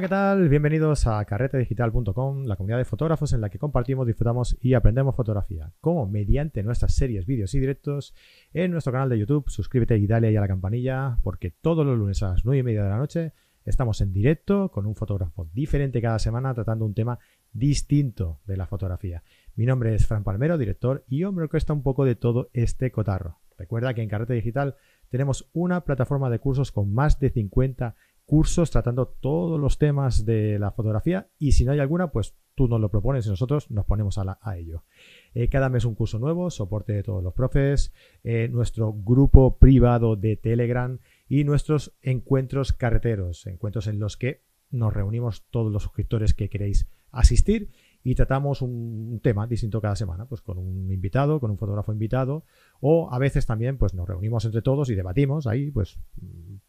¿qué 0.00 0.08
tal? 0.08 0.48
Bienvenidos 0.48 1.08
a 1.08 1.24
carretedigital.com, 1.24 2.44
la 2.44 2.54
comunidad 2.54 2.78
de 2.78 2.84
fotógrafos 2.84 3.32
en 3.32 3.40
la 3.40 3.50
que 3.50 3.58
compartimos, 3.58 4.06
disfrutamos 4.06 4.56
y 4.60 4.74
aprendemos 4.74 5.16
fotografía, 5.16 5.72
como 5.80 6.06
mediante 6.06 6.62
nuestras 6.62 6.94
series, 6.94 7.26
vídeos 7.26 7.52
y 7.54 7.58
directos 7.58 8.14
en 8.52 8.70
nuestro 8.70 8.92
canal 8.92 9.08
de 9.08 9.18
YouTube. 9.18 9.50
Suscríbete 9.50 9.98
y 9.98 10.06
dale 10.06 10.28
ahí 10.28 10.36
a 10.36 10.40
la 10.40 10.46
campanilla, 10.46 11.18
porque 11.24 11.50
todos 11.50 11.84
los 11.84 11.98
lunes 11.98 12.22
a 12.22 12.28
las 12.28 12.44
9 12.44 12.60
y 12.60 12.62
media 12.62 12.84
de 12.84 12.90
la 12.90 12.96
noche 12.96 13.32
estamos 13.64 14.00
en 14.00 14.12
directo 14.12 14.70
con 14.70 14.86
un 14.86 14.94
fotógrafo 14.94 15.48
diferente 15.52 16.00
cada 16.00 16.20
semana 16.20 16.54
tratando 16.54 16.84
un 16.84 16.94
tema 16.94 17.18
distinto 17.52 18.38
de 18.46 18.56
la 18.56 18.68
fotografía. 18.68 19.24
Mi 19.56 19.66
nombre 19.66 19.96
es 19.96 20.06
Fran 20.06 20.22
Palmero, 20.22 20.58
director, 20.58 21.04
y 21.08 21.24
hombre, 21.24 21.48
que 21.48 21.56
está 21.56 21.72
un 21.72 21.82
poco 21.82 22.04
de 22.04 22.14
todo 22.14 22.50
este 22.52 22.92
cotarro. 22.92 23.40
Recuerda 23.58 23.92
que 23.94 24.02
en 24.02 24.08
Carrete 24.08 24.34
Digital 24.34 24.76
tenemos 25.08 25.50
una 25.52 25.80
plataforma 25.80 26.30
de 26.30 26.38
cursos 26.38 26.70
con 26.70 26.94
más 26.94 27.18
de 27.18 27.30
50 27.30 27.96
cursos 28.28 28.70
tratando 28.70 29.06
todos 29.08 29.58
los 29.58 29.78
temas 29.78 30.26
de 30.26 30.58
la 30.58 30.70
fotografía 30.70 31.30
y 31.38 31.52
si 31.52 31.64
no 31.64 31.72
hay 31.72 31.78
alguna, 31.78 32.12
pues 32.12 32.34
tú 32.54 32.68
nos 32.68 32.78
lo 32.78 32.90
propones 32.90 33.24
y 33.24 33.30
nosotros 33.30 33.70
nos 33.70 33.86
ponemos 33.86 34.18
a, 34.18 34.58
ello. 34.58 34.84
Eh, 35.32 35.48
cada 35.48 35.70
mes 35.70 35.86
un 35.86 35.94
curso 35.94 36.18
nuevo, 36.18 36.50
soporte 36.50 36.92
de 36.92 37.02
todos 37.02 37.24
los 37.24 37.32
profes, 37.32 37.90
eh, 38.24 38.50
nuestro 38.52 38.92
grupo 38.92 39.56
privado 39.56 40.14
de 40.14 40.36
Telegram 40.36 40.98
y 41.26 41.44
nuestros 41.44 41.96
encuentros 42.02 42.74
carreteros, 42.74 43.46
encuentros 43.46 43.86
en 43.86 43.98
los 43.98 44.18
que 44.18 44.42
nos 44.70 44.92
reunimos 44.92 45.46
todos 45.50 45.72
los 45.72 45.84
suscriptores 45.84 46.34
que 46.34 46.50
queréis 46.50 46.86
asistir 47.10 47.70
y 48.04 48.14
tratamos 48.14 48.60
un 48.60 49.20
tema 49.22 49.46
distinto 49.46 49.80
cada 49.80 49.96
semana, 49.96 50.26
pues 50.26 50.42
con 50.42 50.58
un 50.58 50.92
invitado, 50.92 51.40
con 51.40 51.50
un 51.50 51.56
fotógrafo 51.56 51.92
invitado, 51.92 52.44
o 52.80 53.10
a 53.10 53.18
veces 53.18 53.46
también 53.46 53.78
pues 53.78 53.94
nos 53.94 54.06
reunimos 54.06 54.44
entre 54.44 54.60
todos 54.60 54.90
y 54.90 54.94
debatimos 54.94 55.46
ahí, 55.46 55.70
pues 55.70 55.98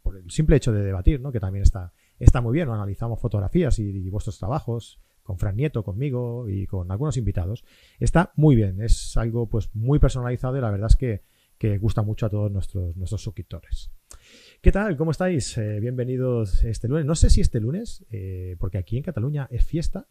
por 0.10 0.18
el 0.18 0.32
simple 0.32 0.56
hecho 0.56 0.72
de 0.72 0.82
debatir, 0.82 1.22
¿no? 1.22 1.32
que 1.32 1.40
también 1.40 1.62
está, 1.62 1.94
está 2.18 2.42
muy 2.42 2.54
bien, 2.54 2.68
analizamos 2.68 3.20
fotografías 3.20 3.78
y, 3.78 4.10
vuestros 4.10 4.40
trabajos 4.40 5.00
con 5.22 5.38
Fran 5.38 5.56
Nieto, 5.56 5.84
conmigo 5.84 6.50
y 6.50 6.66
con 6.66 6.92
algunos 6.92 7.16
invitados. 7.18 7.64
Está 8.00 8.34
muy 8.36 8.56
bien, 8.56 8.82
es 8.82 9.16
algo 9.18 9.48
pues 9.48 9.70
muy 9.76 10.00
personalizado 10.00 10.58
y 10.58 10.62
la 10.62 10.72
verdad 10.72 10.90
es 10.90 10.96
que, 10.96 11.22
que 11.60 11.78
gusta 11.78 12.02
mucho 12.02 12.26
a 12.26 12.30
todos 12.32 12.52
nuestros, 12.52 12.98
nuestros 12.98 13.22
suscriptores. 13.22 13.92
¿Qué 14.62 14.72
tal? 14.72 14.98
¿Cómo 14.98 15.12
estáis? 15.12 15.56
Eh, 15.60 15.80
bienvenidos 15.80 16.64
este 16.64 16.88
lunes. 16.88 17.06
No 17.06 17.14
sé 17.14 17.30
si 17.30 17.42
este 17.42 17.60
lunes, 17.60 18.04
eh, 18.10 18.56
porque 18.58 18.80
aquí 18.80 18.98
en 18.98 19.04
Cataluña 19.04 19.48
es 19.52 19.64
fiesta, 19.64 20.08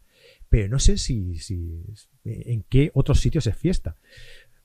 pero 0.47 0.69
no 0.69 0.79
sé 0.79 0.97
si, 0.97 1.35
si 1.35 1.83
en 2.23 2.63
qué 2.69 2.91
otros 2.93 3.19
sitios 3.19 3.47
es 3.47 3.55
fiesta. 3.57 3.97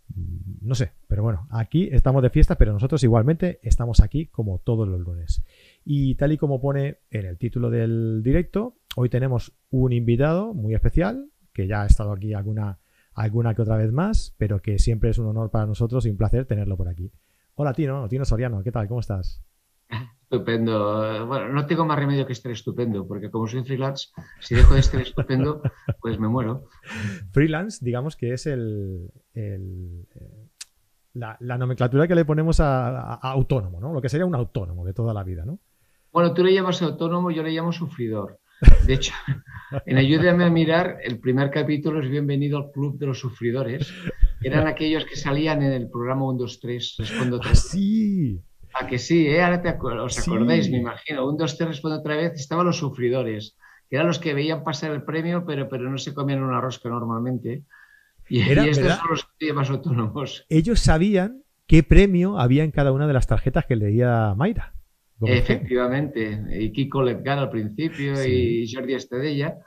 Mm, 0.08 0.66
no 0.66 0.74
sé, 0.74 0.92
pero 1.08 1.22
bueno, 1.22 1.46
aquí 1.50 1.88
estamos 1.92 2.22
de 2.22 2.30
fiesta, 2.30 2.56
pero 2.56 2.72
nosotros 2.72 3.02
igualmente 3.02 3.60
estamos 3.62 4.00
aquí 4.00 4.26
como 4.26 4.58
todos 4.58 4.88
los 4.88 5.00
lunes. 5.00 5.42
Y 5.84 6.14
tal 6.16 6.32
y 6.32 6.38
como 6.38 6.60
pone 6.60 6.98
en 7.10 7.26
el 7.26 7.38
título 7.38 7.70
del 7.70 8.22
directo, 8.22 8.76
hoy 8.96 9.08
tenemos 9.08 9.52
un 9.70 9.92
invitado 9.92 10.54
muy 10.54 10.74
especial, 10.74 11.30
que 11.52 11.66
ya 11.66 11.82
ha 11.82 11.86
estado 11.86 12.12
aquí 12.12 12.34
alguna, 12.34 12.78
alguna 13.14 13.54
que 13.54 13.62
otra 13.62 13.76
vez 13.76 13.92
más, 13.92 14.34
pero 14.38 14.60
que 14.60 14.78
siempre 14.78 15.10
es 15.10 15.18
un 15.18 15.26
honor 15.26 15.50
para 15.50 15.66
nosotros 15.66 16.04
y 16.06 16.10
un 16.10 16.16
placer 16.16 16.46
tenerlo 16.46 16.76
por 16.76 16.88
aquí. 16.88 17.12
Hola 17.54 17.72
Tino, 17.72 18.08
Tino 18.08 18.24
Soriano, 18.24 18.62
¿qué 18.62 18.72
tal? 18.72 18.88
¿Cómo 18.88 19.00
estás? 19.00 19.42
Estupendo. 20.34 21.26
Bueno, 21.26 21.48
no 21.50 21.64
tengo 21.64 21.84
más 21.84 21.96
remedio 21.96 22.26
que 22.26 22.32
estar 22.32 22.50
estupendo, 22.50 23.06
porque 23.06 23.30
como 23.30 23.46
soy 23.46 23.62
freelance, 23.62 24.08
si 24.40 24.56
dejo 24.56 24.74
de 24.74 24.80
estar 24.80 25.00
estupendo, 25.00 25.62
pues 26.00 26.18
me 26.18 26.26
muero. 26.26 26.66
Freelance, 27.30 27.84
digamos 27.84 28.16
que 28.16 28.32
es 28.32 28.46
el, 28.46 29.10
eh, 29.34 29.58
la, 31.12 31.36
nomenclatura 31.38 32.08
que 32.08 32.16
le 32.16 32.24
ponemos 32.24 32.58
a, 32.58 33.14
autónomo, 33.14 33.80
¿no? 33.80 33.92
Lo 33.92 34.02
que 34.02 34.08
sería 34.08 34.26
un 34.26 34.34
autónomo 34.34 34.84
de 34.84 34.92
toda 34.92 35.14
la 35.14 35.22
vida, 35.22 35.44
¿no? 35.44 35.60
Bueno, 36.12 36.34
tú 36.34 36.42
le 36.42 36.52
llamas 36.52 36.82
autónomo, 36.82 37.30
yo 37.30 37.44
le 37.44 37.52
llamo 37.52 37.72
sufridor. 37.72 38.40
De 38.86 38.94
hecho, 38.94 39.14
en 39.86 39.98
Ayúdame 39.98 40.44
a 40.44 40.50
mirar, 40.50 40.98
el 41.04 41.20
primer 41.20 41.50
capítulo 41.50 42.02
es 42.02 42.10
Bienvenido 42.10 42.58
al 42.58 42.72
Club 42.72 42.98
de 42.98 43.06
los 43.06 43.20
Sufridores. 43.20 43.92
Eran 44.42 44.66
aquellos 44.66 45.04
que 45.04 45.16
salían 45.16 45.62
en 45.62 45.72
el 45.72 45.88
programa 45.88 46.24
1, 46.26 46.38
2, 46.38 46.60
3, 46.60 46.94
Respondo 46.98 47.38
3. 47.38 47.52
Ah, 47.52 47.54
sí, 47.54 48.42
a 48.74 48.86
que 48.86 48.98
sí, 48.98 49.26
¿eh? 49.26 49.42
ahora 49.42 49.62
te 49.62 49.68
os 49.70 50.18
acordáis, 50.18 50.70
me 50.70 50.78
imagino. 50.78 51.28
Un, 51.28 51.36
dos, 51.36 51.56
tres, 51.56 51.68
responde 51.68 51.98
otra 51.98 52.16
vez. 52.16 52.32
Estaban 52.34 52.66
los 52.66 52.78
sufridores, 52.78 53.56
que 53.88 53.96
eran 53.96 54.08
los 54.08 54.18
que 54.18 54.34
veían 54.34 54.64
pasar 54.64 54.90
el 54.90 55.02
premio, 55.04 55.44
pero, 55.46 55.68
pero 55.68 55.88
no 55.88 55.98
se 55.98 56.14
comían 56.14 56.42
una 56.42 56.60
rosca 56.60 56.88
normalmente. 56.88 57.62
Y, 58.28 58.40
estos 58.40 58.94
son 58.96 59.10
los 59.10 59.54
más 59.54 59.70
autónomos. 59.70 60.46
Ellos 60.48 60.80
sabían 60.80 61.42
qué 61.66 61.82
premio 61.82 62.38
había 62.38 62.64
en 62.64 62.70
cada 62.70 62.92
una 62.92 63.06
de 63.06 63.12
las 63.12 63.26
tarjetas 63.26 63.66
que 63.66 63.76
leía 63.76 64.34
Mayra. 64.34 64.74
Efectivamente. 65.20 66.42
Y 66.58 66.72
Kiko 66.72 67.02
Ledgar 67.02 67.38
al 67.38 67.50
principio 67.50 68.12
y 68.24 68.70
Jordi 68.72 68.94
Estedella. 68.94 69.58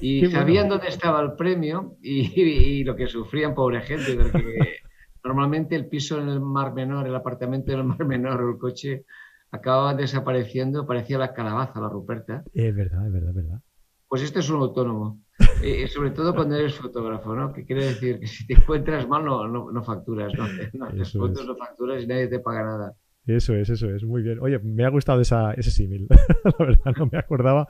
Y 0.00 0.26
sabían 0.26 0.68
dónde 0.68 0.88
estaba 0.88 1.20
el 1.22 1.34
premio 1.34 1.96
y, 2.02 2.40
y, 2.40 2.84
lo 2.84 2.96
que 2.96 3.06
sufrían, 3.06 3.54
pobre 3.54 3.80
gente, 3.82 4.16
porque 4.16 4.58
Normalmente 5.24 5.76
el 5.76 5.86
piso 5.86 6.20
en 6.20 6.28
el 6.28 6.40
Mar 6.40 6.72
Menor, 6.72 7.06
el 7.06 7.14
apartamento 7.14 7.72
en 7.72 7.78
el 7.78 7.84
Mar 7.84 8.04
Menor 8.04 8.42
o 8.42 8.50
el 8.50 8.58
coche 8.58 9.04
acababa 9.50 9.94
desapareciendo, 9.94 10.86
parecía 10.86 11.18
la 11.18 11.32
calabaza, 11.32 11.80
la 11.80 11.88
Ruperta. 11.88 12.42
Es 12.54 12.74
verdad, 12.74 13.06
es 13.06 13.12
verdad, 13.12 13.30
es 13.30 13.36
verdad. 13.36 13.60
Pues 14.08 14.22
este 14.22 14.40
es 14.40 14.50
un 14.50 14.60
autónomo. 14.60 15.20
Eh, 15.62 15.88
sobre 15.88 16.10
todo 16.10 16.34
cuando 16.34 16.56
eres 16.56 16.74
fotógrafo, 16.74 17.34
¿no? 17.34 17.52
Que 17.52 17.66
quiere 17.66 17.84
decir 17.84 18.18
que 18.18 18.26
si 18.26 18.46
te 18.46 18.54
encuentras 18.54 19.06
mal 19.06 19.22
no, 19.26 19.46
no, 19.46 19.84
facturas, 19.84 20.32
¿no? 20.32 20.46
no 20.72 21.04
fotos 21.04 21.46
no 21.46 21.54
facturas 21.54 22.02
y 22.02 22.06
nadie 22.06 22.28
te 22.28 22.38
paga 22.38 22.62
nada. 22.62 22.94
Eso 23.26 23.54
es, 23.54 23.68
eso 23.68 23.90
es, 23.90 24.02
muy 24.02 24.22
bien. 24.22 24.38
Oye, 24.40 24.58
me 24.60 24.84
ha 24.84 24.88
gustado 24.88 25.20
esa, 25.20 25.52
ese 25.52 25.70
símil. 25.70 26.08
la 26.44 26.54
verdad, 26.58 26.94
no 26.96 27.08
me 27.12 27.18
acordaba. 27.18 27.68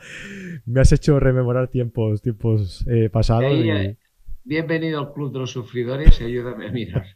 Me 0.66 0.81
has 0.81 0.93
hecho 0.93 1.19
rememorar 1.19 1.69
tiempos, 1.69 2.22
tiempos 2.22 2.87
eh, 2.89 3.10
pasados. 3.10 3.53
Bienvenido 4.44 5.00
al 5.00 5.12
Club 5.12 5.33
de 5.33 5.41
los 5.41 5.50
Sufridores 5.50 6.21
y 6.21 6.25
ayúdame 6.25 6.69
a 6.69 6.72
mirar. 6.72 7.06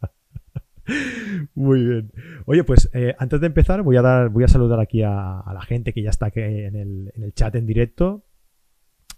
Muy 1.54 1.84
bien. 1.84 2.12
Oye, 2.46 2.64
pues 2.64 2.90
eh, 2.92 3.14
antes 3.18 3.40
de 3.40 3.46
empezar 3.46 3.82
voy 3.82 3.96
a 3.96 4.02
dar, 4.02 4.28
voy 4.28 4.44
a 4.44 4.48
saludar 4.48 4.80
aquí 4.80 5.02
a, 5.02 5.42
la 5.52 5.62
gente 5.62 5.92
que 5.92 6.02
ya 6.02 6.10
está 6.10 6.26
aquí 6.26 6.40
en 6.40 6.76
el, 6.76 7.32
chat 7.34 7.54
en 7.54 7.66
directo 7.66 8.24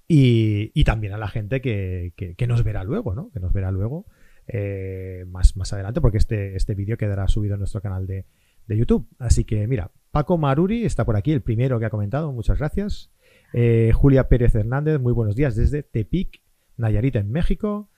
y, 0.09 0.85
también 0.85 1.13
a 1.13 1.19
la 1.19 1.29
gente 1.29 1.61
que, 1.61 2.37
nos 2.47 2.63
verá 2.63 2.85
luego, 2.85 3.15
¿no? 3.15 3.31
Que 3.33 3.41
nos 3.41 3.53
verá 3.53 3.71
luego 3.71 4.07
eh, 4.47 5.25
más, 5.27 5.57
más 5.57 5.73
adelante 5.73 6.01
porque 6.01 6.19
este, 6.19 6.55
este 6.55 6.75
vídeo 6.75 6.97
quedará 6.97 7.27
subido 7.27 7.55
en 7.55 7.61
nuestro 7.61 7.81
canal 7.81 8.07
de, 8.07 8.25
YouTube. 8.69 9.09
Así 9.21 9.45
que 9.45 9.69
mira, 9.69 9.93
Paco 10.11 10.39
Maruri 10.39 10.85
está 10.85 11.05
por 11.05 11.17
aquí, 11.17 11.31
el 11.31 11.41
primero 11.41 11.79
que 11.79 11.87
ha 11.87 11.91
comentado, 11.91 12.33
muchas 12.33 12.59
gracias. 12.59 13.13
Eh, 13.53 13.93
Julia 13.95 14.29
Pérez 14.29 14.57
Hernández, 14.57 15.01
muy 15.01 15.13
buenos 15.13 15.37
días 15.37 15.55
desde 15.55 15.85
Tepic, 15.85 16.43
Nayarita 16.77 17.21
en 17.21 17.31
México. 17.31 17.91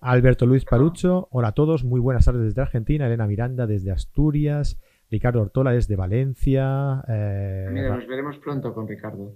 Alberto 0.00 0.46
Luis 0.46 0.64
Parucho, 0.64 1.28
hola 1.30 1.48
a 1.48 1.52
todos, 1.52 1.84
muy 1.84 2.00
buenas 2.00 2.24
tardes 2.24 2.42
desde 2.42 2.62
Argentina, 2.62 3.06
Elena 3.06 3.26
Miranda 3.26 3.66
desde 3.66 3.90
Asturias, 3.90 4.80
Ricardo 5.10 5.42
Ortola 5.42 5.72
desde 5.72 5.94
Valencia. 5.94 7.04
Eh, 7.06 7.68
Mira, 7.70 7.94
nos 7.94 8.06
veremos 8.06 8.38
pronto 8.38 8.72
con 8.72 8.88
Ricardo. 8.88 9.34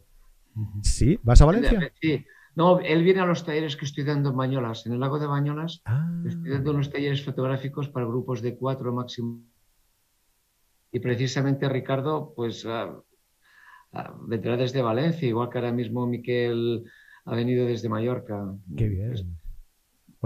¿Sí? 0.82 1.18
¿Vas 1.22 1.42
a 1.42 1.44
Valencia? 1.44 1.92
Sí. 2.00 2.24
No, 2.56 2.80
él 2.80 3.02
viene 3.02 3.20
a 3.20 3.26
los 3.26 3.44
talleres 3.44 3.76
que 3.76 3.84
estoy 3.84 4.04
dando 4.04 4.30
en 4.30 4.36
Bañolas, 4.36 4.86
en 4.86 4.92
el 4.92 5.00
lago 5.00 5.18
de 5.18 5.26
Bañolas. 5.26 5.82
Ah. 5.84 6.08
Estoy 6.26 6.50
dando 6.50 6.70
unos 6.70 6.90
talleres 6.90 7.22
fotográficos 7.22 7.88
para 7.90 8.06
grupos 8.06 8.40
de 8.40 8.56
cuatro 8.56 8.92
máximo. 8.92 9.42
Y 10.92 11.00
precisamente 11.00 11.68
Ricardo, 11.68 12.32
pues, 12.34 12.64
uh, 12.64 13.02
vendrá 14.28 14.56
desde 14.56 14.80
Valencia, 14.80 15.28
igual 15.28 15.50
que 15.50 15.58
ahora 15.58 15.72
mismo 15.72 16.06
Miquel 16.06 16.84
ha 17.24 17.34
venido 17.34 17.66
desde 17.66 17.88
Mallorca. 17.88 18.54
Qué 18.76 18.88
bien. 18.88 19.14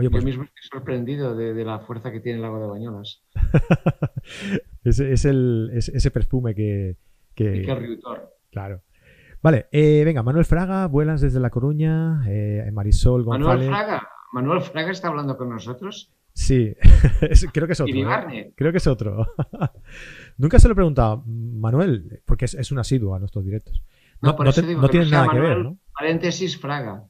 Yo 0.03 0.11
pues 0.11 0.25
mismo 0.25 0.45
estoy 0.45 0.62
sorprendido 0.71 1.35
de, 1.35 1.65
la 1.65 1.81
fuerza 1.81 2.12
que 2.12 2.21
tiene 2.21 2.37
el 2.37 2.43
lago 2.43 2.61
de 2.61 2.67
Bañolas. 2.67 3.23
es, 4.85 5.25
el, 5.25 5.71
ese 5.73 6.11
perfume 6.11 6.55
que... 6.55 6.97
que... 7.35 7.99
Claro. 8.50 8.83
Vale, 9.43 9.69
eh, 9.71 10.03
venga, 10.05 10.23
Manuel 10.23 10.45
Fraga, 10.45 10.87
vuelas 10.87 11.21
desde 11.21 11.39
La 11.39 11.50
Coruña, 11.50 12.23
eh, 12.27 12.69
Marisol 12.73 13.23
González. 13.23 13.69
Manuel 13.69 13.69
Fraga, 13.69 14.09
Manuel 14.33 14.61
Fraga 14.62 14.91
está 14.91 15.09
hablando 15.09 15.37
con 15.37 15.49
nosotros. 15.49 16.12
Sí, 16.33 16.75
creo 17.53 17.67
que 17.67 17.73
es 17.73 17.81
otro. 17.81 18.31
¿eh? 18.31 18.53
Creo 18.56 18.73
que 18.73 18.79
es 18.79 18.87
otro. 18.87 19.27
Nunca 20.39 20.59
se 20.59 20.69
lo 20.69 20.73
he 20.73 20.75
preguntado, 20.75 21.23
Manuel, 21.27 22.23
porque 22.25 22.47
es, 22.47 22.73
un 22.73 22.79
asiduo 22.79 23.15
a 23.15 23.19
nuestros 23.19 23.44
directos. 23.44 23.83
No, 24.21 24.37
no, 24.37 24.53
tiene 24.89 25.11
nada 25.11 25.29
que 25.31 25.39
ver, 25.39 25.59
¿no? 25.59 25.79
Paréntesis 25.93 26.59
Fraga 26.59 27.05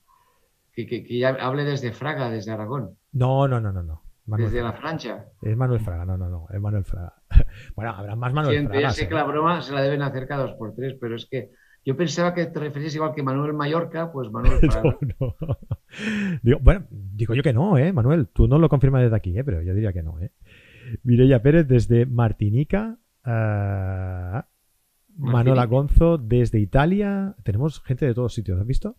que, 0.86 1.18
ya 1.18 1.30
hable 1.30 1.64
desde 1.64 1.92
Fraga, 1.92 2.30
desde 2.30 2.52
Aragón. 2.52 2.96
No, 3.12 3.48
no, 3.48 3.60
no, 3.60 3.72
no, 3.72 3.82
no. 3.82 4.02
desde 4.36 4.62
la 4.62 4.72
Francia. 4.72 5.26
Es 5.42 5.56
Manuel 5.56 5.80
Fraga, 5.80 6.04
no, 6.04 6.16
no, 6.16 6.28
no, 6.28 6.46
es 6.52 6.60
Manuel 6.60 6.84
Fraga. 6.84 7.14
bueno, 7.76 7.92
habrá 7.92 8.16
más 8.16 8.32
Manuel 8.32 8.66
Fraga. 8.66 8.80
Ya 8.80 8.90
sé 8.90 9.08
que 9.08 9.14
la 9.14 9.24
broma 9.24 9.60
se 9.62 9.72
la 9.72 9.82
deben 9.82 10.02
hacer 10.02 10.26
cada 10.26 10.42
dos 10.42 10.54
por 10.54 10.74
tres, 10.74 10.96
pero 11.00 11.16
es 11.16 11.26
que 11.26 11.50
yo 11.84 11.96
pensaba 11.96 12.34
que 12.34 12.46
te 12.46 12.60
referías 12.60 12.94
igual 12.94 13.14
que 13.14 13.22
Manuel 13.22 13.54
Mallorca, 13.54 14.12
pues 14.12 14.30
Manuel 14.30 14.58
Fraga. 14.70 14.98
no, 15.20 15.36
no. 15.40 15.58
Digo, 16.42 16.58
bueno, 16.60 16.86
digo 16.90 17.34
yo 17.34 17.42
que 17.42 17.52
no, 17.52 17.78
¿eh? 17.78 17.92
Manuel, 17.92 18.28
tú 18.28 18.46
no 18.46 18.58
lo 18.58 18.68
confirmas 18.68 19.02
desde 19.02 19.16
aquí, 19.16 19.38
¿eh? 19.38 19.44
Pero 19.44 19.62
yo 19.62 19.74
diría 19.74 19.92
que 19.92 20.02
no, 20.02 20.20
¿eh? 20.20 20.32
Mireya 21.02 21.42
Pérez 21.42 21.66
desde 21.66 22.06
Martinica. 22.06 22.98
Uh, 23.24 24.42
Manuela 25.18 25.66
Gonzo 25.66 26.18
desde 26.18 26.60
Italia. 26.60 27.34
Tenemos 27.42 27.82
gente 27.82 28.06
de 28.06 28.14
todos 28.14 28.32
sitios, 28.32 28.60
¿has 28.60 28.66
visto? 28.66 28.96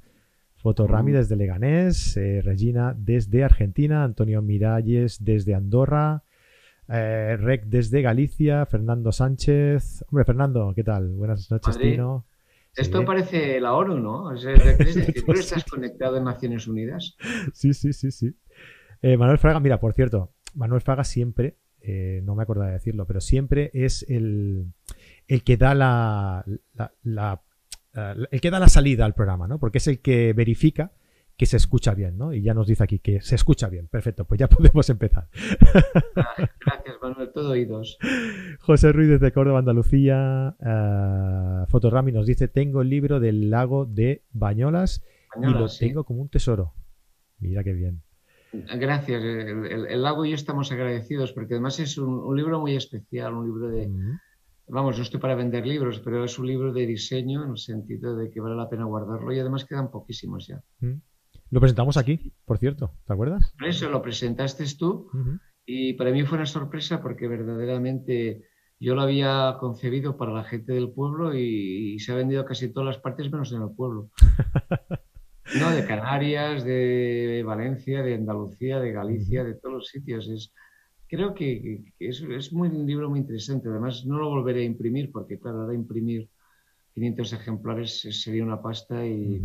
Fotorami 0.60 1.12
desde 1.14 1.36
Leganés, 1.36 2.18
eh, 2.18 2.42
Regina 2.44 2.94
desde 2.98 3.44
Argentina, 3.44 4.04
Antonio 4.04 4.42
Miralles 4.42 5.24
desde 5.24 5.56
Andorra, 5.56 6.24
eh, 6.90 7.38
Rec 7.40 7.66
desde 7.66 8.02
Galicia, 8.02 8.66
Fernando 8.66 9.12
Sánchez. 9.12 10.04
Hombre, 10.10 10.26
Fernando, 10.26 10.74
¿qué 10.76 10.84
tal? 10.84 11.10
Buenas 11.10 11.50
noches, 11.50 11.78
Tino. 11.78 12.26
Esto 12.76 13.04
parece 13.06 13.60
la 13.60 13.74
ONU, 13.74 14.00
¿no? 14.00 14.24
O 14.26 14.38
sea, 14.38 14.56
tú 15.26 15.32
estás 15.32 15.64
conectado 15.66 16.18
en 16.18 16.24
Naciones 16.26 16.68
Unidas. 16.68 17.16
Sí, 17.54 17.74
sí, 17.74 17.94
sí, 17.94 18.12
sí. 18.12 18.36
Eh, 19.02 19.18
Manuel 19.18 19.38
Fraga, 19.38 19.60
mira, 19.60 19.80
por 19.80 19.94
cierto, 19.94 20.34
Manuel 20.56 20.82
Fraga 20.82 21.04
siempre, 21.04 21.58
eh, 21.82 22.22
no 22.24 22.36
me 22.36 22.44
acuerdo 22.44 22.64
de 22.64 22.74
decirlo, 22.74 23.06
pero 23.06 23.22
siempre 23.22 23.72
es 23.74 24.06
el, 24.10 24.66
el 25.28 25.44
que 25.44 25.58
da 25.58 25.74
la, 25.74 26.46
la, 27.04 27.42
el 27.94 28.42
que 28.42 28.52
da 28.52 28.60
la 28.60 28.70
salida 28.70 29.06
al 29.06 29.14
programa, 29.14 29.48
¿no? 29.48 29.60
Porque 29.60 29.80
es 29.80 29.88
el 29.88 30.00
que 30.00 30.34
verifica 30.34 30.92
que 31.40 31.46
se 31.46 31.56
escucha 31.56 31.96
bien, 31.96 32.18
¿no? 32.18 32.34
Y 32.34 32.42
ya 32.42 32.54
nos 32.54 32.68
dice 32.68 32.84
aquí 32.84 33.00
que 33.00 33.22
se 33.22 33.36
escucha 33.36 33.70
bien. 33.70 33.88
Perfecto, 33.88 34.26
pues 34.26 34.40
ya 34.40 34.50
podemos 34.50 34.90
empezar. 34.90 35.30
Gracias, 36.66 36.96
Manuel, 37.02 37.32
todo 37.34 37.52
oídos. 37.52 37.98
José 38.60 38.92
Ruiz 38.92 39.08
desde 39.08 39.32
Córdoba, 39.32 39.60
Andalucía. 39.60 40.58
Uh, 40.60 41.66
Fotorami 41.68 42.12
nos 42.12 42.28
dice, 42.28 42.50
tengo 42.50 42.82
el 42.82 42.90
libro 42.90 43.22
del 43.22 43.50
lago 43.50 43.86
de 43.86 44.24
Bañolas, 44.32 45.02
y 45.42 45.46
lo 45.46 45.68
tengo 45.70 46.04
como 46.04 46.22
un 46.22 46.28
tesoro. 46.28 46.74
Mira 47.40 47.64
qué 47.64 47.72
bien. 47.72 48.02
Gracias. 48.52 49.24
El, 49.24 50.02
lago 50.02 50.26
y 50.26 50.32
yo 50.32 50.36
estamos 50.36 50.74
agradecidos 50.74 51.32
porque 51.32 51.54
además 51.54 51.80
es 51.80 51.98
un, 51.98 52.36
libro 52.36 52.60
muy 52.60 52.76
especial, 52.76 53.34
un 53.34 53.46
libro 53.46 53.70
de... 53.70 53.90
Vamos, 54.72 54.98
no 54.98 55.04
estoy 55.04 55.20
para 55.20 55.34
vender 55.34 55.66
libros, 55.66 56.00
pero 56.00 56.24
es 56.24 56.38
un 56.38 56.46
libro 56.46 56.72
de 56.72 56.86
diseño 56.86 57.44
en 57.44 57.52
el 57.52 57.58
sentido 57.58 58.16
de 58.16 58.30
que 58.30 58.40
vale 58.40 58.56
la 58.56 58.70
pena 58.70 58.86
guardarlo 58.86 59.34
y 59.34 59.40
además 59.40 59.66
quedan 59.66 59.90
poquísimos 59.90 60.46
ya. 60.48 60.62
Lo 61.50 61.60
presentamos 61.60 61.98
aquí, 61.98 62.34
por 62.46 62.60
cierto, 62.60 62.94
¿te 63.08 63.14
acuerdas? 63.14 63.54
eso 63.66 63.90
lo 63.90 64.02
presentaste 64.02 64.64
tú 64.78 65.10
y 65.66 65.94
para 65.94 66.12
mí 66.12 66.24
fue 66.24 66.38
una 66.38 66.46
sorpresa 66.46 67.02
porque 67.02 67.28
verdaderamente 67.28 68.48
yo 68.80 68.94
lo 68.94 69.02
había 69.02 69.58
concebido 69.60 70.18
para 70.18 70.34
la 70.34 70.44
gente 70.44 70.74
del 70.74 70.92
pueblo 70.92 71.36
y, 71.36 71.98
se 72.00 72.12
ha 72.12 72.16
vendido 72.16 72.46
casi 72.46 72.72
todas 72.72 72.88
las 72.88 72.98
partes 73.00 73.32
menos 73.32 73.52
en 73.52 73.64
el 73.64 73.72
pueblo. 73.72 74.12
no, 75.60 75.72
de 75.72 75.86
Canarias, 75.86 76.64
de 76.64 77.44
Valencia, 77.46 78.04
de 78.04 78.14
Andalucía, 78.14 78.80
de 78.80 78.92
Galicia, 78.92 79.44
de 79.44 79.56
todos 79.56 79.76
los 79.76 79.88
sitios. 79.88 80.30
Es, 80.30 80.54
creo 81.10 81.34
que, 81.34 81.84
es, 82.00 82.54
muy, 82.54 82.70
un 82.70 82.86
libro 82.86 83.10
muy 83.10 83.20
interesante. 83.20 83.68
Además, 83.68 84.06
no 84.06 84.18
lo 84.20 84.30
volveré 84.30 84.62
a 84.62 84.66
imprimir 84.66 85.12
porque, 85.12 85.40
claro, 85.40 85.62
ahora 85.62 85.74
imprimir 85.74 86.30
500 86.94 87.34
ejemplares 87.34 88.08
sería 88.12 88.44
una 88.44 88.62
pasta 88.62 89.06
y 89.06 89.42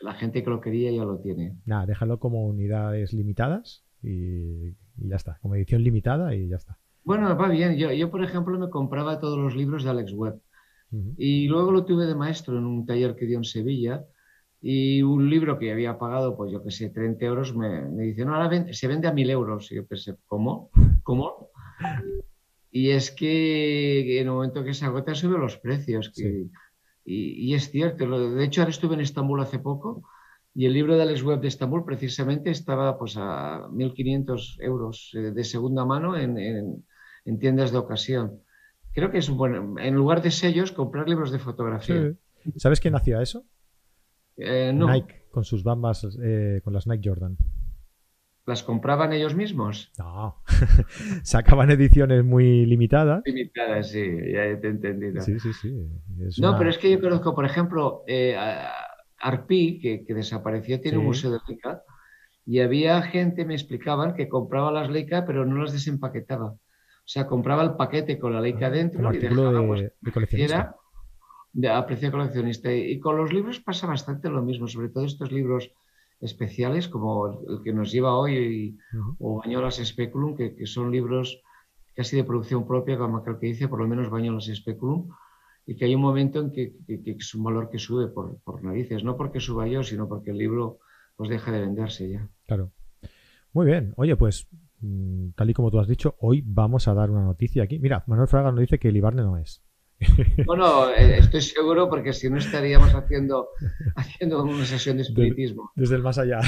la 0.00 0.14
gente 0.14 0.42
que 0.42 0.50
lo 0.50 0.60
quería 0.60 0.90
ya 0.92 1.04
lo 1.04 1.18
tiene. 1.18 1.56
Nada, 1.66 1.86
déjalo 1.86 2.18
como 2.18 2.46
unidades 2.46 3.12
limitadas 3.12 3.84
y, 4.02 4.70
ya 4.96 5.16
está, 5.16 5.38
como 5.42 5.56
edición 5.56 5.82
limitada 5.82 6.34
y 6.34 6.48
ya 6.48 6.56
está. 6.56 6.78
Bueno, 7.04 7.36
va 7.36 7.48
bien. 7.48 7.76
Yo, 7.76 7.92
yo 7.92 8.10
por 8.10 8.22
ejemplo, 8.22 8.58
me 8.58 8.70
compraba 8.70 9.18
todos 9.18 9.38
los 9.38 9.56
libros 9.56 9.82
de 9.84 9.90
Alex 9.90 10.12
Webb 10.12 10.40
y 11.16 11.46
luego 11.46 11.70
lo 11.70 11.84
tuve 11.84 12.06
de 12.06 12.16
maestro 12.16 12.58
en 12.58 12.64
un 12.64 12.84
taller 12.84 13.14
que 13.14 13.24
dio 13.26 13.38
en 13.38 13.44
Sevilla 13.44 14.04
y 14.60 15.02
un 15.02 15.30
libro 15.30 15.56
que 15.58 15.72
había 15.72 15.98
pagado, 15.98 16.36
pues 16.36 16.52
yo 16.52 16.62
que 16.62 16.72
sé, 16.72 16.90
30 16.90 17.24
euros, 17.24 17.56
me, 17.56 17.82
me 17.88 18.02
dice, 18.02 18.24
no, 18.24 18.34
ahora 18.34 18.72
se 18.72 18.88
vende 18.88 19.08
a 19.08 19.12
1000 19.12 19.30
euros. 19.30 19.70
Y 19.72 19.76
yo 19.76 19.86
pensé, 19.86 20.16
¿cómo? 20.26 20.70
¿Cómo? 21.02 21.50
Y 22.70 22.90
es 22.90 23.10
que 23.10 24.20
en 24.20 24.26
el 24.26 24.32
momento 24.32 24.64
que 24.64 24.74
se 24.74 24.84
agota 24.84 25.14
sube 25.14 25.38
los 25.38 25.56
precios. 25.58 26.12
Que, 26.14 26.46
y, 27.04 27.54
es 27.54 27.70
cierto, 27.70 28.30
de 28.30 28.44
hecho 28.44 28.60
ahora 28.60 28.70
estuve 28.70 28.94
en 28.94 29.00
Estambul 29.00 29.40
hace 29.40 29.58
poco 29.58 30.04
y 30.54 30.66
el 30.66 30.74
libro 30.74 30.96
de 30.96 31.02
Alex 31.02 31.22
Webb 31.22 31.40
de 31.40 31.48
Estambul 31.48 31.84
precisamente 31.84 32.50
estaba 32.50 32.98
pues 32.98 33.16
a 33.16 33.68
1.500 33.68 34.56
euros 34.60 35.10
eh, 35.14 35.32
de 35.32 35.44
segunda 35.44 35.84
mano 35.84 36.16
en, 36.16 36.84
tiendas 37.38 37.70
de 37.70 37.78
ocasión. 37.78 38.42
Creo 38.92 39.10
que 39.10 39.18
es 39.18 39.28
un 39.28 39.36
buen, 39.36 39.78
en 39.78 39.94
lugar 39.94 40.20
de 40.20 40.32
sellos, 40.32 40.72
comprar 40.72 41.08
libros 41.08 41.30
de 41.30 41.38
fotografía. 41.38 42.12
¿Sabes 42.56 42.80
quién 42.80 42.96
hacía 42.96 43.22
eso? 43.22 43.44
Eh, 44.36 44.72
no. 44.74 44.90
Nike, 44.90 45.26
con 45.30 45.44
sus 45.44 45.62
bambas, 45.62 46.06
eh, 46.20 46.60
con 46.64 46.72
las 46.72 46.86
Nike 46.88 47.08
Jordan. 47.08 47.36
¿Las 48.50 48.64
compraban 48.64 49.12
ellos 49.12 49.36
mismos? 49.36 49.92
No, 49.96 50.42
sacaban 51.22 51.70
ediciones 51.70 52.24
muy 52.24 52.66
limitadas. 52.66 53.22
Limitadas, 53.24 53.92
sí, 53.92 54.00
ya 54.00 54.60
te 54.60 54.66
he 54.66 54.70
entendido. 54.70 55.20
Sí, 55.22 55.38
sí, 55.38 55.52
sí. 55.52 55.86
no, 56.40 56.58
pero 56.58 56.68
es 56.68 56.76
que 56.78 56.90
yo 56.90 57.00
conozco, 57.00 57.32
por 57.32 57.44
ejemplo, 57.44 58.02
eh, 58.08 58.36
Arpi, 59.20 59.78
que, 59.78 60.14
desapareció, 60.14 60.80
tiene 60.80 60.98
un 60.98 61.04
museo 61.04 61.30
de 61.30 61.38
Leica, 61.46 61.84
y 62.44 62.58
había 62.58 63.00
gente, 63.02 63.44
me 63.44 63.54
explicaban, 63.54 64.14
que 64.14 64.28
compraba 64.28 64.72
las 64.72 64.90
Leica, 64.90 65.24
pero 65.24 65.46
no 65.46 65.62
las 65.62 65.72
desempaquetaba. 65.72 66.46
O 66.46 66.58
sea, 67.04 67.28
compraba 67.28 67.62
el 67.62 67.74
paquete 67.74 68.18
con 68.18 68.32
la 68.34 68.40
Leica 68.40 68.66
ah, 68.66 68.70
dentro 68.70 69.14
y 69.14 69.18
dejaba 69.18 69.64
pues, 69.64 69.92
de, 70.00 70.10
coleccionista. 70.10 70.74
De, 71.52 71.68
a 71.68 71.86
precio 71.86 72.10
coleccionista. 72.10 72.72
Y 72.74 72.98
con 72.98 73.16
los 73.16 73.32
libros 73.32 73.60
pasa 73.60 73.86
bastante 73.86 74.28
lo 74.28 74.42
mismo, 74.42 74.66
sobre 74.66 74.88
todo 74.88 75.04
estos 75.04 75.30
libros 75.30 75.70
especiales 76.20 76.88
como 76.88 77.44
el, 77.48 77.62
que 77.62 77.72
nos 77.72 77.90
lleva 77.90 78.16
hoy 78.16 78.78
o 79.18 79.40
Bañolas 79.40 79.76
Speculum, 79.76 80.36
que, 80.36 80.54
que, 80.54 80.66
son 80.66 80.90
libros 80.90 81.42
casi 81.94 82.16
de 82.16 82.24
producción 82.24 82.66
propia, 82.66 82.98
como 82.98 83.18
aquel 83.18 83.38
que 83.38 83.46
dice, 83.46 83.68
por 83.68 83.80
lo 83.80 83.88
menos 83.88 84.10
Bañolas 84.10 84.46
Speculum, 84.46 85.08
y 85.66 85.76
que 85.76 85.84
hay 85.84 85.94
un 85.94 86.00
momento 86.00 86.40
en 86.40 86.52
que, 86.52 86.74
es 86.86 87.34
un 87.34 87.44
valor 87.44 87.70
que 87.70 87.78
sube 87.78 88.08
por, 88.08 88.38
por, 88.40 88.62
narices, 88.62 89.04
no 89.04 89.16
porque 89.16 89.40
suba 89.40 89.66
yo, 89.68 89.82
sino 89.82 90.08
porque 90.08 90.30
el 90.30 90.38
libro 90.38 90.80
pues 91.16 91.30
deja 91.30 91.52
de 91.52 91.60
venderse 91.60 92.10
ya. 92.10 92.28
Claro. 92.46 92.72
Muy 93.52 93.66
bien. 93.66 93.92
Oye, 93.96 94.16
pues 94.16 94.48
mm, 94.80 95.30
tal 95.36 95.50
y 95.50 95.54
como 95.54 95.70
tú 95.70 95.78
has 95.78 95.88
dicho, 95.88 96.16
hoy 96.20 96.42
vamos 96.44 96.88
a 96.88 96.94
dar 96.94 97.10
una 97.10 97.24
noticia 97.24 97.62
aquí. 97.62 97.78
Mira, 97.78 98.04
Manuel 98.06 98.28
Fraga 98.28 98.50
nos 98.50 98.60
dice 98.60 98.78
que 98.78 98.88
el 98.88 98.96
Ibarne 98.96 99.22
no 99.22 99.36
es. 99.36 99.62
Bueno, 100.46 100.90
eh, 100.90 101.18
estoy 101.18 101.42
seguro 101.42 101.88
porque 101.88 102.12
si 102.12 102.30
no 102.30 102.38
estaríamos 102.38 102.94
haciendo, 102.94 103.50
haciendo 103.96 104.42
una 104.42 104.64
sesión 104.64 104.96
de 104.96 105.02
espiritismo. 105.02 105.70
Desde, 105.74 105.96
el 105.96 106.02
más 106.02 106.18
allá, 106.18 106.40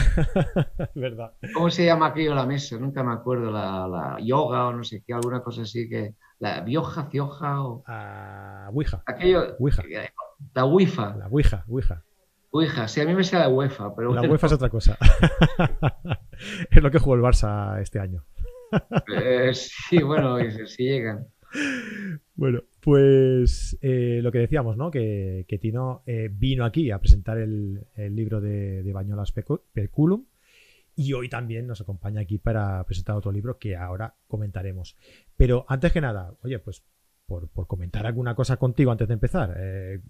¿verdad? 0.95 1.33
¿Cómo 1.53 1.71
se 1.71 1.85
llama 1.85 2.07
aquello 2.09 2.35
la 2.35 2.47
mesa? 2.47 2.79
Nunca 2.79 3.03
me 3.03 3.13
acuerdo, 3.13 3.51
la, 3.51 4.17
yoga 4.23 4.69
o 4.69 4.73
no 4.73 4.85
sé 4.85 5.03
qué, 5.07 5.13
alguna 5.13 5.41
cosa 5.43 5.63
así 5.63 5.89
que... 5.89 6.15
La 6.39 6.61
bioja, 6.61 7.09
cioja 7.09 7.63
o... 7.63 7.85
Ouija. 8.73 9.01
Aquello... 9.07 9.45
Eh, 9.45 10.11
la 10.55 10.65
wifa. 10.65 11.15
La 11.17 11.29
ouija, 11.29 11.65
ouija. 11.69 12.03
Ouija, 12.51 12.89
sí, 12.89 13.01
a 13.01 13.05
mí 13.05 13.15
me 13.15 13.23
sale 13.23 13.45
la 13.45 13.49
UEFA, 13.49 13.95
pero... 13.95 14.13
La 14.13 14.23
UEFA 14.23 14.49
es 14.49 14.53
otra 14.55 14.69
cosa. 14.69 14.99
es 16.71 16.83
lo 16.83 16.91
que 16.91 16.99
jugó 16.99 17.15
el 17.15 17.23
Barça 17.23 17.81
este 17.81 18.01
año. 18.01 18.25
Eh, 19.15 19.53
sí, 19.55 20.03
bueno, 20.03 20.39
si 20.67 20.83
llegan. 20.83 21.29
Bueno, 22.35 22.61
pues 22.81 23.79
eh, 23.83 24.21
lo 24.23 24.33
que 24.33 24.39
decíamos, 24.39 24.77
¿no? 24.77 24.91
Que, 24.91 25.47
Tino 25.61 26.03
eh, 26.07 26.31
vino 26.33 26.65
aquí 26.65 26.91
a 26.91 26.99
presentar 26.99 27.39
el, 27.39 27.87
libro 27.97 28.41
de, 28.41 28.83
de 28.83 28.93
Bañolas 28.93 29.33
Perculum 29.33 30.25
y 30.95 31.13
hoy 31.15 31.29
también 31.29 31.67
nos 31.67 31.81
acompaña 31.81 32.21
aquí 32.21 32.39
para 32.39 32.85
presentar 32.85 33.17
otro 33.17 33.33
libro 33.33 33.59
que 33.59 33.77
ahora 33.77 34.17
comentaremos. 34.29 34.97
Pero 35.37 35.65
antes 35.69 35.93
que 35.93 36.01
nada, 36.01 36.35
oye, 36.43 36.59
pues 36.59 36.85
por, 37.27 37.49
comentar 37.67 38.07
alguna 38.07 38.35
cosa 38.35 38.59
contigo 38.59 38.93
antes 38.93 39.09
de 39.09 39.15
empezar, 39.15 39.55
eh, 39.57 40.01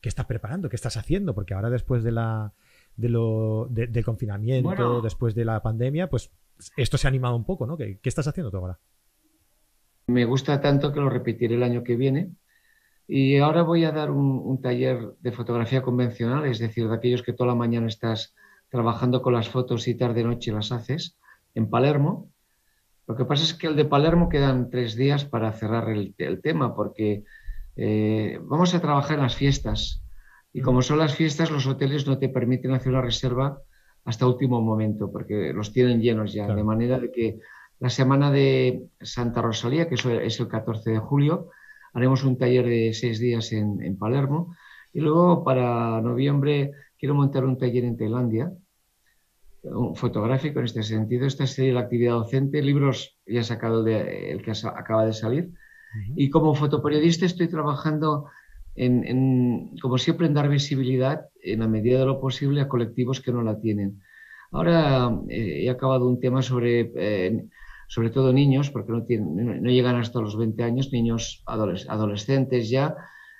¿qué 0.00 0.08
estás 0.08 0.26
preparando? 0.26 0.68
¿Qué 0.68 0.76
estás 0.76 0.96
haciendo? 0.96 1.34
Porque 1.34 1.54
ahora 1.54 1.70
después 1.70 2.04
de 2.04 2.12
la, 2.12 2.52
de 2.96 3.08
lo, 3.08 3.66
del 3.70 4.04
confinamiento, 4.04 5.00
después 5.00 5.34
de 5.34 5.44
la 5.46 5.62
pandemia, 5.62 6.10
pues 6.10 6.32
esto 6.76 6.98
se 6.98 7.06
ha 7.06 7.08
animado 7.08 7.36
un 7.36 7.44
poco, 7.44 7.66
¿no? 7.66 7.76
¿Qué, 7.76 7.98
qué 8.00 8.08
estás 8.08 8.26
haciendo 8.26 8.50
tú 8.50 8.58
ahora? 8.58 8.78
Me 10.08 10.24
gusta 10.24 10.60
tanto 10.60 10.92
que 10.92 11.00
lo 11.00 11.10
repetiré 11.10 11.56
el 11.56 11.64
año 11.64 11.82
que 11.82 11.96
viene. 11.96 12.30
Y 13.08 13.38
ahora 13.38 13.62
voy 13.62 13.84
a 13.84 13.92
dar 13.92 14.10
un, 14.10 14.60
taller 14.60 15.14
de 15.20 15.32
fotografía 15.32 15.82
convencional, 15.82 16.46
es 16.46 16.58
decir, 16.58 16.88
de 16.88 16.94
aquellos 16.94 17.22
que 17.22 17.32
toda 17.32 17.48
la 17.48 17.54
mañana 17.54 17.86
estás 17.86 18.34
trabajando 18.68 19.22
con 19.22 19.32
las 19.32 19.48
fotos 19.48 19.86
y 19.86 19.94
tarde-noche 19.94 20.52
las 20.52 20.72
haces, 20.72 21.16
en 21.54 21.70
Palermo. 21.70 22.30
Lo 23.06 23.16
que 23.16 23.24
pasa 23.24 23.44
es 23.44 23.54
que 23.54 23.68
el 23.68 23.76
de 23.76 23.84
Palermo 23.84 24.28
quedan 24.28 24.70
tres 24.70 24.96
días 24.96 25.24
para 25.24 25.52
cerrar 25.52 25.88
el, 25.90 26.14
tema, 26.42 26.74
porque 26.74 27.24
eh, 27.76 28.40
vamos 28.42 28.74
a 28.74 28.80
trabajar 28.80 29.16
en 29.16 29.22
las 29.22 29.36
fiestas. 29.36 30.02
Y 30.52 30.60
como 30.60 30.82
son 30.82 30.98
las 30.98 31.14
fiestas, 31.14 31.50
los 31.50 31.66
hoteles 31.66 32.06
no 32.06 32.18
te 32.18 32.28
permiten 32.28 32.72
hacer 32.72 32.90
una 32.90 33.02
reserva 33.02 33.60
hasta 34.04 34.26
último 34.26 34.60
momento, 34.60 35.10
porque 35.10 35.52
los 35.52 35.72
tienen 35.72 36.00
llenos 36.00 36.32
ya. 36.32 36.46
De 36.52 36.64
manera 36.64 36.98
de 36.98 37.12
que 37.12 37.38
la 37.78 37.90
semana 37.90 38.30
de 38.30 38.88
Santa 39.00 39.42
Rosalía, 39.42 39.88
que 39.88 39.96
es 39.96 40.40
el 40.40 40.48
14 40.48 40.90
de 40.90 40.98
julio, 40.98 41.50
haremos 41.92 42.24
un 42.24 42.36
taller 42.36 42.66
de 42.66 42.92
seis 42.92 43.18
días 43.18 43.52
en, 43.52 43.96
Palermo. 43.98 44.54
Y 44.92 45.00
luego 45.00 45.44
para 45.44 46.00
noviembre 46.00 46.72
quiero 46.98 47.14
montar 47.14 47.44
un 47.44 47.58
taller 47.58 47.84
en 47.84 47.96
Tailandia, 47.96 48.52
un 49.62 49.96
fotográfico 49.96 50.58
en 50.58 50.66
este 50.66 50.82
sentido. 50.82 51.26
Esta 51.26 51.46
sería 51.46 51.74
la 51.74 51.80
actividad 51.80 52.12
docente. 52.12 52.62
Libros 52.62 53.18
ya 53.26 53.40
he 53.40 53.44
sacado 53.44 53.86
el, 53.86 54.42
que 54.42 54.52
acaba 54.64 55.04
de 55.04 55.12
salir. 55.12 55.50
Y 56.14 56.28
como 56.28 56.54
fotoperiodista 56.54 57.24
estoy 57.24 57.48
trabajando 57.48 58.26
en, 58.74 59.76
como 59.80 59.98
siempre, 59.98 60.26
en 60.26 60.34
dar 60.34 60.48
visibilidad 60.48 61.26
en 61.42 61.60
la 61.60 61.68
medida 61.68 62.00
de 62.00 62.06
lo 62.06 62.20
posible 62.20 62.60
a 62.60 62.68
colectivos 62.68 63.20
que 63.20 63.32
no 63.32 63.42
la 63.42 63.58
tienen. 63.58 64.02
Ahora 64.52 65.10
eh, 65.28 65.64
he 65.64 65.70
acabado 65.70 66.06
un 66.06 66.20
tema 66.20 66.42
sobre, 66.42 66.92
eh, 66.94 67.46
sobre 67.86 68.10
todo 68.10 68.32
niños, 68.32 68.70
porque 68.70 68.92
no, 68.92 69.04
tienen, 69.04 69.62
no, 69.62 69.70
llegan 69.70 69.96
hasta 69.96 70.20
los 70.20 70.36
20 70.36 70.62
años, 70.62 70.92
niños 70.92 71.42
adolescentes 71.46 72.68
ya, 72.68 72.96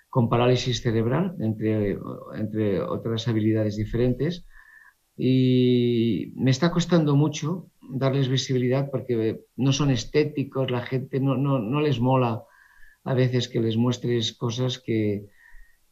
con 0.09 0.29
parálisis 0.29 0.83
cerebral, 0.83 1.35
entre, 1.41 1.99
entre 2.35 2.81
otras 2.81 3.29
habilidades 3.29 3.77
diferentes. 3.77 4.47
Y 5.17 6.33
me 6.37 6.51
está 6.51 6.71
costando 6.71 7.17
mucho 7.17 7.71
darles 7.81 8.29
visibilidad 8.29 8.91
porque 8.91 9.41
no 9.57 9.73
son 9.73 9.91
estéticos, 9.91 10.71
la 10.71 10.83
gente 10.83 11.21
no, 11.21 11.37
no, 11.37 11.59
no 11.59 11.81
les 11.81 12.01
mola 12.01 12.45
a 13.05 13.15
veces 13.15 13.49
que 13.49 13.61
les 13.61 13.77
muestres 13.77 14.33
cosas 14.33 14.79
que, 14.79 15.27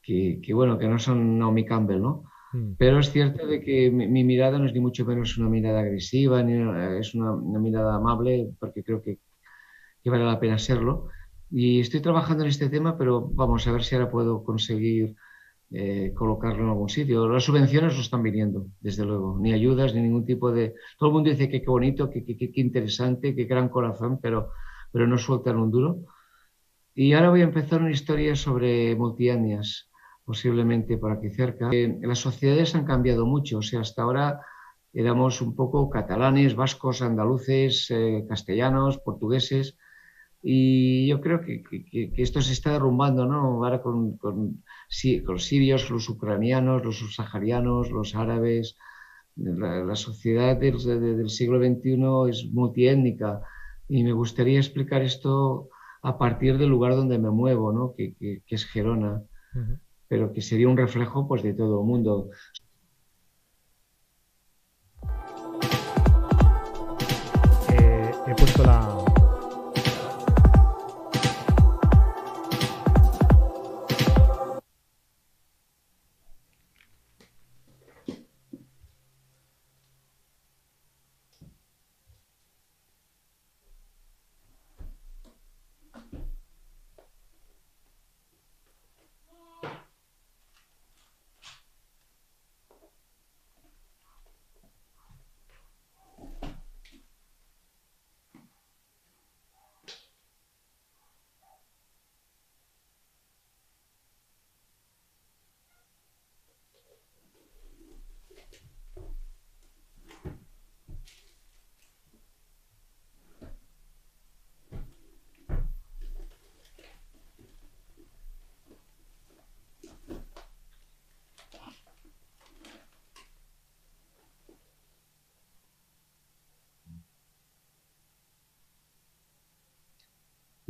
que, 0.02 0.52
bueno, 0.52 0.78
que 0.78 0.88
no 0.88 0.98
son 0.98 1.38
Naomi 1.38 1.64
Campbell, 1.64 2.02
¿no? 2.02 2.24
Hmm. 2.54 2.74
Pero 2.78 3.00
es 3.00 3.10
cierto 3.10 3.46
de 3.48 3.60
que 3.60 3.90
mi, 3.90 4.22
mirada 4.22 4.58
no 4.58 4.66
es 4.66 4.72
ni 4.72 4.78
mucho 4.78 5.04
menos 5.04 5.36
una 5.38 5.48
mirada 5.48 5.80
agresiva, 5.80 6.40
ni 6.44 6.52
es 7.00 7.12
una, 7.14 7.34
mirada 7.58 7.96
amable, 7.96 8.50
porque 8.60 8.84
creo 8.84 9.02
que, 9.02 9.18
que, 10.02 10.10
vale 10.10 10.24
la 10.24 10.38
pena 10.38 10.56
serlo. 10.58 11.08
Y 11.50 11.80
estoy 11.80 12.00
trabajando 12.00 12.44
en 12.44 12.50
este 12.50 12.68
tema, 12.68 12.96
pero 12.96 13.28
vamos 13.28 13.66
a 13.66 13.72
ver 13.72 13.82
si 13.82 13.96
ahora 13.96 14.10
puedo 14.10 14.44
conseguir 14.44 15.16
eh, 15.72 16.12
colocarlo 16.14 16.62
en 16.62 16.68
algún 16.68 16.88
sitio. 16.88 17.28
Las 17.28 17.42
subvenciones 17.42 17.94
no 17.94 18.00
están 18.00 18.22
viniendo, 18.22 18.68
desde 18.80 19.04
luego, 19.04 19.36
ni 19.40 19.52
ayudas, 19.52 19.92
ni 19.92 20.02
ningún 20.02 20.24
tipo 20.24 20.52
de... 20.52 20.74
Todo 20.96 21.08
el 21.08 21.14
mundo 21.14 21.30
dice 21.30 21.48
que 21.48 21.60
qué 21.60 21.68
bonito, 21.68 22.08
que 22.08 22.24
qué 22.24 22.60
interesante, 22.60 23.34
qué 23.34 23.44
gran 23.46 23.68
corazón, 23.68 24.20
pero, 24.22 24.52
pero 24.92 25.08
no 25.08 25.18
sueltan 25.18 25.58
un 25.58 25.72
duro. 25.72 26.04
Y 26.94 27.14
ahora 27.14 27.30
voy 27.30 27.40
a 27.40 27.44
empezar 27.44 27.80
una 27.80 27.90
historia 27.90 28.36
sobre 28.36 28.94
multietnias, 28.94 29.90
posiblemente 30.24 30.96
por 30.96 31.12
aquí 31.12 31.30
cerca. 31.30 31.70
Eh, 31.72 31.98
las 32.02 32.18
sociedades 32.18 32.74
han 32.74 32.84
cambiado 32.84 33.26
mucho, 33.26 33.58
o 33.58 33.62
sea, 33.62 33.80
hasta 33.80 34.02
ahora 34.02 34.40
éramos 34.92 35.40
un 35.42 35.54
poco 35.54 35.90
catalanes, 35.90 36.54
vascos, 36.54 37.02
andaluces, 37.02 37.90
eh, 37.90 38.24
castellanos, 38.28 38.98
portugueses, 38.98 39.76
y 40.42 41.06
yo 41.06 41.20
creo 41.22 41.40
que, 41.40 41.62
esto 42.16 42.42
se 42.42 42.52
está 42.52 42.72
derrumbando, 42.72 43.24
¿no? 43.24 43.64
Ahora 43.64 43.80
con, 43.80 44.18
con, 44.18 44.62
los 45.26 45.44
sirios, 45.44 45.90
los 45.90 46.08
ucranianos, 46.10 46.84
los 46.84 46.98
subsaharianos, 46.98 47.90
los 47.90 48.14
árabes. 48.14 48.76
La, 49.36 49.96
sociedad 49.96 50.56
del, 50.56 50.78
del 50.78 51.28
siglo 51.28 51.58
XXI 51.58 52.30
es 52.30 52.52
multiétnica 52.52 53.40
y 53.88 54.04
me 54.04 54.12
gustaría 54.12 54.58
explicar 54.58 55.02
esto 55.02 55.70
a 56.02 56.18
partir 56.18 56.58
del 56.58 56.68
lugar 56.68 56.94
donde 56.94 57.18
me 57.18 57.30
muevo, 57.30 57.72
¿no? 57.72 57.94
que, 57.96 58.42
es 58.46 58.64
Gerona, 58.66 59.22
pero 60.08 60.32
que 60.32 60.42
sería 60.42 60.68
un 60.68 60.76
reflejo 60.76 61.26
pues, 61.26 61.42
de 61.42 61.54
todo 61.54 61.80
el 61.80 61.86
mundo. 61.86 62.30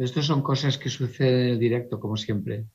Estas 0.04 0.26
son 0.26 0.42
cosas 0.42 0.76
que 0.76 0.90
suceden 0.90 1.40
en 1.40 1.48
el 1.52 1.58
directo, 1.58 1.98
como 1.98 2.16
siempre. 2.16 2.66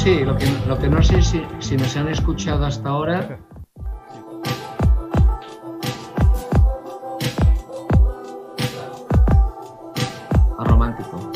Sí, 0.00 0.24
lo 0.24 0.34
que, 0.34 0.46
lo 0.66 0.78
que 0.78 0.88
no 0.88 1.02
sé 1.02 1.20
si, 1.20 1.42
si 1.58 1.76
nos 1.76 1.94
han 1.94 2.08
escuchado 2.08 2.64
hasta 2.64 2.88
ahora. 2.88 3.38
A 10.58 10.64
romántico. 10.64 11.30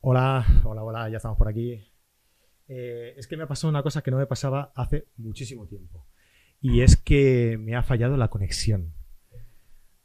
Hola, 0.00 0.46
hola, 0.64 0.82
hola, 0.82 1.10
ya 1.10 1.18
estamos 1.18 1.36
por 1.36 1.48
aquí. 1.48 1.86
Eh, 2.68 3.14
es 3.18 3.26
que 3.26 3.36
me 3.36 3.42
ha 3.42 3.46
pasado 3.46 3.68
una 3.68 3.82
cosa 3.82 4.02
que 4.02 4.10
no 4.10 4.16
me 4.16 4.26
pasaba 4.26 4.72
hace 4.74 5.08
muchísimo 5.18 5.66
tiempo. 5.66 6.06
Y 6.62 6.80
es 6.80 6.96
que 6.96 7.58
me 7.60 7.76
ha 7.76 7.82
fallado 7.82 8.16
la 8.16 8.28
conexión. 8.28 8.94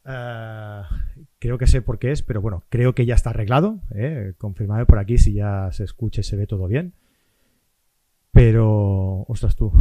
Uh, 0.05 0.83
Creo 1.41 1.57
que 1.57 1.65
sé 1.65 1.81
por 1.81 1.97
qué 1.97 2.11
es, 2.11 2.21
pero 2.21 2.39
bueno, 2.39 2.65
creo 2.69 2.93
que 2.93 3.07
ya 3.07 3.15
está 3.15 3.31
arreglado. 3.31 3.79
¿eh? 3.95 4.35
Confirmado 4.37 4.85
por 4.85 4.99
aquí 4.99 5.17
si 5.17 5.33
ya 5.33 5.71
se 5.71 5.83
escucha 5.83 6.21
y 6.21 6.23
se 6.23 6.35
ve 6.35 6.45
todo 6.45 6.67
bien. 6.67 6.93
Pero, 8.31 9.23
ostras 9.27 9.55
tú. 9.55 9.71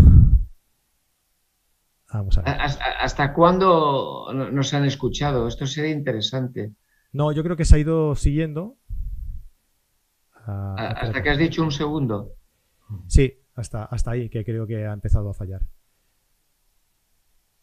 Vamos 2.10 2.38
a 2.38 2.40
ver. 2.40 2.56
¿Hasta, 2.58 3.34
cuándo 3.34 4.32
nos 4.32 4.72
han 4.72 4.86
escuchado? 4.86 5.46
Esto 5.46 5.66
sería 5.66 5.90
interesante. 5.90 6.72
No, 7.12 7.30
yo 7.30 7.42
creo 7.42 7.56
que 7.56 7.66
se 7.66 7.76
ha 7.76 7.78
ido 7.78 8.14
siguiendo. 8.14 8.78
hasta 10.46 11.22
que 11.22 11.28
has 11.28 11.38
dicho 11.38 11.62
un 11.62 11.72
segundo. 11.72 12.36
Sí, 13.06 13.38
hasta, 13.54 13.84
hasta 13.84 14.12
ahí, 14.12 14.30
que 14.30 14.46
creo 14.46 14.66
que 14.66 14.86
ha 14.86 14.94
empezado 14.94 15.28
a 15.28 15.34
fallar. 15.34 15.60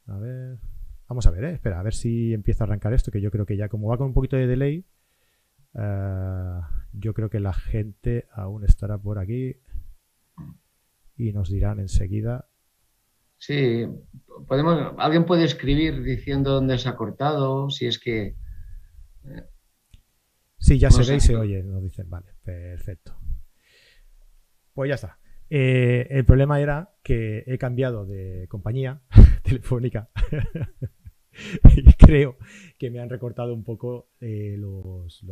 A 0.06 0.20
ver. 0.20 0.60
Vamos 1.08 1.26
a 1.26 1.32
ver, 1.32 1.46
¿eh? 1.46 1.52
espera, 1.54 1.80
a 1.80 1.84
ver 1.84 1.94
si 1.94 2.34
empieza 2.34 2.64
a 2.64 2.68
arrancar 2.68 2.94
esto, 2.94 3.12
que 3.12 3.22
yo 3.22 3.32
creo 3.32 3.46
que 3.46 3.56
ya 3.56 3.70
como 3.70 3.88
va 3.88 3.98
con 3.98 4.08
un 4.08 4.14
poquito 4.14 4.36
de 4.36 4.48
delay, 4.48 4.86
eh, 5.74 6.60
yo 6.94 7.14
creo 7.14 7.30
que 7.30 7.40
la 7.40 7.54
gente 7.54 8.28
aún 8.34 8.66
estará 8.66 8.98
por 8.98 9.20
aquí 9.20 9.56
y 11.16 11.32
nos 11.32 11.50
dirán 11.50 11.80
enseguida. 11.80 12.50
Sí, 13.38 13.88
podemos, 14.48 14.96
alguien 14.98 15.26
puede 15.26 15.46
escribir 15.46 16.04
diciendo 16.04 16.52
dónde 16.52 16.78
se 16.78 16.90
ha 16.90 16.96
cortado, 16.96 17.70
si 17.70 17.86
es 17.86 18.00
que... 18.00 18.36
Eh, 19.26 19.44
sí, 20.58 20.78
ya 20.78 20.92
se 20.92 21.10
ve 21.10 21.18
y 21.18 21.20
se 21.22 21.36
oye, 21.36 21.64
nos 21.64 21.84
dicen, 21.84 22.10
vale, 22.10 22.34
perfecto. 22.44 23.18
Pues 24.74 24.90
ya 24.90 24.96
está. 24.96 25.20
Eh, 25.50 26.08
el 26.10 26.26
problema 26.26 26.60
era 26.60 26.96
que 27.04 27.44
he 27.48 27.58
cambiado 27.58 28.06
de 28.06 28.48
compañía 28.50 29.02
telefónica 29.48 30.10
y 31.76 31.94
creo 31.94 32.38
que 32.78 32.90
me 32.90 33.00
han 33.00 33.10
recortado 33.10 33.54
un 33.54 33.64
poco 33.64 34.10
eh, 34.20 34.56
los, 34.58 35.24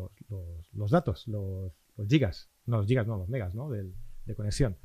los, 0.74 0.92
datos, 0.92 1.28
los, 1.28 1.74
gigas, 2.08 2.50
no 2.66 2.78
los 2.78 2.88
gigas, 2.88 3.08
no, 3.08 3.18
los 3.18 3.30
megas 3.30 3.54
¿no? 3.56 3.70
de, 3.70 3.92
de 4.26 4.36
conexión. 4.36 4.78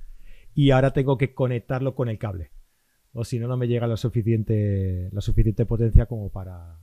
Y 0.54 0.70
ahora 0.70 0.92
tengo 0.92 1.16
que 1.16 1.34
conectarlo 1.34 1.94
con 1.94 2.08
el 2.08 2.18
cable. 2.18 2.50
O 3.12 3.24
si 3.24 3.38
no, 3.38 3.48
no 3.48 3.56
me 3.56 3.66
llega 3.66 3.86
lo 3.86 3.96
suficiente, 3.96 5.08
la 5.12 5.20
suficiente 5.20 5.66
potencia 5.66 6.06
como 6.06 6.30
para, 6.30 6.78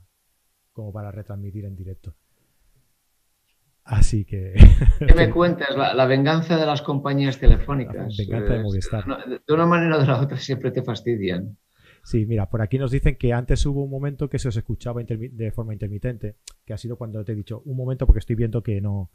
como 0.72 0.92
para 0.92 1.10
retransmitir 1.10 1.64
en 1.64 1.76
directo. 1.76 2.14
Así 3.84 4.26
que. 4.26 4.54
¿Qué 4.98 5.14
me 5.14 5.30
cuentas? 5.30 5.74
La, 5.74 6.04
venganza 6.04 6.58
de 6.58 6.66
las 6.66 6.82
compañías 6.82 7.38
telefónicas. 7.38 8.14
venganza 8.18 8.52
de 8.54 8.62
Movistar. 8.62 9.04
De 9.46 9.54
una 9.54 9.64
manera 9.64 9.96
o 9.96 10.00
de 10.00 10.06
la 10.06 10.20
otra 10.20 10.36
siempre 10.36 10.70
te 10.70 10.82
fastidian. 10.82 11.56
Sí, 12.08 12.24
mira, 12.24 12.48
por 12.48 12.62
aquí 12.62 12.78
nos 12.78 12.90
dicen 12.90 13.16
que 13.16 13.34
antes 13.34 13.66
hubo 13.66 13.82
un 13.82 13.90
momento 13.90 14.30
que 14.30 14.38
se 14.38 14.48
os 14.48 14.56
escuchaba 14.56 15.02
de 15.02 15.52
forma 15.52 15.74
intermitente, 15.74 16.36
que 16.64 16.72
ha 16.72 16.78
sido 16.78 16.96
cuando 16.96 17.22
te 17.22 17.32
he 17.32 17.34
dicho 17.34 17.60
un 17.66 17.76
momento 17.76 18.06
porque 18.06 18.20
estoy 18.20 18.36
viendo 18.36 18.62
que 18.62 18.80
no 18.80 19.10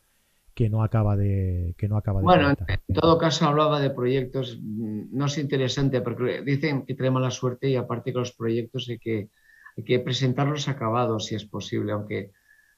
que 0.54 0.70
no 0.70 0.84
acaba 0.84 1.16
de 1.16 1.74
que 1.76 1.88
no 1.88 1.98
acaba 1.98 2.20
de 2.20 2.26
bueno 2.26 2.50
en 2.52 2.94
todo 2.94 3.18
caso 3.18 3.48
hablaba 3.48 3.80
de 3.80 3.90
proyectos 3.90 4.60
mm, 4.62 5.06
no 5.12 5.26
es 5.26 5.40
interesante 5.40 6.02
porque 6.02 6.44
dicen 6.44 6.86
que 6.86 6.94
tenemos 6.94 7.24
la 7.24 7.32
suerte 7.32 7.68
y 7.68 7.76
aparte 7.76 8.12
que 8.12 8.20
los 8.20 8.34
proyectos 8.34 8.88
hay 8.88 9.00
que 9.00 9.30
hay 9.76 9.84
que 9.84 9.98
presentarlos 10.00 10.68
acabados 10.68 11.26
si 11.26 11.34
es 11.34 11.46
posible 11.46 11.94
aunque 11.94 12.32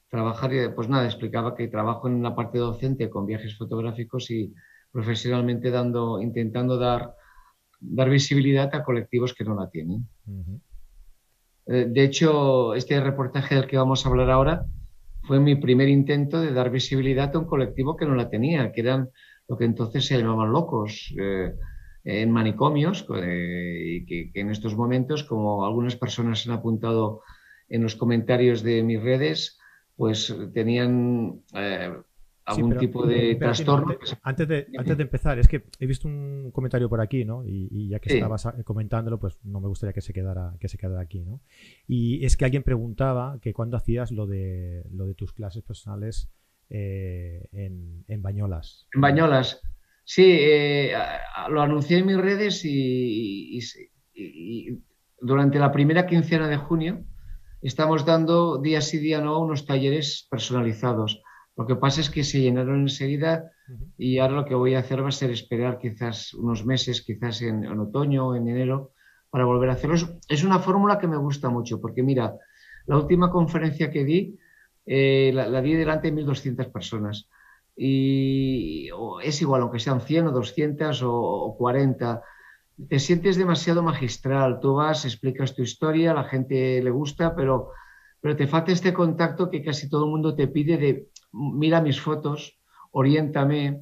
trabajar, 0.08 0.50
pues 0.74 0.88
nada, 0.88 1.04
explicaba 1.04 1.54
que 1.54 1.68
trabajo 1.68 2.08
en 2.08 2.22
la 2.22 2.34
parte 2.34 2.58
docente 2.58 3.10
con 3.10 3.26
viajes 3.26 3.56
fotográficos 3.56 4.30
y 4.30 4.54
profesionalmente 4.92 5.70
dando, 5.70 6.20
intentando 6.22 6.78
dar, 6.78 7.16
dar 7.80 8.10
visibilidad 8.10 8.74
a 8.74 8.84
colectivos 8.84 9.34
que 9.34 9.44
no 9.44 9.54
la 9.54 9.70
tienen. 9.70 10.06
Eh, 11.66 11.86
de 11.88 12.04
hecho, 12.04 12.74
este 12.74 13.00
reportaje 13.00 13.54
del 13.54 13.66
que 13.66 13.76
vamos 13.76 14.04
a 14.04 14.08
hablar 14.08 14.30
ahora 14.30 14.66
fue 15.22 15.40
mi 15.40 15.56
primer 15.56 15.88
intento 15.88 16.40
de 16.40 16.52
dar 16.52 16.70
visibilidad 16.70 17.34
a 17.34 17.38
un 17.38 17.46
colectivo 17.46 17.96
que 17.96 18.06
no 18.06 18.14
la 18.14 18.30
tenía, 18.30 18.72
que 18.72 18.80
eran 18.80 19.10
lo 19.48 19.56
que 19.56 19.64
entonces 19.64 20.06
se 20.06 20.18
llamaban 20.18 20.52
locos. 20.52 21.14
Eh, 21.18 21.54
en 22.08 22.30
manicomios 22.30 23.04
eh, 23.16 23.82
y 23.84 24.06
que, 24.06 24.30
que, 24.30 24.40
en 24.40 24.50
estos 24.50 24.76
momentos, 24.76 25.24
como 25.24 25.66
algunas 25.66 25.96
personas 25.96 26.46
han 26.46 26.52
apuntado 26.52 27.22
en 27.68 27.82
los 27.82 27.96
comentarios 27.96 28.62
de 28.62 28.84
mis 28.84 29.02
redes, 29.02 29.58
pues 29.96 30.32
tenían 30.54 31.42
eh, 32.46 32.52
algún 32.52 32.78
tipo 32.78 33.06
de 33.06 33.34
trastorno. 33.34 33.96
Antes, 34.22 34.48
de, 34.48 34.66
antes 34.78 34.96
de 34.96 35.02
empezar, 35.02 35.38
es 35.38 35.48
que 35.48 35.64
he 35.80 35.86
visto 35.86 36.06
un 36.06 36.50
comentario 36.52 36.88
por 36.88 37.00
aquí, 37.00 37.24
¿no? 37.24 37.44
Y, 37.44 37.88
ya 37.88 37.98
que 37.98 38.14
estabas 38.14 38.48
comentándolo, 38.64 39.18
pues 39.18 39.38
no 39.42 39.60
me 39.60 39.68
gustaría 39.68 39.92
que 39.92 40.00
se 40.00 40.12
quedara, 40.12 40.54
que 40.60 40.68
se 40.68 40.78
quedara 40.78 41.00
aquí, 41.00 41.24
¿no? 41.24 41.40
Y 41.88 42.24
es 42.24 42.36
que 42.36 42.44
alguien 42.44 42.62
preguntaba 42.62 43.38
que 43.40 43.52
cuando 43.52 43.76
hacías 43.76 44.12
lo 44.12 44.26
de 44.26 44.84
lo 44.92 45.06
de 45.06 45.14
tus 45.14 45.32
clases 45.32 45.62
personales 45.64 46.30
eh, 46.70 47.48
en, 47.52 48.04
en, 48.06 48.22
Bañolas. 48.22 48.86
En 48.94 49.00
Bañolas. 49.00 49.60
Sí, 50.04 50.36
eh, 50.38 50.92
lo 51.48 51.60
anuncié 51.60 51.98
en 51.98 52.06
mis 52.06 52.16
redes 52.16 52.64
y 52.64 53.58
durante 55.20 55.58
la 55.58 55.72
primera 55.72 56.06
quincena 56.06 56.48
de 56.48 56.56
junio 56.56 57.04
estamos 57.62 58.06
dando 58.06 58.58
día 58.58 58.80
sí 58.80 58.98
día 58.98 59.20
no 59.20 59.40
unos 59.40 59.66
talleres 59.66 60.26
personalizados. 60.30 61.22
Lo 61.56 61.66
que 61.66 61.76
pasa 61.76 62.02
es 62.02 62.10
que 62.10 62.22
se 62.22 62.40
llenaron 62.40 62.82
enseguida 62.82 63.50
y 63.96 64.18
ahora 64.18 64.34
lo 64.34 64.44
que 64.44 64.54
voy 64.54 64.74
a 64.74 64.80
hacer 64.80 65.02
va 65.02 65.08
a 65.08 65.12
ser 65.12 65.30
esperar 65.30 65.78
quizás 65.78 66.34
unos 66.34 66.66
meses, 66.66 67.00
quizás 67.00 67.40
en, 67.40 67.66
otoño 67.66 68.28
o 68.28 68.34
en 68.36 68.48
enero, 68.48 68.92
para 69.30 69.46
volver 69.46 69.70
a 69.70 69.72
hacerlos. 69.72 70.06
Es 70.28 70.44
una 70.44 70.58
fórmula 70.58 70.98
que 70.98 71.08
me 71.08 71.16
gusta 71.16 71.48
mucho 71.48 71.80
porque 71.80 72.02
mira, 72.02 72.36
la 72.86 72.98
última 72.98 73.30
conferencia 73.30 73.90
que 73.90 74.04
di, 74.04 74.38
eh, 74.84 75.32
la, 75.34 75.62
di 75.62 75.74
delante 75.74 76.10
de 76.10 76.22
1.200 76.22 76.70
personas. 76.70 77.28
Y 77.74 78.88
es 79.22 79.40
igual, 79.40 79.62
aunque 79.62 79.80
sean 79.80 80.00
100 80.00 80.28
o 80.28 80.32
200 80.32 81.02
o, 81.02 81.12
o 81.12 81.56
40, 81.56 82.22
te 82.88 82.98
sientes 82.98 83.36
demasiado 83.36 83.82
magistral. 83.82 84.60
Tú 84.60 84.74
vas, 84.74 85.06
explicas 85.06 85.54
tu 85.54 85.62
historia, 85.62 86.10
a 86.10 86.14
la 86.14 86.24
gente 86.24 86.82
le 86.82 86.90
gusta, 86.90 87.34
pero, 87.34 87.70
pero 88.20 88.36
te 88.36 88.46
falta 88.46 88.72
este 88.72 88.92
contacto 88.92 89.50
que 89.50 89.62
casi 89.62 89.88
todo 89.88 90.04
el 90.04 90.10
mundo 90.10 90.34
te 90.34 90.48
pide 90.48 90.76
de 90.76 91.08
mira 91.36 91.80
mis 91.80 92.00
fotos, 92.00 92.58
oriéntame. 92.90 93.80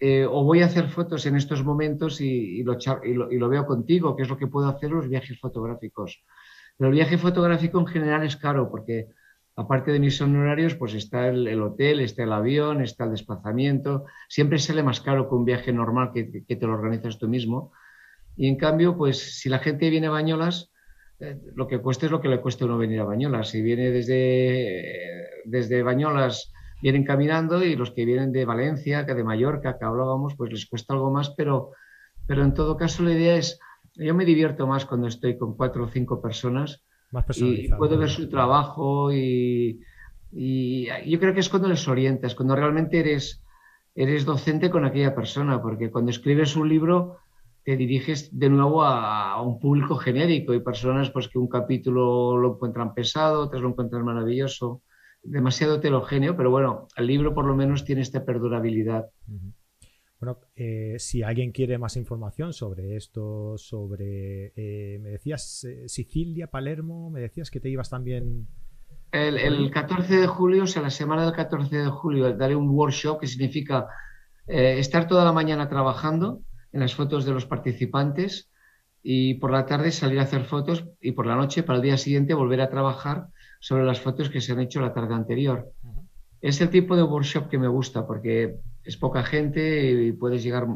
Eh, 0.00 0.24
o 0.24 0.44
voy 0.44 0.62
a 0.62 0.66
hacer 0.66 0.88
fotos 0.88 1.26
en 1.26 1.36
estos 1.36 1.64
momentos 1.64 2.20
y, 2.20 2.62
lo, 2.62 2.78
y, 3.02 3.38
lo, 3.38 3.48
veo 3.48 3.66
contigo, 3.66 4.14
que 4.14 4.22
es 4.22 4.28
lo 4.28 4.36
que 4.36 4.46
puedo 4.46 4.68
hacer 4.68 4.90
los 4.90 5.08
viajes 5.08 5.38
fotográficos. 5.40 6.22
Pero 6.76 6.90
el 6.90 6.94
viaje 6.94 7.18
fotográfico 7.18 7.80
en 7.80 7.86
general 7.86 8.24
es 8.24 8.36
caro 8.36 8.70
porque 8.70 9.08
aparte 9.56 9.90
de 9.90 9.98
mis 9.98 10.20
honorarios, 10.20 10.76
pues 10.76 10.94
está 10.94 11.26
el, 11.26 11.60
hotel, 11.60 11.98
está 12.00 12.22
el 12.22 12.32
avión, 12.32 12.80
está 12.80 13.04
el 13.04 13.10
desplazamiento. 13.10 14.04
Siempre 14.28 14.58
sale 14.58 14.84
más 14.84 15.00
caro 15.00 15.28
que 15.28 15.34
un 15.34 15.44
viaje 15.44 15.72
normal 15.72 16.12
que, 16.14 16.44
que 16.46 16.56
te 16.56 16.66
lo 16.66 16.74
organizas 16.74 17.18
tú 17.18 17.26
mismo. 17.26 17.72
Y 18.36 18.46
en 18.46 18.56
cambio, 18.56 18.96
pues 18.96 19.40
si 19.40 19.48
la 19.48 19.58
gente 19.58 19.90
viene 19.90 20.06
a 20.06 20.10
Bañolas, 20.10 20.70
eh, 21.20 21.36
lo 21.54 21.66
que 21.66 21.78
cuesta 21.78 22.06
es 22.06 22.12
lo 22.12 22.20
que 22.20 22.28
le 22.28 22.40
cuesta 22.40 22.64
uno 22.64 22.78
venir 22.78 23.00
a 23.00 23.04
Bañolas. 23.04 23.48
Si 23.50 23.60
viene 23.62 23.90
desde, 23.90 25.42
desde 25.44 25.82
Bañolas, 25.82 26.52
vienen 26.80 27.04
caminando 27.04 27.64
y 27.64 27.76
los 27.76 27.90
que 27.90 28.04
vienen 28.04 28.32
de 28.32 28.44
Valencia, 28.44 29.06
que 29.06 29.14
de 29.14 29.24
Mallorca, 29.24 29.78
que 29.78 29.84
hablábamos, 29.84 30.34
pues 30.36 30.52
les 30.52 30.66
cuesta 30.66 30.94
algo 30.94 31.10
más, 31.10 31.30
pero, 31.30 31.72
pero 32.26 32.42
en 32.42 32.54
todo 32.54 32.76
caso 32.76 33.02
la 33.02 33.12
idea 33.12 33.36
es, 33.36 33.58
yo 33.94 34.14
me 34.14 34.24
divierto 34.24 34.66
más 34.66 34.84
cuando 34.86 35.08
estoy 35.08 35.36
con 35.36 35.56
cuatro 35.56 35.84
o 35.84 35.88
cinco 35.88 36.20
personas 36.22 36.84
y 37.34 37.68
puedo 37.70 37.98
ver 37.98 38.10
su 38.10 38.28
trabajo 38.28 39.12
y, 39.12 39.80
y, 40.30 40.88
yo 41.06 41.18
creo 41.18 41.34
que 41.34 41.40
es 41.40 41.48
cuando 41.48 41.68
les 41.68 41.88
orientas, 41.88 42.34
cuando 42.34 42.54
realmente 42.54 43.00
eres, 43.00 43.42
eres 43.94 44.24
docente 44.24 44.70
con 44.70 44.84
aquella 44.84 45.14
persona, 45.14 45.60
porque 45.60 45.90
cuando 45.90 46.10
escribes 46.10 46.54
un 46.54 46.68
libro 46.68 47.18
te 47.68 47.76
diriges 47.76 48.30
de 48.32 48.48
nuevo 48.48 48.82
a, 48.82 49.42
un 49.42 49.58
público 49.60 49.96
genérico. 49.96 50.54
Y 50.54 50.60
personas 50.60 51.10
pues, 51.10 51.28
que 51.28 51.38
un 51.38 51.48
capítulo 51.48 52.34
lo 52.38 52.54
encuentran 52.54 52.94
pesado, 52.94 53.42
otros 53.42 53.60
lo 53.60 53.68
encuentran 53.68 54.06
maravilloso, 54.06 54.80
demasiado 55.30 55.76
heterogéneo, 55.76 56.36
pero 56.36 56.50
bueno, 56.50 56.88
el 56.96 57.06
libro 57.06 57.34
por 57.34 57.44
lo 57.44 57.54
menos 57.54 57.84
tiene 57.84 58.02
esta 58.02 58.24
perdurabilidad. 58.24 59.10
Bueno, 60.20 60.40
eh, 60.56 60.96
si 60.98 61.22
alguien 61.22 61.52
quiere 61.52 61.78
más 61.78 61.96
información 61.96 62.52
sobre 62.52 62.96
esto, 62.96 63.56
sobre, 63.56 64.52
eh, 64.56 64.98
me 65.00 65.10
decías 65.10 65.64
eh, 65.64 65.88
Sicilia, 65.88 66.48
Palermo, 66.48 67.10
me 67.10 67.20
decías 67.20 67.50
que 67.50 67.60
te 67.60 67.68
ibas 67.68 67.90
también... 67.90 68.48
El, 69.12 69.38
el, 69.38 69.70
14 69.70 70.16
de 70.16 70.26
julio, 70.26 70.64
o 70.64 70.66
sea, 70.66 70.82
la 70.82 70.90
semana 70.90 71.24
del 71.24 71.34
14 71.34 71.76
de 71.76 71.88
julio, 71.88 72.36
daré 72.36 72.56
un 72.56 72.68
workshop 72.68 73.20
que 73.20 73.26
significa 73.26 73.86
estar 74.46 75.06
toda 75.06 75.24
la 75.24 75.32
mañana 75.32 75.68
trabajando 75.68 76.40
en 76.72 76.80
las 76.80 76.94
fotos 76.94 77.26
de 77.26 77.32
los 77.32 77.44
participantes 77.46 78.50
y 79.02 79.34
por 79.34 79.50
la 79.50 79.66
tarde 79.66 79.92
salir 79.92 80.18
a 80.18 80.22
hacer 80.22 80.44
fotos 80.44 80.84
y 81.00 81.12
por 81.12 81.26
la 81.26 81.36
noche, 81.36 81.62
para 81.62 81.76
el 81.76 81.82
día 81.82 81.96
siguiente, 81.96 82.34
volver 82.34 82.60
a 82.60 82.70
trabajar 82.70 83.28
sobre 83.58 83.84
las 83.84 84.00
fotos 84.00 84.30
que 84.30 84.40
se 84.40 84.52
han 84.52 84.60
hecho 84.60 84.80
la 84.80 84.92
tarde 84.92 85.14
anterior. 85.14 85.72
Es 86.40 86.60
el 86.60 86.70
tipo 86.70 86.96
de 86.96 87.02
workshop 87.02 87.48
que 87.48 87.58
me 87.58 87.68
gusta 87.68 88.06
porque 88.06 88.56
es 88.84 88.96
poca 88.96 89.22
gente 89.22 89.90
y 89.90 90.12
puedes 90.12 90.42
llegar, 90.42 90.66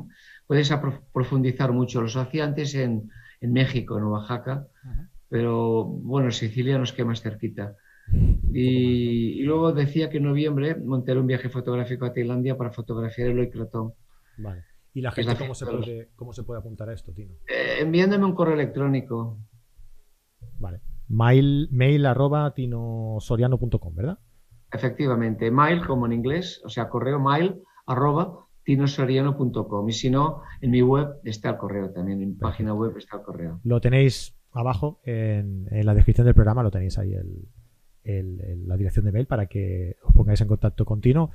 puedes 0.47 0.73
profundizar 1.13 1.73
mucho. 1.73 2.03
Los 2.03 2.17
hacía 2.17 2.45
antes 2.45 2.75
en, 2.75 3.11
en 3.41 3.53
México, 3.53 3.97
en 3.97 4.05
Oaxaca, 4.05 4.67
pero 5.29 5.85
bueno, 5.85 6.31
Sicilia 6.31 6.79
nos 6.79 6.93
queda 6.93 7.07
más 7.07 7.23
cerquita. 7.23 7.77
Y, 8.53 9.41
y, 9.41 9.43
luego 9.45 9.73
decía 9.73 10.11
que 10.11 10.19
en 10.19 10.25
noviembre 10.25 10.75
monté 10.75 11.13
un 11.17 11.27
viaje 11.27 11.49
fotográfico 11.49 12.05
a 12.05 12.13
Tailandia 12.13 12.59
para 12.59 12.73
fotografiar 12.73 13.29
el 13.29 13.39
Oicrotón. 13.39 13.95
Vale. 14.37 14.65
¿Y 14.95 15.01
la 15.01 15.11
gente 15.11 15.37
cómo 15.37 15.55
se, 15.55 15.65
puede, 15.65 16.11
cómo 16.17 16.33
se 16.33 16.43
puede 16.43 16.61
apuntar 16.61 16.91
a 16.91 16.93
esto, 16.93 17.13
Tino? 17.13 17.35
Eh, 17.49 17.79
enviándome 17.81 18.27
un 18.27 18.35
correo 18.35 18.55
electrónico. 18.55 19.39
Vale. 20.59 20.81
Mail, 21.13 21.69
mail 21.71 22.07
arroba 22.07 22.55
tinosoriano.com, 22.55 23.95
¿verdad? 23.95 24.19
Efectivamente, 24.73 25.51
mail 25.51 25.87
como 25.87 26.07
en 26.07 26.13
inglés, 26.13 26.63
o 26.65 26.71
sea, 26.71 26.89
correo 26.89 27.21
mail 27.21 27.63
arroba 27.87 28.47
tinosoriano.com. 28.65 29.89
Y 29.89 29.93
si 29.93 30.09
no, 30.09 30.41
en 30.61 30.71
mi 30.71 30.81
web 30.83 31.09
está 31.25 31.51
el 31.51 31.57
correo 31.59 31.91
también, 31.91 32.23
en 32.23 32.31
mi 32.31 32.35
página 32.35 32.73
web 32.73 32.97
está 32.97 33.19
el 33.19 33.23
correo. 33.23 33.61
Lo 33.63 33.81
tenéis 33.81 34.35
abajo 34.53 35.01
en, 35.05 35.69
la 35.71 35.95
descripción 35.95 36.27
del 36.27 36.35
programa 36.35 36.63
lo 36.63 36.71
tenéis 36.71 36.99
ahí 36.99 37.15
la 38.05 38.77
dirección 38.77 39.05
de 39.05 39.13
mail 39.13 39.27
para 39.27 39.47
que 39.47 39.97
os 40.03 40.15
pongáis 40.15 40.41
en 40.41 40.49
contacto 40.49 40.85
continuo 40.85 41.31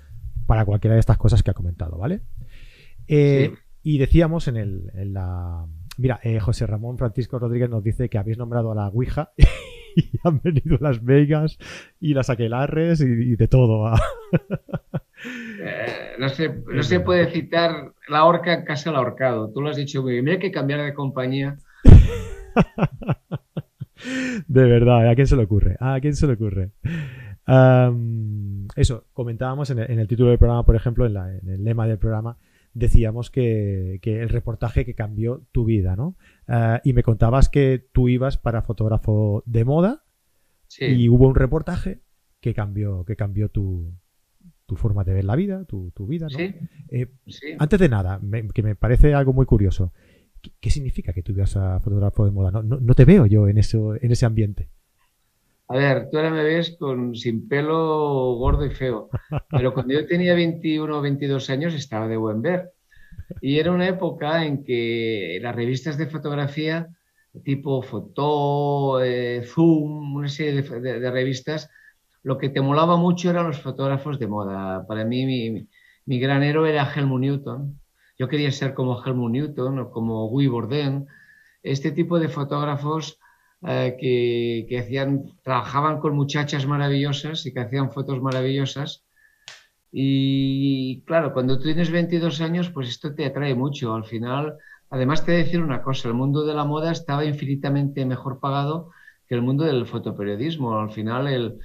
para 0.45 0.65
cualquiera 0.65 0.95
de 0.95 0.99
estas 0.99 1.17
cosas 1.17 1.43
que 1.43 1.51
ha 1.51 1.53
comentado, 1.53 1.97
¿vale? 1.97 2.21
Eh, 3.07 3.53
y 3.83 3.97
decíamos 3.97 4.47
en, 4.47 4.57
el, 4.57 4.91
en 4.93 5.13
la... 5.13 5.65
Mira, 5.97 6.19
eh, 6.23 6.39
José 6.39 6.67
Ramón 6.67 6.97
Francisco 6.97 7.39
Rodríguez 7.39 7.69
nos 7.69 7.83
dice 7.83 8.07
que 8.07 8.19
habéis 8.19 8.37
nombrado 8.37 8.71
a 8.71 8.75
la 8.75 8.87
Ouija 8.87 9.31
y 9.95 10.11
han 10.23 10.39
venido 10.41 10.77
Las 10.79 11.03
Vegas 11.03 11.57
y 11.99 12.13
las 12.13 12.29
aquelarres 12.29 13.01
y, 13.01 13.35
de 13.35 13.47
todo. 13.47 13.91
Eh, 15.59 16.13
no, 16.19 16.29
se, 16.29 16.49
no 16.49 16.83
se 16.83 16.99
puede 16.99 17.31
citar 17.31 17.91
la 18.07 18.25
horca 18.25 18.53
en 18.53 18.65
casa 18.65 18.91
del 18.91 18.97
ahorcado. 18.97 19.51
Tú 19.51 19.61
lo 19.61 19.69
has 19.69 19.75
dicho 19.75 20.03
muy 20.03 20.13
bien. 20.13 20.25
Mira 20.25 20.37
que 20.37 20.51
cambiar 20.51 20.81
de 20.81 20.93
compañía. 20.93 21.57
de 24.47 24.63
verdad, 24.63 25.09
¿a 25.09 25.15
quién 25.15 25.25
se 25.25 25.35
le 25.35 25.43
ocurre? 25.43 25.75
¿A 25.79 25.99
quién 25.99 26.15
se 26.15 26.27
le 26.27 26.33
ocurre? 26.33 26.69
eso, 28.75 29.05
comentábamos 29.11 29.71
en 29.71 29.79
el, 29.79 30.07
título 30.07 30.29
del 30.29 30.37
programa, 30.37 30.63
por 30.63 30.75
ejemplo, 30.75 31.07
en, 31.07 31.49
el 31.49 31.63
lema 31.63 31.87
del 31.87 31.97
programa, 31.97 32.37
decíamos 32.77 33.31
que, 33.31 33.99
el 34.03 34.29
reportaje 34.29 34.85
que 34.85 34.93
cambió 34.93 35.45
tu 35.51 35.65
vida, 35.65 35.95
¿no? 35.95 36.15
Ah, 36.47 36.79
y 36.83 36.93
me 36.93 37.03
contabas 37.03 37.49
que 37.49 37.85
tú 37.91 38.07
ibas 38.07 38.37
para 38.37 38.61
fotógrafo 38.61 39.43
de 39.45 39.65
moda 39.65 40.03
y 40.79 41.09
hubo 41.09 41.27
un 41.27 41.35
reportaje 41.35 42.01
que 42.39 42.53
cambió, 42.53 43.03
que 43.05 43.15
cambió 43.15 43.49
tu, 43.49 43.93
forma 44.75 45.03
de 45.03 45.13
ver 45.13 45.25
la 45.25 45.35
vida, 45.35 45.65
tu, 45.65 45.91
vida, 46.07 46.27
¿no? 46.31 46.39
Eh, 46.89 47.07
antes 47.57 47.79
de 47.79 47.89
nada, 47.89 48.21
que 48.53 48.63
me 48.63 48.75
parece 48.75 49.13
algo 49.13 49.33
muy 49.33 49.45
curioso, 49.45 49.91
¿qué, 50.59 50.69
significa 50.69 51.13
que 51.13 51.23
tú 51.23 51.31
ibas 51.31 51.57
a 51.57 51.79
fotógrafo 51.79 52.25
de 52.25 52.31
moda? 52.31 52.51
No, 52.51 52.61
no, 52.61 52.93
te 52.93 53.05
veo 53.05 53.25
yo 53.25 53.47
en, 53.47 53.57
eso, 53.57 53.95
en 53.95 54.11
ese 54.11 54.25
ambiente. 54.25 54.69
A 55.69 55.75
ver, 55.75 56.09
tú 56.09 56.17
ahora 56.17 56.29
me 56.29 56.43
ves 56.43 56.77
con, 56.79 57.13
sin 57.15 57.47
pelo 57.47 58.35
gordo 58.35 58.65
y 58.65 58.69
feo, 58.69 59.09
pero 59.49 59.73
cuando 59.73 59.93
yo 59.93 60.07
tenía 60.07 60.33
21 60.33 60.97
o 60.97 61.01
22 61.01 61.49
años 61.49 61.73
estaba 61.73 62.07
de 62.07 62.15
buen 62.15 62.41
ver. 62.41 62.71
Y 63.41 63.59
era 63.59 63.73
una 63.73 63.87
época 63.87 64.45
en 64.45 64.63
que 64.63 65.39
las 65.41 65.53
revistas 65.53 65.97
de 65.97 66.07
fotografía, 66.07 66.87
tipo 67.43 67.81
Foto, 67.81 69.03
eh, 69.03 69.43
Zoom, 69.45 70.15
una 70.15 70.29
serie 70.29 70.61
de, 70.61 71.11
revistas, 71.11 71.69
lo 72.23 72.37
que 72.37 72.49
te 72.49 72.61
molaba 72.61 72.95
mucho 72.95 73.29
eran 73.29 73.47
los 73.47 73.59
fotógrafos 73.59 74.19
de 74.19 74.27
moda. 74.27 74.87
Para 74.87 75.03
mí, 75.03 75.25
mi, 75.25 75.67
mi 76.05 76.19
gran 76.19 76.43
héroe 76.43 76.69
era 76.69 76.89
Helmut 76.93 77.19
Newton. 77.19 77.79
Yo 78.17 78.29
quería 78.29 78.51
ser 78.53 78.73
como 78.73 79.03
Helmut 79.05 79.31
Newton 79.31 79.79
o 79.79 79.91
como 79.91 80.29
Guy 80.29 80.47
Bourdain. 80.47 81.07
Este 81.61 81.91
tipo 81.91 82.19
de 82.19 82.29
fotógrafos 82.29 83.19
eh, 83.65 84.65
que, 84.69 84.79
hacían, 84.79 85.25
trabajaban 85.43 85.99
con 85.99 86.15
muchachas 86.15 86.65
maravillosas 86.65 87.45
y 87.45 87.53
que 87.53 87.59
hacían 87.59 87.91
fotos 87.91 88.21
maravillosas. 88.21 89.05
Y 89.91 91.01
claro, 91.05 91.33
cuando 91.33 91.57
tú 91.57 91.63
tienes 91.63 91.91
22 91.91 92.41
años, 92.41 92.69
pues 92.69 92.89
esto 92.89 93.15
te 93.15 93.25
atrae 93.25 93.55
mucho. 93.55 93.95
Al 93.95 94.05
final, 94.05 94.57
además 94.89 95.25
te 95.25 95.31
voy 95.31 95.41
a 95.41 95.43
decir 95.45 95.61
una 95.61 95.81
cosa, 95.81 96.07
el 96.07 96.13
mundo 96.13 96.45
de 96.45 96.53
la 96.53 96.65
moda 96.65 96.91
estaba 96.91 97.25
infinitamente 97.25 98.05
mejor 98.05 98.39
pagado 98.39 98.91
que 99.27 99.35
el 99.35 99.41
mundo 99.41 99.63
del 99.63 99.85
fotoperiodismo. 99.87 100.79
Al 100.79 100.91
final, 100.91 101.27
el, 101.27 101.59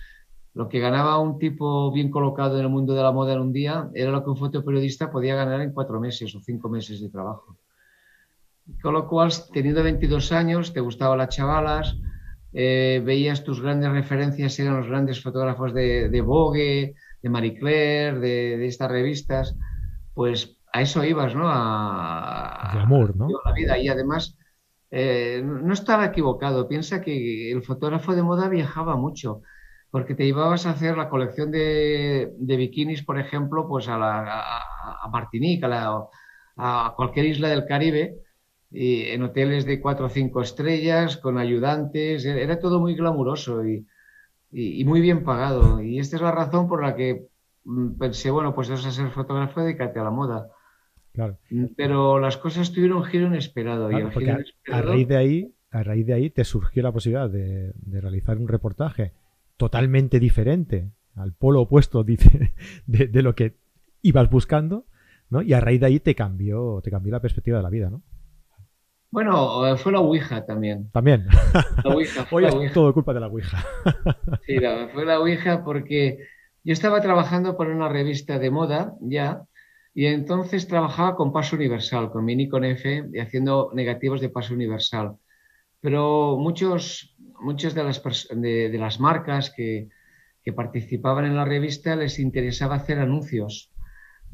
lo 0.55 0.69
que 0.69 0.81
ganaba 0.81 1.19
un 1.19 1.39
tipo 1.39 1.93
bien 1.93 2.11
colocado 2.11 2.59
en 2.59 2.65
el 2.65 2.71
mundo 2.71 2.95
de 2.95 3.03
la 3.03 3.13
moda 3.13 3.35
en 3.35 3.41
un 3.41 3.53
día 3.53 3.91
era 3.95 4.11
lo 4.11 4.25
que 4.25 4.31
un 4.31 4.37
fotoperiodista 4.37 5.11
podía 5.11 5.35
ganar 5.35 5.61
en 5.61 5.73
cuatro 5.73 6.01
meses 6.01 6.35
o 6.35 6.41
cinco 6.41 6.69
meses 6.69 7.01
de 7.01 7.11
trabajo. 7.11 7.57
Con 8.81 8.95
lo 8.95 9.09
cual, 9.09 9.31
teniendo 9.53 9.83
22 9.83 10.33
años, 10.33 10.73
te 10.73 10.81
gustaban 10.81 11.19
las 11.19 11.29
chavalas, 11.29 11.97
eh, 12.53 13.01
veías 13.05 13.45
tus 13.45 13.61
grandes 13.61 13.91
referencias, 13.91 14.59
eran 14.59 14.77
los 14.77 14.87
grandes 14.87 15.23
fotógrafos 15.23 15.73
de, 15.73 16.09
de 16.09 16.21
Vogue, 16.21 16.95
de 17.23 17.29
Marie 17.31 17.59
Claire, 17.59 18.19
de, 18.19 18.67
estas 18.67 18.91
revistas, 18.91 19.57
pues 20.15 20.59
a 20.73 20.83
eso 20.83 21.05
ibas, 21.05 21.35
¿no? 21.35 21.49
A, 21.49 22.83
amor, 22.83 23.17
¿no? 23.17 23.29
la 23.45 23.53
vida. 23.53 23.79
Y 23.79 23.89
además, 23.89 24.37
eh, 24.91 25.43
no 25.45 25.73
estaba 25.73 26.05
equivocado. 26.05 26.69
Piensa 26.69 27.01
que 27.01 27.51
el 27.51 27.63
fotógrafo 27.63 28.15
de 28.15 28.23
moda 28.23 28.49
viajaba 28.49 28.97
mucho, 28.97 29.43
porque 29.91 30.15
te 30.15 30.25
llevabas 30.25 30.67
a 30.67 30.71
hacer 30.71 30.97
la 30.97 31.09
colección 31.09 31.51
de, 31.51 32.35
bikinis, 32.39 33.03
por 33.03 33.19
ejemplo, 33.19 33.67
pues 33.67 33.89
a, 33.89 33.97
la, 33.97 34.43
a, 35.03 35.09
Martinique, 35.11 35.65
a, 35.65 36.03
a 36.57 36.95
cualquier 36.97 37.27
isla 37.27 37.49
del 37.49 37.67
Caribe, 37.67 38.17
y 38.73 39.03
en 39.03 39.23
hoteles 39.23 39.67
de 39.67 39.81
cuatro 39.81 40.07
o 40.07 40.09
cinco 40.09 40.41
estrellas, 40.41 41.19
con 41.19 41.39
ayudantes, 41.39 42.25
era 42.25 42.59
todo 42.59 42.81
muy 42.81 42.95
glamuroso 42.95 43.67
y, 43.67 43.87
y, 44.51 44.85
muy 44.85 45.01
bien 45.01 45.25
pagado. 45.25 45.83
Y 45.83 45.99
esta 45.99 46.17
es 46.17 46.23
la 46.23 46.33
razón 46.33 46.69
por 46.69 46.83
la 46.83 46.97
que 46.97 47.29
mm, 47.65 47.99
pensé, 47.99 48.31
bueno, 48.31 48.55
pues 48.55 48.71
vas 48.71 48.85
a 48.87 48.91
ser 48.91 49.11
fotógrafo, 49.11 49.61
dedícate 49.61 49.99
a 49.99 50.05
la 50.05 50.11
moda. 50.11 50.49
Claro. 51.13 51.37
Mm, 51.51 51.67
pero 51.77 52.19
las 52.19 52.39
cosas 52.39 52.73
tuvieron 52.73 52.99
un 52.99 53.05
giro 53.05 53.27
inesperado. 53.27 53.91
y 53.91 53.97
a, 54.71 54.83
raíz 54.83 55.09
de 55.09 55.17
ahí, 55.17 55.55
a 55.71 55.83
raíz 55.83 56.07
de 56.07 56.15
ahí 56.15 56.31
te 56.31 56.45
surgió 56.45 56.83
la 56.83 56.93
posibilidad 56.93 57.29
de, 57.29 57.73
realizar 57.91 58.39
un 58.39 58.49
reportaje 58.49 59.13
totalmente 59.59 60.19
diferente, 60.19 60.89
al 61.15 61.33
polo 61.35 61.61
opuesto 61.61 62.05
de, 62.05 62.17
de, 62.87 63.23
lo 63.23 63.35
que 63.35 63.55
ibas 64.01 64.31
buscando, 64.31 64.87
¿no? 65.29 65.43
Y 65.43 65.53
a 65.53 65.61
raíz 65.61 65.81
de 65.81 65.87
ahí 65.87 66.01
te 66.01 66.15
cambió, 66.15 66.81
te 66.83 66.91
cambió 66.91 67.13
la 67.13 67.21
perspectiva 67.21 67.59
de 67.59 67.63
la 67.63 67.71
vida, 67.71 67.91
¿no? 67.91 68.03
Bueno, 69.13 69.67
eh, 69.67 69.77
fue 69.77 69.93
la 69.93 70.01
Ouija 70.01 70.47
también. 70.47 70.91
También. 70.91 71.27
La 71.85 71.95
Ouija. 71.95 72.25
Fue 72.25 72.51
Hoy 72.51 72.65
es 72.65 72.73
todo 72.73 72.95
culpa 72.95 73.13
de 73.13 73.21
la 73.21 73.29
Ouija. 73.29 73.63
sí, 74.47 74.57
fue 74.95 75.05
la 75.05 75.21
Ouija 75.21 75.63
porque 75.63 76.27
yo 76.65 76.73
estaba 76.73 77.03
trabajando 77.03 77.55
por 77.59 77.69
una 77.69 77.91
revista 77.91 78.39
de 78.39 78.51
moda 78.51 78.95
ya 79.03 79.43
y 79.93 80.07
entonces 80.07 80.67
trabajaba 80.67 81.15
con 81.15 81.31
paso 81.31 81.57
universal, 81.57 82.11
con 82.11 82.25
mi 82.25 82.35
Nikon 82.35 82.65
F 82.65 83.11
y 83.13 83.19
haciendo 83.19 83.71
negativos 83.75 84.23
de 84.23 84.31
paso 84.31 84.55
universal. 84.55 85.17
Pero 85.83 86.39
muchos, 86.39 87.15
muchas 87.39 87.75
de 87.75 87.85
las, 87.85 88.03
de, 88.35 88.79
las 88.79 88.99
marcas 88.99 89.53
que, 89.55 89.91
que 90.43 90.55
participaban 90.55 91.27
en 91.27 91.37
la 91.37 91.45
revista 91.45 91.97
les 91.97 92.19
interesaba 92.19 92.77
hacer 92.77 92.99
anuncios. 92.99 93.71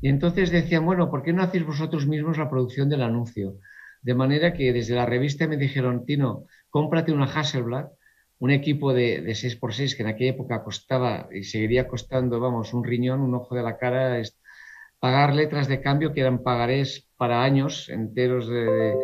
Y 0.01 0.09
entonces 0.09 0.53
decían, 0.53 0.87
bueno, 0.87 1.11
¿por 1.11 1.25
qué 1.25 1.33
no 1.33 1.43
hacéis 1.43 1.67
vosotros 1.67 2.07
mismos 2.07 2.39
la 2.39 2.49
producción 2.49 2.89
del 2.89 3.03
anuncio? 3.03 3.59
De 4.03 4.15
manera 4.15 4.53
que 4.53 4.73
desde 4.73 4.95
la 4.95 5.07
revista 5.07 5.47
me 5.49 5.57
dijeron, 5.57 6.05
Tino, 6.05 6.47
cómprate 6.71 7.13
una 7.13 7.27
Hasselblad, 7.27 7.89
un 8.39 8.51
equipo 8.51 8.93
de, 8.93 9.21
de 9.21 9.33
6x6 9.33 9.97
que 9.97 10.03
en 10.03 10.09
aquella 10.09 10.31
época 10.31 10.63
costaba 10.63 11.29
y 11.33 11.43
seguiría 11.43 11.89
costando, 11.89 12.39
vamos, 12.39 12.73
un 12.73 12.85
riñón, 12.85 13.21
un 13.21 13.35
ojo 13.35 13.55
de 13.55 13.63
la 13.63 13.77
cara, 13.77 14.23
pagar 15.01 15.35
letras 15.35 15.69
de 15.69 15.81
cambio 15.81 16.13
que 16.13 16.21
eran 16.21 16.43
pagarés 16.43 17.09
para 17.17 17.43
años 17.43 17.89
enteros 17.89 18.49
de, 18.49 18.95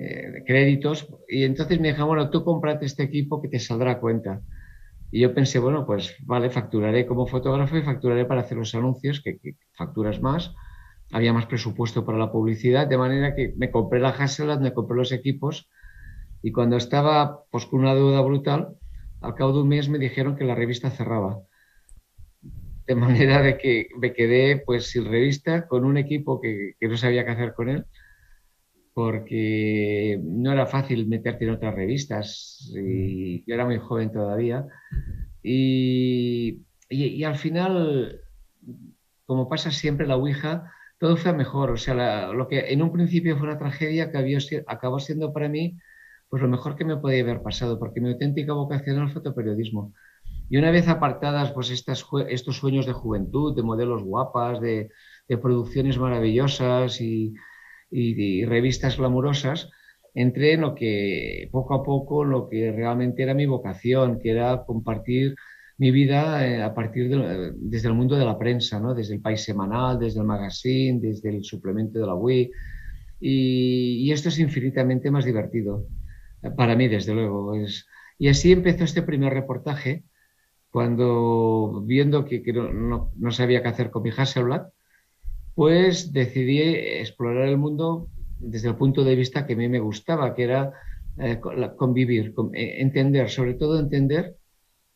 eh, 0.00 0.42
créditos. 0.44 1.08
Y 1.28 1.44
entonces 1.44 1.80
me 1.80 1.88
dijeron, 1.88 2.08
bueno, 2.08 2.30
tú 2.30 2.44
cómprate 2.44 2.86
este 2.86 3.04
equipo 3.04 3.40
que 3.40 3.48
te 3.48 3.60
saldrá 3.60 3.92
a 3.92 4.00
cuenta. 4.00 4.40
Y 5.10 5.20
yo 5.20 5.32
pensé, 5.32 5.60
bueno, 5.60 5.86
pues 5.86 6.16
vale, 6.22 6.50
facturaré 6.50 7.06
como 7.06 7.26
fotógrafo 7.26 7.76
y 7.76 7.82
facturaré 7.82 8.24
para 8.24 8.40
hacer 8.40 8.58
los 8.58 8.74
anuncios, 8.74 9.20
que 9.22 9.38
facturas 9.76 10.20
más 10.20 10.52
había 11.14 11.32
más 11.32 11.46
presupuesto 11.46 12.04
para 12.04 12.18
la 12.18 12.32
publicidad, 12.32 12.88
de 12.88 12.98
manera 12.98 13.36
que 13.36 13.54
me 13.56 13.70
compré 13.70 14.00
la 14.00 14.08
Hasselblad, 14.08 14.58
me 14.58 14.74
compré 14.74 14.96
los 14.96 15.12
equipos 15.12 15.70
y 16.42 16.50
cuando 16.50 16.76
estaba 16.76 17.44
pues, 17.52 17.66
con 17.66 17.80
una 17.80 17.94
deuda 17.94 18.20
brutal, 18.20 18.74
al 19.20 19.36
cabo 19.36 19.52
de 19.52 19.60
un 19.60 19.68
mes 19.68 19.88
me 19.88 19.98
dijeron 19.98 20.34
que 20.34 20.44
la 20.44 20.56
revista 20.56 20.90
cerraba. 20.90 21.38
De 22.88 22.96
manera 22.96 23.40
de 23.42 23.56
que 23.58 23.86
me 23.96 24.12
quedé 24.12 24.56
pues 24.66 24.90
sin 24.90 25.04
revista, 25.04 25.68
con 25.68 25.84
un 25.84 25.98
equipo 25.98 26.40
que, 26.40 26.74
no 26.80 26.96
sabía 26.96 27.24
qué 27.24 27.30
hacer 27.30 27.54
con 27.54 27.68
él, 27.68 27.84
porque 28.92 30.18
no 30.20 30.50
era 30.50 30.66
fácil 30.66 31.06
meterte 31.06 31.44
en 31.44 31.52
otras 31.52 31.76
revistas 31.76 32.72
y 32.74 33.44
yo 33.46 33.54
era 33.54 33.66
muy 33.66 33.78
joven 33.78 34.10
todavía. 34.10 34.66
Y, 35.44 36.58
y 36.88 37.22
al 37.22 37.36
final, 37.36 38.20
como 39.26 39.48
pasa 39.48 39.70
siempre, 39.70 40.08
la 40.08 40.16
Ouija 40.16 40.72
todo 41.04 41.18
fue 41.18 41.34
mejor. 41.34 41.70
O 41.70 41.76
sea, 41.76 42.32
lo 42.32 42.48
que 42.48 42.72
en 42.72 42.80
un 42.80 42.90
principio 42.90 43.36
fue 43.36 43.46
una 43.46 43.58
tragedia 43.58 44.10
acabó 44.66 44.98
siendo 44.98 45.34
para 45.34 45.50
mí 45.50 45.76
pues 46.30 46.42
lo 46.42 46.48
mejor 46.48 46.76
que 46.76 46.86
me 46.86 46.96
podía 46.96 47.22
haber 47.22 47.42
pasado, 47.42 47.78
porque 47.78 48.00
mi 48.00 48.08
auténtica 48.10 48.54
vocación 48.54 48.96
era 48.96 49.04
el 49.04 49.12
fotoperiodismo. 49.12 49.92
Y 50.48 50.56
una 50.56 50.70
vez 50.70 50.88
apartadas 50.88 51.52
pues 51.52 51.68
estas, 51.70 52.06
estos 52.30 52.56
sueños 52.56 52.86
de 52.86 52.94
juventud, 52.94 53.54
de 53.54 53.62
modelos 53.62 54.02
guapas, 54.02 54.62
de, 54.62 54.88
producciones 55.42 55.98
maravillosas 55.98 57.02
y, 57.02 57.34
y, 57.90 58.44
revistas 58.46 58.96
glamurosas, 58.96 59.68
entré 60.14 60.54
en 60.54 60.62
lo 60.62 60.74
que 60.74 61.50
poco 61.52 61.74
a 61.74 61.82
poco, 61.82 62.24
lo 62.24 62.48
que 62.48 62.72
realmente 62.72 63.22
era 63.24 63.34
mi 63.34 63.44
vocación, 63.44 64.20
que 64.20 64.30
era 64.30 64.64
compartir 64.64 65.34
mi 65.76 65.90
vida 65.90 66.46
eh, 66.46 66.62
a 66.62 66.72
partir 66.74 67.08
de, 67.08 67.52
desde 67.56 67.88
el 67.88 67.94
mundo 67.94 68.16
de 68.16 68.24
la 68.24 68.38
prensa, 68.38 68.78
¿no? 68.78 68.94
desde 68.94 69.14
el 69.14 69.20
País 69.20 69.42
Semanal, 69.42 69.98
desde 69.98 70.20
el 70.20 70.26
magazine, 70.26 71.00
desde 71.00 71.30
el 71.30 71.44
suplemento 71.44 71.98
de 71.98 72.06
la 72.06 72.14
Wii. 72.14 72.50
Y, 73.20 74.12
esto 74.12 74.28
es 74.28 74.38
infinitamente 74.38 75.10
más 75.10 75.24
divertido. 75.24 75.86
Para 76.56 76.76
mí, 76.76 76.88
desde 76.88 77.14
luego. 77.14 77.54
Es... 77.54 77.86
Y 78.18 78.28
así 78.28 78.52
empezó 78.52 78.84
este 78.84 79.02
primer 79.02 79.32
reportaje, 79.32 80.04
cuando 80.70 81.82
viendo 81.86 82.24
que, 82.24 82.42
no, 82.52 83.12
no, 83.16 83.30
sabía 83.30 83.62
qué 83.62 83.68
hacer 83.68 83.90
con 83.90 84.02
mi 84.02 84.10
Hasselblad, 84.10 84.66
pues 85.54 86.12
decidí 86.12 86.60
explorar 86.60 87.48
el 87.48 87.56
mundo 87.56 88.08
desde 88.40 88.68
el 88.68 88.76
punto 88.76 89.04
de 89.04 89.14
vista 89.14 89.46
que 89.46 89.54
a 89.54 89.56
mí 89.56 89.68
me 89.68 89.78
gustaba, 89.78 90.34
que 90.34 90.42
era 90.42 90.72
eh, 91.18 91.40
convivir, 91.76 92.34
eh, 92.52 92.76
entender, 92.80 93.30
sobre 93.30 93.54
todo 93.54 93.78
entender 93.78 94.36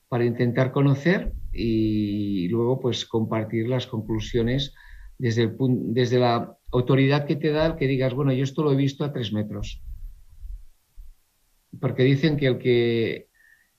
para 0.08 0.24
intentar 0.24 0.72
conocer 0.72 1.32
y 1.52 2.48
luego 2.48 2.80
pues 2.80 3.04
compartir 3.04 3.68
las 3.68 3.86
conclusiones 3.86 4.74
desde, 5.18 5.42
el, 5.42 5.56
desde 5.92 6.18
la 6.18 6.56
autoridad 6.72 7.26
que 7.26 7.36
te 7.36 7.50
da 7.50 7.66
el 7.66 7.76
que 7.76 7.86
digas, 7.86 8.14
bueno, 8.14 8.32
yo 8.32 8.44
esto 8.44 8.62
lo 8.62 8.72
he 8.72 8.76
visto 8.76 9.04
a 9.04 9.12
tres 9.12 9.32
metros. 9.32 9.82
Porque 11.80 12.04
dicen 12.04 12.36
que 12.36 12.46
el 12.46 12.58
que, 12.58 13.28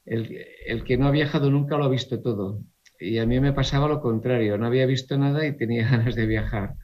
el, 0.06 0.46
el 0.66 0.84
que 0.84 0.98
no 0.98 1.08
ha 1.08 1.12
viajado 1.12 1.50
nunca 1.50 1.78
lo 1.78 1.86
ha 1.86 1.90
visto 1.90 2.22
todo. 2.22 2.62
Y 3.00 3.18
a 3.18 3.26
mí 3.26 3.40
me 3.40 3.54
pasaba 3.54 3.88
lo 3.88 4.02
contrario, 4.02 4.58
no 4.58 4.66
había 4.68 4.86
visto 4.86 5.18
nada 5.18 5.46
y 5.48 5.56
tenía 5.56 5.88
ganas 5.90 6.16
de 6.16 6.26
viajar 6.26 6.76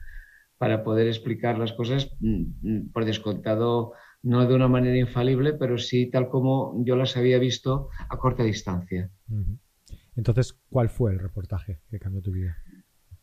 para 0.58 0.82
poder 0.82 1.06
explicar 1.06 1.58
las 1.58 1.72
cosas 1.74 2.16
mm, 2.20 2.44
mm, 2.62 2.92
por 2.92 3.04
descontado, 3.04 3.92
no 4.26 4.44
de 4.44 4.54
una 4.54 4.66
manera 4.66 4.96
infalible, 4.96 5.52
pero 5.52 5.78
sí 5.78 6.06
tal 6.06 6.28
como 6.28 6.74
yo 6.84 6.96
las 6.96 7.16
había 7.16 7.38
visto 7.38 7.90
a 8.08 8.18
corta 8.18 8.42
distancia. 8.42 9.08
Entonces, 10.16 10.58
¿cuál 10.68 10.88
fue 10.88 11.12
el 11.12 11.20
reportaje 11.20 11.78
que 11.88 12.00
cambió 12.00 12.20
tu 12.22 12.32
vida? 12.32 12.56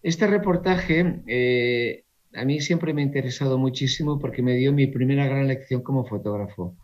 Este 0.02 0.28
reportaje 0.28 1.22
eh, 1.28 2.06
a 2.34 2.46
mí 2.46 2.62
siempre 2.62 2.94
me 2.94 3.02
ha 3.02 3.06
interesado 3.06 3.58
muchísimo 3.58 4.18
porque 4.18 4.42
me 4.42 4.56
dio 4.56 4.72
mi 4.72 4.88
primera 4.88 5.28
gran 5.28 5.48
lección 5.48 5.82
como 5.82 6.06
fotógrafo, 6.06 6.78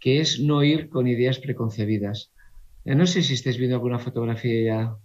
que 0.00 0.20
es 0.20 0.40
no 0.40 0.64
ir 0.64 0.88
con 0.88 1.06
ideas 1.06 1.38
preconcebidas. 1.38 2.32
Eh, 2.86 2.94
no 2.94 3.06
sé 3.06 3.22
si 3.22 3.34
estés 3.34 3.58
viendo 3.58 3.76
alguna 3.76 3.98
fotografía 3.98 4.62
ya, 4.62 4.96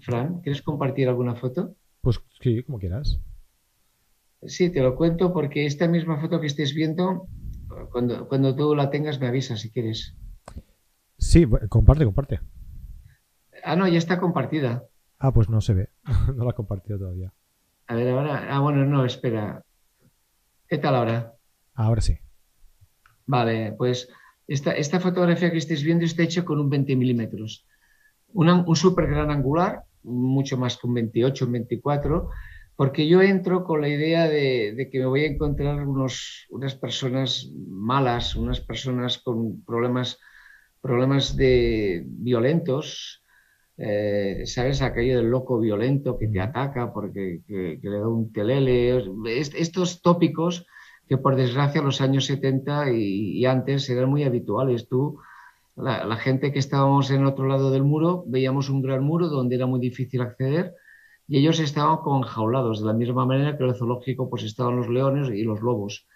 Fran. 0.00 0.42
¿Quieres 0.42 0.60
compartir 0.60 1.08
alguna 1.08 1.36
foto? 1.36 1.74
Pues 2.02 2.20
sí, 2.42 2.62
como 2.64 2.78
quieras. 2.78 3.18
Sí, 4.44 4.68
te 4.68 4.80
lo 4.80 4.94
cuento 4.94 5.32
porque 5.32 5.64
esta 5.64 5.88
misma 5.88 6.20
foto 6.20 6.38
que 6.38 6.48
estés 6.48 6.74
viendo, 6.74 7.28
cuando, 7.90 8.28
cuando 8.28 8.54
tú 8.54 8.74
la 8.74 8.90
tengas 8.90 9.20
me 9.20 9.26
avisas 9.26 9.60
si 9.60 9.70
quieres. 9.70 10.16
Sí, 11.18 11.46
comparte, 11.68 12.04
comparte. 12.04 12.40
Ah, 13.64 13.76
no, 13.76 13.86
ya 13.86 13.98
está 13.98 14.18
compartida. 14.18 14.84
Ah, 15.18 15.32
pues 15.32 15.48
no 15.48 15.60
se 15.60 15.74
ve. 15.74 15.88
no 16.34 16.44
la 16.44 16.50
he 16.50 16.54
compartido 16.54 16.98
todavía. 16.98 17.32
A 17.86 17.94
ver, 17.94 18.08
ahora. 18.08 18.46
Ah, 18.50 18.60
bueno, 18.60 18.84
no, 18.84 19.04
espera. 19.04 19.64
¿Qué 20.66 20.78
tal 20.78 20.96
ahora? 20.96 21.34
Ahora 21.74 22.00
sí. 22.00 22.18
Vale, 23.26 23.72
pues 23.78 24.08
esta, 24.48 24.72
esta 24.72 25.00
fotografía 25.00 25.50
que 25.50 25.58
estáis 25.58 25.82
viendo 25.84 26.04
está 26.04 26.22
hecha 26.22 26.44
con 26.44 26.58
un 26.58 26.68
20 26.68 26.96
milímetros. 26.96 27.66
un 28.32 28.76
súper 28.76 29.06
gran 29.06 29.30
angular, 29.30 29.84
mucho 30.02 30.56
más 30.56 30.76
que 30.76 30.86
un 30.86 30.94
28, 30.94 31.46
un 31.46 31.52
24 31.52 32.30
porque 32.76 33.06
yo 33.06 33.20
entro 33.22 33.64
con 33.64 33.80
la 33.80 33.88
idea 33.88 34.28
de, 34.28 34.88
que 34.90 34.98
me 34.98 35.06
voy 35.06 35.24
a 35.24 35.28
encontrar 35.28 35.86
unos, 35.86 36.46
unas 36.50 36.74
personas 36.74 37.50
malas, 37.68 38.34
unas 38.34 38.60
personas 38.60 39.18
con 39.18 39.62
problemas, 39.64 40.18
problemas 40.80 41.36
de, 41.36 42.02
violentos, 42.06 43.22
eh, 43.76 44.42
¿sabes? 44.46 44.80
Aquello 44.80 45.18
del 45.18 45.30
loco 45.30 45.58
violento 45.58 46.18
que 46.18 46.28
te 46.28 46.40
ataca 46.40 46.92
porque 46.92 47.42
que, 47.46 47.78
le 47.82 47.98
da 47.98 48.08
un 48.08 48.32
telele, 48.32 49.04
estos 49.36 50.00
tópicos 50.02 50.66
que 51.08 51.18
por 51.18 51.36
desgracia 51.36 51.82
los 51.82 52.00
años 52.00 52.24
70 52.26 52.90
y, 52.92 53.44
antes 53.44 53.88
eran 53.90 54.08
muy 54.08 54.24
habituales. 54.24 54.88
Tú, 54.88 55.18
la, 55.76 56.04
la 56.06 56.16
gente 56.16 56.52
que 56.52 56.58
estábamos 56.58 57.10
en 57.10 57.20
el 57.20 57.26
otro 57.26 57.46
lado 57.46 57.70
del 57.70 57.82
muro, 57.82 58.24
veíamos 58.26 58.70
un 58.70 58.80
gran 58.80 59.04
muro 59.04 59.28
donde 59.28 59.56
era 59.56 59.66
muy 59.66 59.80
difícil 59.80 60.22
acceder 60.22 60.74
y 61.32 61.38
ellos 61.38 61.60
estaban 61.60 61.96
como 62.04 62.18
enjaulados, 62.18 62.80
de 62.80 62.86
la 62.88 62.92
misma 62.92 63.24
manera 63.24 63.56
que 63.56 63.64
el 63.64 63.74
zoológico 63.74 64.28
pues 64.28 64.42
estaban 64.42 64.76
los 64.76 64.90
leones 64.90 65.30
y 65.30 65.44
los 65.44 65.62
lobos. 65.62 66.06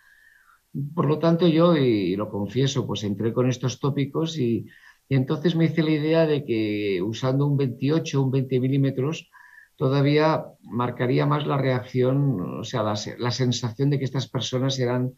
Por 0.95 1.07
lo 1.07 1.19
tanto, 1.19 1.49
yo, 1.49 1.75
y 1.75 2.17
lo 2.17 2.29
confieso, 2.29 2.87
pues 2.87 3.03
entré 3.03 3.33
con 3.33 3.49
estos 3.49 3.81
tópicos 3.81 4.39
y, 4.39 4.67
entonces 5.09 5.57
me 5.57 5.65
hice 5.65 5.83
la 5.83 5.93
idea 5.93 6.27
de 6.27 6.45
que 6.45 7.01
usando 7.01 7.47
un 7.47 7.57
28, 7.57 8.23
un 8.23 8.31
20 8.31 8.61
milímetros, 8.61 9.31
todavía 9.77 10.45
marcaría 10.61 11.25
más 11.25 11.47
la 11.47 11.57
reacción, 11.57 12.59
o 12.61 12.65
sea, 12.65 12.83
la, 12.83 12.95
la, 13.17 13.31
sensación 13.31 13.89
de 13.89 13.99
que 13.99 14.05
estas 14.05 14.29
personas 14.29 14.79
eran, 14.79 15.15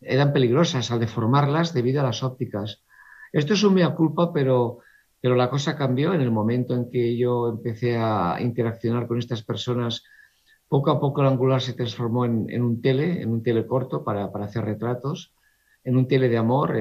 eran 0.00 0.32
peligrosas 0.32 0.92
al 0.92 1.00
deformarlas 1.00 1.74
debido 1.74 2.00
a 2.00 2.04
las 2.04 2.22
ópticas. 2.22 2.84
Esto 3.32 3.54
es 3.54 3.64
un 3.64 3.74
mea 3.74 3.92
culpa, 3.96 4.32
pero 4.32 4.78
pero 5.22 5.36
la 5.36 5.48
cosa 5.48 5.76
cambió 5.76 6.12
en 6.14 6.20
el 6.20 6.32
momento 6.32 6.74
en 6.74 6.90
que 6.90 7.16
yo 7.16 7.48
empecé 7.48 7.96
a 7.96 8.38
interaccionar 8.40 9.06
con 9.06 9.18
estas 9.18 9.44
personas. 9.44 10.02
Poco 10.66 10.90
a 10.90 10.98
poco 10.98 11.20
el 11.20 11.28
angular 11.28 11.62
se 11.62 11.74
transformó 11.74 12.24
en, 12.24 12.60
un 12.60 12.82
tele, 12.82 13.22
en 13.22 13.30
un 13.30 13.40
tele 13.40 13.64
corto 13.64 14.02
para, 14.02 14.24
hacer 14.24 14.64
retratos, 14.64 15.32
en 15.84 15.96
un 15.96 16.08
tele 16.08 16.28
de 16.28 16.38
amor. 16.38 16.74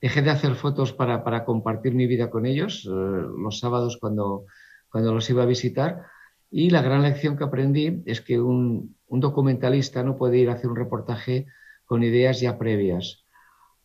dejé 0.00 0.22
de 0.22 0.30
hacer 0.30 0.54
fotos 0.54 0.92
para, 0.92 1.44
compartir 1.44 1.92
mi 1.92 2.06
vida 2.06 2.30
con 2.30 2.46
ellos 2.46 2.86
eh, 2.86 2.88
los 2.88 3.58
sábados 3.58 3.98
cuando, 4.00 4.44
cuando 4.88 5.12
los 5.12 5.28
iba 5.28 5.42
a 5.42 5.46
visitar. 5.46 6.06
Y 6.52 6.70
la 6.70 6.82
gran 6.82 7.02
lección 7.02 7.36
que 7.36 7.44
aprendí 7.44 8.00
es 8.06 8.20
que 8.20 8.40
un, 8.40 8.96
documentalista 9.08 10.04
no 10.04 10.16
puede 10.16 10.38
ir 10.38 10.50
a 10.50 10.52
hacer 10.52 10.70
un 10.70 10.76
reportaje 10.76 11.46
con 11.84 12.04
ideas 12.04 12.40
ya 12.40 12.56
previas. 12.56 13.24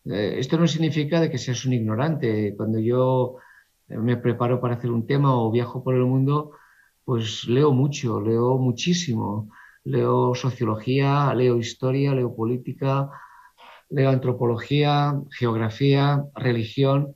Eh, 0.05 0.35
esto 0.37 0.55
no 0.59 0.67
significa 0.67 1.19
de 1.19 1.31
que 1.31 1.39
seas 1.39 1.65
un 1.65 1.73
ignorante. 1.73 2.53
Cuando 2.55 2.77
yo 2.77 3.37
me 3.87 4.17
preparo 4.17 4.59
para 4.59 4.75
hacer 4.75 4.91
un 4.91 5.05
tema 5.05 5.35
o 5.35 5.51
viajo 5.51 5.83
por 5.83 5.95
el 5.95 6.05
mundo, 6.05 6.51
pues 7.03 7.47
leo 7.47 7.71
mucho, 7.71 8.21
leo 8.21 8.57
muchísimo. 8.57 9.49
Leo 9.83 10.33
sociología, 10.33 11.33
leo 11.35 11.57
historia, 11.57 12.15
leo 12.15 12.35
política, 12.35 13.09
leo 13.89 14.09
antropología, 14.09 15.13
geografía, 15.29 16.23
religión, 16.33 17.15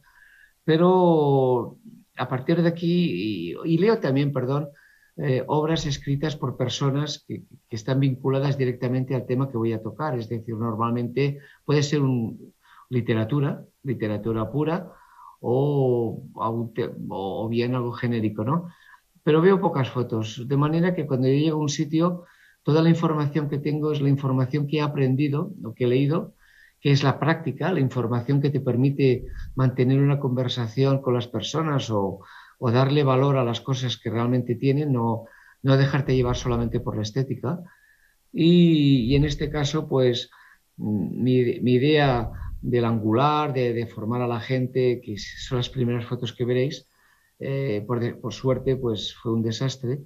pero 0.63 1.77
a 2.15 2.27
partir 2.27 2.62
de 2.62 2.69
aquí, 2.69 3.55
y, 3.65 3.77
leo 3.79 3.99
también, 3.99 4.32
perdón, 4.32 4.69
eh, 5.17 5.43
obras 5.47 5.88
escritas 5.88 6.36
por 6.36 6.58
personas 6.58 7.25
que, 7.27 7.43
que, 7.67 7.75
están 7.75 7.99
vinculadas 7.99 8.58
directamente 8.58 9.15
al 9.15 9.25
tema 9.25 9.49
que 9.49 9.58
voy 9.58 9.73
a 9.73 9.82
tocar. 9.82 10.17
Es 10.17 10.29
decir, 10.29 10.55
normalmente 10.55 11.39
puede 11.65 11.82
ser 11.82 12.01
un, 12.01 12.53
literatura, 12.89 13.63
literatura 13.84 14.51
pura, 14.51 14.91
o, 15.39 16.23
o 16.34 17.49
bien 17.49 17.75
algo 17.75 17.91
genérico, 17.91 18.43
¿no? 18.43 18.69
Pero 19.23 19.41
veo 19.41 19.62
pocas 19.62 19.89
fotos, 19.89 20.47
de 20.47 20.58
manera 20.58 20.95
que 20.95 21.06
cuando 21.06 21.28
yo 21.28 21.34
llego 21.34 21.58
a 21.60 21.62
un 21.62 21.69
sitio, 21.69 22.25
toda 22.63 22.82
la 22.82 22.89
información 22.89 23.49
que 23.49 23.60
tengo 23.60 23.91
es 23.91 24.02
la 24.02 24.10
información 24.10 24.67
que 24.67 24.78
he 24.78 24.82
aprendido 24.82 25.52
o 25.63 25.73
que 25.73 25.86
he 25.86 25.88
leído, 25.88 26.36
que 26.82 26.91
es 26.91 27.04
la 27.04 27.19
práctica, 27.19 27.71
la 27.73 27.80
información 27.80 28.41
que 28.41 28.49
te 28.49 28.62
permite 28.62 29.25
mantener 29.56 29.99
una 29.99 30.19
conversación 30.19 31.02
con 31.02 31.13
las 31.13 31.28
personas 31.28 31.89
o, 31.89 32.21
o 32.58 32.71
darle 32.71 33.04
valor 33.04 33.38
a 33.38 33.43
las 33.43 33.62
cosas 33.62 33.97
que 33.97 34.10
realmente 34.10 34.56
tienen, 34.56 34.93
no, 34.93 35.25
no 35.62 35.78
dejarte 35.78 36.15
llevar 36.15 36.36
solamente 36.36 36.80
por 36.80 36.95
la 36.95 37.02
estética. 37.04 37.60
Y, 38.32 39.12
y 39.12 39.15
en 39.15 39.25
este 39.25 39.49
caso, 39.49 39.88
pues 39.88 40.30
mi, 40.78 41.60
mi 41.60 41.73
idea 41.73 42.32
del 42.62 42.86
angular, 42.86 43.54
de, 43.54 43.88
formar 43.88 44.22
a 44.22 44.28
la 44.28 44.39
gente, 44.39 45.02
que 45.04 45.17
son 45.17 45.58
las 45.58 45.69
primeras 45.69 46.06
fotos 46.06 46.34
que 46.34 46.45
veréis. 46.45 46.88
Eh, 47.39 47.86
por, 47.88 48.34
suerte, 48.34 48.76
pues 48.76 49.15
fue 49.15 49.34
un 49.34 49.41
desastre, 49.41 50.00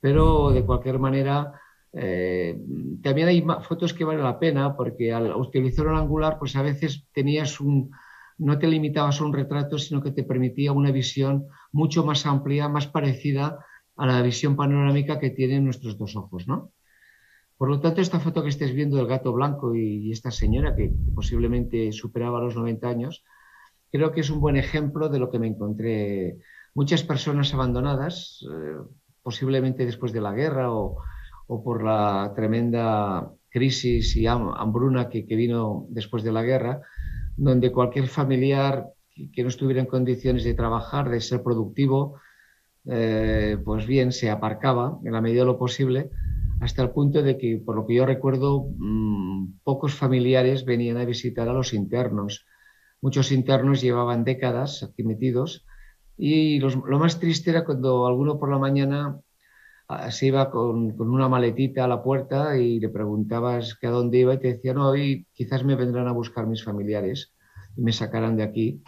pero 0.00 0.50
de 0.50 0.64
cualquier 0.64 0.98
manera 0.98 1.52
eh, 1.92 2.58
también 3.02 3.28
hay 3.28 3.44
fotos 3.62 3.92
que 3.92 4.04
valen 4.04 4.22
la 4.22 4.38
pena 4.38 4.76
porque 4.76 5.12
al 5.12 5.34
utilizar 5.34 5.86
un 5.86 5.96
angular, 5.96 6.38
pues 6.38 6.56
a 6.56 6.62
veces 6.62 7.04
tenías 7.12 7.60
un, 7.60 7.90
no 8.38 8.58
te 8.58 8.66
limitabas 8.66 9.20
a 9.20 9.24
un 9.24 9.34
retrato, 9.34 9.78
sino 9.78 10.02
que 10.02 10.12
te 10.12 10.24
permitía 10.24 10.72
una 10.72 10.90
visión 10.90 11.48
mucho 11.72 12.04
más 12.04 12.24
amplia, 12.24 12.68
más 12.68 12.86
parecida 12.86 13.58
a 13.96 14.06
la 14.06 14.22
visión 14.22 14.56
panorámica 14.56 15.18
que 15.18 15.30
tienen 15.30 15.64
nuestros 15.64 15.98
dos 15.98 16.16
ojos, 16.16 16.48
¿no? 16.48 16.72
Por 17.60 17.68
lo 17.68 17.78
tanto, 17.78 18.00
esta 18.00 18.20
foto 18.20 18.42
que 18.42 18.48
estés 18.48 18.72
viendo 18.72 18.96
del 18.96 19.06
gato 19.06 19.34
blanco 19.34 19.74
y, 19.74 20.10
esta 20.10 20.30
señora 20.30 20.74
que 20.74 20.90
posiblemente 21.14 21.92
superaba 21.92 22.40
los 22.40 22.56
90 22.56 22.88
años, 22.88 23.22
creo 23.92 24.12
que 24.12 24.22
es 24.22 24.30
un 24.30 24.40
buen 24.40 24.56
ejemplo 24.56 25.10
de 25.10 25.18
lo 25.18 25.30
que 25.30 25.38
me 25.38 25.48
encontré. 25.48 26.38
Muchas 26.72 27.02
personas 27.02 27.52
abandonadas, 27.52 28.42
eh, 28.50 28.78
posiblemente 29.22 29.84
después 29.84 30.14
de 30.14 30.22
la 30.22 30.32
guerra 30.32 30.72
o, 30.72 31.04
por 31.46 31.84
la 31.84 32.32
tremenda 32.34 33.30
crisis 33.50 34.16
y 34.16 34.26
hambruna 34.26 35.10
que, 35.10 35.20
vino 35.24 35.84
después 35.90 36.22
de 36.22 36.32
la 36.32 36.42
guerra, 36.42 36.80
donde 37.36 37.72
cualquier 37.72 38.08
familiar 38.08 38.86
que, 39.34 39.42
no 39.42 39.50
estuviera 39.50 39.82
en 39.82 39.86
condiciones 39.86 40.44
de 40.44 40.54
trabajar, 40.54 41.10
de 41.10 41.20
ser 41.20 41.42
productivo, 41.42 42.18
eh, 42.86 43.58
pues 43.62 43.86
bien, 43.86 44.12
se 44.12 44.30
aparcaba 44.30 44.98
en 45.04 45.12
la 45.12 45.20
medida 45.20 45.40
de 45.40 45.46
lo 45.52 45.58
posible 45.58 46.10
hasta 46.60 46.82
el 46.82 46.90
punto 46.90 47.22
de 47.22 47.38
que, 47.38 47.56
por 47.64 47.74
lo 47.74 47.86
que 47.86 47.94
yo 47.94 48.06
recuerdo, 48.06 48.68
mm, 48.76 49.60
pocos 49.64 49.94
familiares 49.94 50.64
venían 50.64 50.98
a 50.98 51.04
visitar 51.04 51.48
a 51.48 51.54
los 51.54 51.72
internos. 51.72 52.46
muchos 53.02 53.32
internos 53.32 53.80
llevaban 53.80 54.24
décadas 54.24 54.82
aquí 54.82 55.02
metidos 55.02 55.64
y 56.18 56.58
lo 56.60 56.98
más 56.98 57.18
triste 57.18 57.48
era 57.48 57.64
cuando 57.64 58.06
alguno 58.06 58.38
por 58.38 58.50
la 58.50 58.58
mañana 58.58 59.18
ah, 59.88 60.10
se 60.10 60.26
iba 60.26 60.50
con, 60.50 61.00
una 61.00 61.26
maletita 61.26 61.84
a 61.84 61.88
la 61.88 62.02
puerta 62.02 62.58
y 62.58 62.78
le 62.78 62.90
preguntabas 62.90 63.74
que 63.74 63.86
a 63.86 63.90
dónde 63.90 64.18
iba 64.18 64.34
y 64.34 64.38
te 64.38 64.48
decía, 64.48 64.74
no, 64.74 64.90
hoy 64.90 65.26
quizás 65.32 65.64
me 65.64 65.76
vendrán 65.76 66.08
a 66.08 66.12
buscar 66.12 66.46
mis 66.46 66.62
familiares 66.62 67.32
y 67.74 67.80
me 67.80 67.92
sacarán 67.92 68.36
de 68.36 68.42
aquí. 68.42 68.82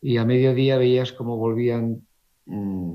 Y 0.00 0.16
a 0.16 0.24
mediodía 0.24 0.78
veías 0.78 1.12
cómo 1.12 1.36
volvían, 1.36 2.06
mm, 2.46 2.94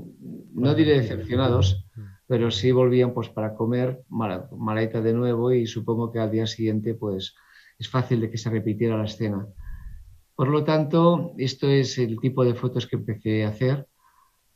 no 0.54 0.74
diré 0.74 0.98
decepcionados, 0.98 1.86
pero 2.28 2.50
sí 2.50 2.70
volvían 2.70 3.14
pues 3.14 3.30
para 3.30 3.54
comer, 3.54 4.02
maleta 4.10 5.00
de 5.00 5.14
nuevo 5.14 5.50
y 5.50 5.66
supongo 5.66 6.12
que 6.12 6.20
al 6.20 6.30
día 6.30 6.46
siguiente 6.46 6.94
pues 6.94 7.34
es 7.78 7.88
fácil 7.88 8.20
de 8.20 8.30
que 8.30 8.36
se 8.36 8.50
repitiera 8.50 8.98
la 8.98 9.06
escena. 9.06 9.46
Por 10.36 10.48
lo 10.48 10.62
tanto, 10.62 11.32
esto 11.38 11.68
es 11.68 11.96
el 11.98 12.20
tipo 12.20 12.44
de 12.44 12.54
fotos 12.54 12.86
que 12.86 12.96
empecé 12.96 13.44
a 13.44 13.48
hacer. 13.48 13.86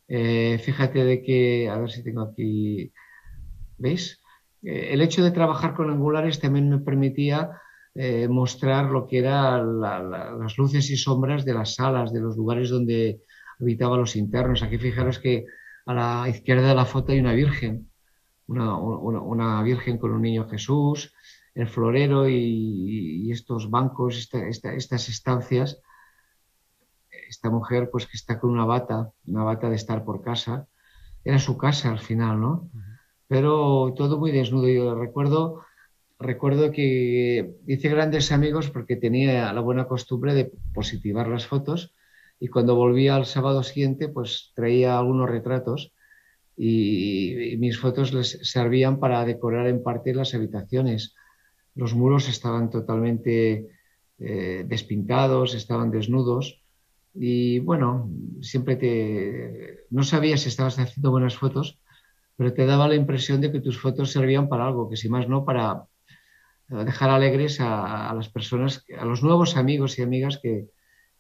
Eh, 0.07 0.59
fíjate 0.63 1.03
de 1.03 1.23
que, 1.23 1.71
a 1.71 1.79
ver 1.79 1.91
si 1.91 2.05
tengo 2.05 2.21
aquí, 2.21 2.93
¿veis? 3.79 4.21
Eh, 4.63 4.91
el 4.93 5.01
hecho 5.01 5.25
de 5.25 5.31
trabajar 5.31 5.75
con 5.75 5.91
angulares 5.91 6.39
también 6.41 6.69
me 6.69 6.79
permitía 6.79 7.51
eh, 7.95 8.29
mostrar 8.29 8.91
lo 8.91 9.07
que 9.07 9.19
eran 9.19 9.81
las 9.81 10.59
luces 10.59 10.91
y 10.91 10.97
sombras 10.97 11.47
de 11.47 11.55
las 11.55 11.75
salas, 11.77 12.13
de 12.13 12.21
los 12.21 12.37
lugares 12.37 12.69
donde 12.69 13.23
habitaban 13.59 14.01
los 14.01 14.15
internos. 14.15 14.63
Aquí 14.63 14.77
fijaros 14.77 15.19
que 15.19 15.47
a 15.87 15.95
la 15.95 16.29
izquierda 16.29 16.69
de 16.69 16.75
la 16.75 16.85
foto 16.85 17.13
hay 17.13 17.21
una 17.21 17.33
virgen, 17.33 17.91
una, 18.47 18.77
una 18.77 19.63
virgen 19.63 19.99
con 19.99 20.13
un 20.13 20.23
niño 20.23 20.49
Jesús, 20.49 21.15
el 21.55 21.69
florero 21.69 22.29
y, 22.29 23.31
estos 23.31 23.71
bancos, 23.71 24.29
estas 24.33 25.09
estancias, 25.09 25.81
esta 27.29 27.51
mujer 27.51 27.89
pues 27.91 28.07
que 28.07 28.17
está 28.17 28.39
con 28.39 28.51
una 28.51 28.65
bata, 28.65 29.11
una 29.27 29.43
bata 29.43 29.71
de 29.71 29.77
estar 29.77 30.05
por 30.05 30.23
casa, 30.23 30.67
era 31.25 31.39
su 31.39 31.57
casa 31.57 31.91
al 31.91 31.99
final, 31.99 32.41
¿no? 32.41 32.71
Pero 33.29 33.95
todo 33.97 34.19
muy 34.19 34.33
desnudo. 34.33 34.69
Yo 34.69 34.95
recuerdo, 34.95 35.65
recuerdo 36.19 36.73
que 36.73 37.57
hice 37.67 37.89
grandes 37.89 38.33
amigos 38.33 38.71
porque 38.71 38.97
tenía 38.97 39.53
la 39.53 39.61
buena 39.61 39.87
costumbre 39.87 40.35
de 40.35 40.53
positivar 40.75 41.29
las 41.29 41.47
fotos 41.47 41.95
y 42.43 42.49
cuando 42.49 42.75
volvía 42.75 43.15
al 43.15 43.25
sábado 43.25 43.63
siguiente 43.63 44.09
pues 44.09 44.51
traía 44.57 44.99
algunos 44.99 45.31
retratos 45.31 45.93
y, 46.57 47.57
mis 47.59 47.79
fotos 47.79 48.13
les 48.13 48.31
servían 48.43 48.99
para 48.99 49.25
decorar 49.25 49.69
en 49.69 49.81
parte 49.81 50.13
las 50.13 50.35
habitaciones. 50.35 51.15
Los 51.77 51.95
muros 51.95 52.29
estaban 52.29 52.69
totalmente 52.69 53.69
eh, 54.19 54.65
despintados, 54.67 55.55
estaban 55.55 55.93
desnudos 55.93 56.61
y 57.15 57.61
bueno, 57.61 58.11
siempre 58.41 58.75
te... 58.75 59.87
no 59.91 60.03
sabías 60.03 60.41
si 60.41 60.49
estabas 60.49 60.81
haciendo 60.81 61.13
buenas 61.13 61.37
fotos, 61.37 61.79
pero 62.37 62.53
te 62.53 62.67
daba 62.67 62.89
la 62.89 62.97
impresión 62.97 63.41
de 63.41 63.53
que 63.53 63.61
tus 63.61 63.79
fotos 63.79 64.11
servían 64.11 64.49
para 64.49 64.67
algo, 64.67 64.91
que 64.91 64.97
si 64.97 65.09
más 65.09 65.29
no, 65.29 65.45
para 65.45 65.85
dejar 66.67 67.11
alegres 67.11 67.61
a, 67.61 68.13
las 68.17 68.29
personas, 68.31 68.85
a 68.99 69.05
los 69.05 69.23
nuevos 69.23 69.57
amigos 69.57 70.01
y 70.01 70.03
amigas 70.03 70.41
que, 70.43 70.67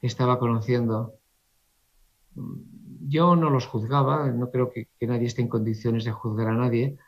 estaba 0.06 0.38
conociendo. 0.38 1.14
Yo 2.34 3.36
no 3.36 3.50
los 3.50 3.66
juzgaba, 3.66 4.30
no 4.30 4.50
creo 4.50 4.70
que 4.70 4.88
nadie 5.06 5.26
esté 5.26 5.42
en 5.42 5.48
condiciones 5.48 6.04
de 6.04 6.12
juzgar 6.12 6.48
a 6.48 6.56
nadie, 6.56 6.98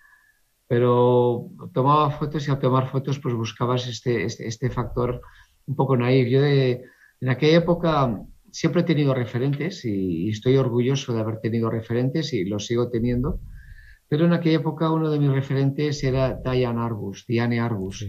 pero 0.67 1.51
tomaba 1.73 2.11
fotos 2.11 2.49
y 2.49 2.51
al 2.51 2.59
tomar 2.59 2.91
fotos 2.91 3.19
pues 3.19 3.35
buscabas 3.35 3.87
este, 3.87 4.25
este, 4.25 4.47
este 4.47 4.71
factor 4.71 5.21
un 5.67 5.77
poco 5.77 5.97
naive. 5.97 6.31
Yo 6.31 6.45
en 6.45 7.29
aquella 7.29 7.59
época 7.59 8.23
siempre 8.51 8.83
he 8.83 8.85
tenido 8.85 9.15
referentes 9.15 9.85
y, 9.85 10.29
estoy 10.29 10.57
orgulloso 10.57 11.13
de 11.13 11.21
haber 11.21 11.41
tenido 11.41 11.71
referentes 11.71 12.33
y 12.33 12.45
los 12.45 12.67
sigo 12.67 12.89
teniendo, 12.89 13.41
pero 14.09 14.27
en 14.27 14.33
aquella 14.33 14.59
época 14.59 14.91
uno 14.91 15.11
de 15.11 15.19
mis 15.19 15.33
referentes 15.33 16.03
era 16.05 16.35
Diane 16.35 16.81
Arbus, 16.81 17.27
Diane 17.27 17.61
Arbus, 17.61 18.07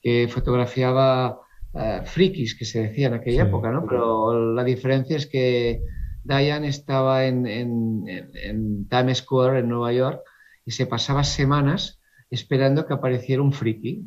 que 0.00 0.28
fotografiaba 0.28 1.40
uh, 1.76 2.04
frikis, 2.04 2.54
que 2.58 2.64
se 2.64 2.82
decía 2.82 3.08
en 3.08 3.14
aquella 3.14 3.44
época, 3.44 3.70
¿no? 3.70 3.86
Pero 3.86 4.54
la 4.54 4.64
diferencia 4.64 5.16
es 5.16 5.26
que 5.26 5.82
Diane 6.24 6.68
estaba 6.68 7.26
en, 7.26 7.46
en, 7.46 8.04
en 8.08 8.88
Times 8.88 9.18
Square, 9.18 9.60
en 9.60 9.68
Nueva 9.68 9.92
York, 9.92 10.20
y 10.64 10.72
se 10.72 10.86
pasaba 10.86 11.22
semanas 11.22 12.00
esperando 12.30 12.86
que 12.86 12.94
apareciera 12.94 13.42
un 13.42 13.52
friki, 13.52 14.04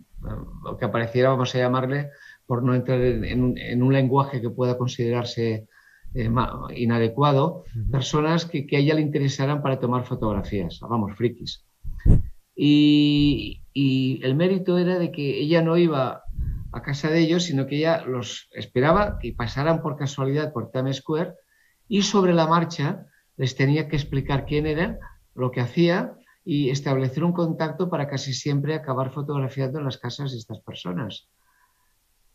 o 0.65 0.77
que 0.77 0.85
apareciera, 0.85 1.29
vamos 1.29 1.55
a 1.55 1.59
llamarle, 1.59 2.09
por 2.45 2.63
no 2.63 2.75
entrar 2.75 2.99
en, 2.99 3.43
un, 3.83 3.93
lenguaje 3.93 4.41
que 4.41 4.49
pueda 4.49 4.77
considerarse 4.77 5.67
eh, 6.15 6.31
inadecuado, 6.75 7.63
personas 7.91 8.45
que, 8.45 8.67
a 8.71 8.79
ella 8.79 8.95
le 8.95 9.01
interesaran 9.01 9.61
para 9.61 9.79
tomar 9.79 10.03
fotografías, 10.03 10.79
vamos, 10.81 11.15
frikis. 11.15 11.63
Y, 12.55 13.61
y, 13.73 14.19
el 14.23 14.35
mérito 14.35 14.77
era 14.77 14.99
de 14.99 15.11
que 15.11 15.39
ella 15.39 15.61
no 15.61 15.77
iba 15.77 16.23
a 16.71 16.81
casa 16.81 17.09
de 17.09 17.19
ellos, 17.19 17.43
sino 17.43 17.65
que 17.67 17.77
ella 17.77 18.03
los 18.05 18.49
esperaba 18.51 19.17
que 19.19 19.33
pasaran 19.33 19.81
por 19.81 19.95
casualidad 19.95 20.53
por 20.53 20.71
Times 20.71 20.97
Square 20.97 21.33
y 21.87 22.03
sobre 22.03 22.33
la 22.33 22.47
marcha 22.47 23.05
les 23.37 23.55
tenía 23.55 23.87
que 23.87 23.95
explicar 23.95 24.45
quién 24.45 24.67
era, 24.67 24.99
lo 25.33 25.51
que 25.51 25.61
hacía 25.61 26.13
y 26.43 26.69
establecer 26.69 27.23
un 27.23 27.33
contacto 27.33 27.89
para 27.89 28.07
casi 28.07 28.33
siempre 28.33 28.75
acabar 28.75 29.11
fotografiando 29.11 29.79
en 29.79 29.85
las 29.85 29.97
casas 29.97 30.31
de 30.31 30.37
estas 30.37 30.59
personas. 30.61 31.29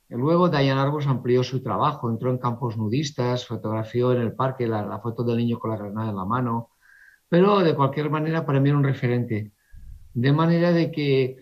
Luego 0.08 0.48
Diane 0.48 0.80
Arbus 0.80 1.06
amplió 1.06 1.42
su 1.42 1.62
trabajo, 1.62 2.10
entró 2.10 2.30
en 2.30 2.38
campos 2.38 2.76
nudistas, 2.76 3.46
fotografió 3.46 4.12
en 4.12 4.20
el 4.20 4.34
parque 4.34 4.66
la, 4.66 4.98
foto 5.00 5.24
del 5.24 5.38
niño 5.38 5.58
con 5.58 5.70
la 5.70 5.76
granada 5.76 6.10
en 6.10 6.16
la 6.16 6.24
mano, 6.24 6.70
pero 7.28 7.60
de 7.60 7.74
cualquier 7.74 8.10
manera 8.10 8.44
para 8.44 8.60
mí 8.60 8.68
era 8.68 8.78
un 8.78 8.84
referente. 8.84 9.52
De 10.12 10.32
manera 10.32 10.72
de 10.72 10.92
que 10.92 11.38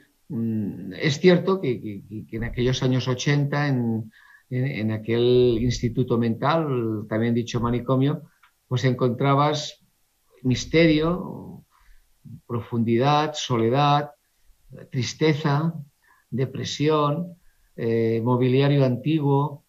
es 0.99 1.21
cierto 1.21 1.61
que, 1.61 2.03
en 2.31 2.45
aquellos 2.45 2.83
años 2.83 3.07
80, 3.09 3.69
en, 3.69 4.13
en, 4.51 4.91
aquel 4.91 5.59
instituto 5.61 6.19
mental, 6.19 7.07
también 7.09 7.35
dicho 7.35 7.61
manicomio, 7.61 8.31
pues 8.67 8.85
encontrabas 8.85 9.85
misterio, 10.43 11.65
profundidad, 12.47 13.35
soledad, 13.35 14.13
tristeza, 14.91 15.75
depresión, 16.31 17.37
eh, 17.77 18.21
mobiliario 18.23 18.85
antiguo. 18.85 19.65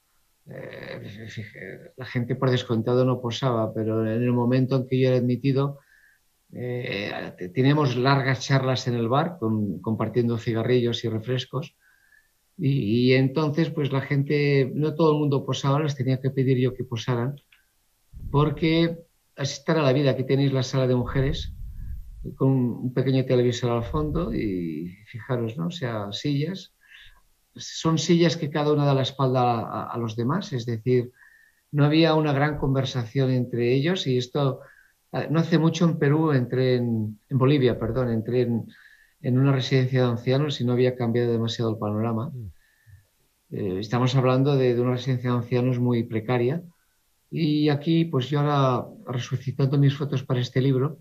Eh, 0.46 1.94
la 1.98 2.06
gente 2.06 2.36
por 2.36 2.52
descontado 2.52 3.06
no 3.06 3.22
posaba, 3.22 3.74
pero 3.74 4.06
en 4.06 4.24
el 4.24 4.34
momento 4.34 4.76
en 4.78 4.88
que 4.88 5.00
yo 5.00 5.10
era 5.10 5.18
admitido, 5.18 5.80
eh, 6.56 7.52
teníamos 7.54 7.96
largas 7.96 8.42
charlas 8.42 8.88
en 8.88 8.96
el 8.96 9.08
bar 9.08 9.38
compartiendo 9.82 10.38
cigarrillos 10.38 11.04
y 11.04 11.10
refrescos. 11.10 11.76
Y, 12.58 13.10
y, 13.10 13.14
entonces, 13.14 13.72
pues 13.72 13.92
la 13.92 14.02
gente, 14.02 14.72
no 14.76 14.94
todo 14.94 15.14
el 15.14 15.20
mundo 15.20 15.46
posaba, 15.46 15.82
les 15.82 15.96
tenía 15.96 16.22
que 16.22 16.30
pedir 16.30 16.60
yo 16.60 16.76
que 16.76 16.84
posaran, 16.84 17.36
porque 18.32 19.00
así 19.36 19.54
estará 19.60 19.82
la 19.82 19.94
vida. 19.94 20.12
Aquí 20.12 20.24
tenéis 20.24 20.54
la 20.54 20.64
sala 20.64 20.86
de 20.86 20.96
mujeres, 20.96 21.54
con 22.36 22.50
un 22.50 22.94
pequeño 22.94 23.26
televisor 23.26 23.72
al 23.72 23.84
fondo 23.84 24.34
y 24.34 24.96
fijaros, 25.06 25.58
¿no? 25.58 25.68
O 25.68 25.72
sea, 25.72 26.12
sillas. 26.12 26.74
Son 27.56 27.98
sillas 27.98 28.38
que 28.38 28.50
cada 28.50 28.72
una 28.72 28.86
da 28.86 28.94
la 28.94 29.02
espalda 29.04 29.84
a, 29.84 29.98
los 29.98 30.16
demás, 30.16 30.54
es 30.54 30.66
decir, 30.66 31.12
no 31.72 31.86
había 31.86 32.16
una 32.16 32.34
gran 32.34 32.58
conversación 32.58 33.30
entre 33.30 33.74
ellos 33.74 34.08
y 34.08 34.18
esto 34.18 34.62
no 35.30 35.40
hace 35.40 35.58
mucho 35.58 35.86
en 35.86 35.98
Perú 35.98 36.32
entré 36.32 36.76
en, 36.76 37.20
en 37.30 37.38
Bolivia, 37.38 37.80
perdón, 37.80 38.10
entré 38.10 38.42
en, 38.42 38.66
en, 39.22 39.38
una 39.38 39.52
residencia 39.52 40.02
de 40.02 40.08
ancianos 40.08 40.60
y 40.60 40.66
no 40.66 40.74
había 40.74 40.96
cambiado 40.96 41.32
demasiado 41.32 41.72
el 41.72 41.78
panorama. 41.78 42.32
Mm. 42.34 42.52
Eh, 43.52 43.80
estamos 43.80 44.16
hablando 44.16 44.56
de, 44.56 44.74
de, 44.74 44.82
una 44.82 44.94
residencia 44.94 45.30
de 45.30 45.38
ancianos 45.38 45.80
muy 45.80 46.04
precaria 46.04 46.64
y 47.30 47.70
aquí 47.70 48.06
pues 48.06 48.30
yo 48.30 48.40
ahora 48.40 48.88
resucitando 49.08 49.78
mis 49.78 49.96
fotos 49.96 50.24
para 50.24 50.40
este 50.40 50.62
libro, 50.62 51.00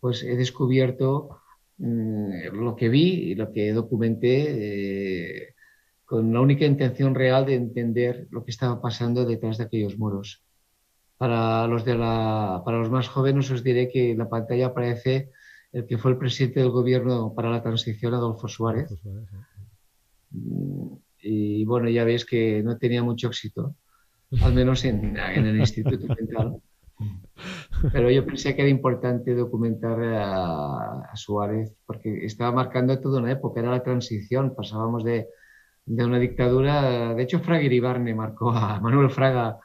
pues 0.00 0.22
he 0.22 0.36
descubierto 0.36 1.40
mm, 1.78 2.48
lo 2.52 2.76
que 2.76 2.88
vi 2.88 3.30
y 3.30 3.34
lo 3.34 3.52
que 3.52 3.72
documenté 3.72 4.44
eh, 4.48 5.54
con 6.04 6.32
la 6.32 6.40
única 6.40 6.64
intención 6.64 7.14
real 7.14 7.44
de 7.46 7.54
entender 7.54 8.28
lo 8.30 8.44
que 8.44 8.50
estaba 8.50 8.80
pasando 8.80 9.24
detrás 9.24 9.58
de 9.58 9.64
aquellos 9.64 9.98
muros. 9.98 10.45
Para 11.18 11.66
los, 11.66 11.84
de 11.84 11.96
la, 11.96 12.62
para 12.64 12.78
los 12.78 12.90
más 12.90 13.08
jóvenes 13.08 13.50
os 13.50 13.64
diré 13.64 13.88
que 13.88 14.10
en 14.10 14.18
la 14.18 14.28
pantalla 14.28 14.66
aparece 14.66 15.30
el 15.72 15.86
que 15.86 15.98
fue 15.98 16.10
el 16.10 16.18
presidente 16.18 16.60
del 16.60 16.70
gobierno 16.70 17.32
para 17.34 17.50
la 17.50 17.62
transición, 17.62 18.14
Adolfo 18.14 18.48
Suárez. 18.48 18.90
Mm, 20.30 20.94
y 21.22 21.64
bueno, 21.64 21.88
ya 21.88 22.04
veis 22.04 22.24
que 22.24 22.62
no 22.62 22.76
tenía 22.78 23.02
mucho 23.02 23.28
éxito, 23.28 23.74
al 24.42 24.54
menos 24.54 24.84
en, 24.84 25.16
en 25.16 25.46
el 25.46 25.58
Instituto 25.58 26.14
Central. 26.14 26.60
Pero 27.92 28.10
yo 28.10 28.24
pensé 28.24 28.54
que 28.54 28.62
era 28.62 28.70
importante 28.70 29.34
documentar 29.34 29.98
a, 30.02 31.10
Suárez 31.14 31.74
porque 31.86 32.24
estaba 32.26 32.52
marcando 32.52 32.98
toda 33.00 33.20
una 33.20 33.32
época, 33.32 33.60
era 33.60 33.70
la 33.70 33.82
transición, 33.82 34.54
pasábamos 34.54 35.04
de, 35.04 35.28
de 35.86 36.04
una 36.04 36.18
dictadura. 36.18 37.14
De 37.14 37.22
hecho, 37.22 37.40
Fraga 37.40 37.62
Iribarne 37.62 38.14
marcó 38.14 38.50
a 38.50 38.80
Manuel 38.80 39.10
Fraga, 39.10 39.58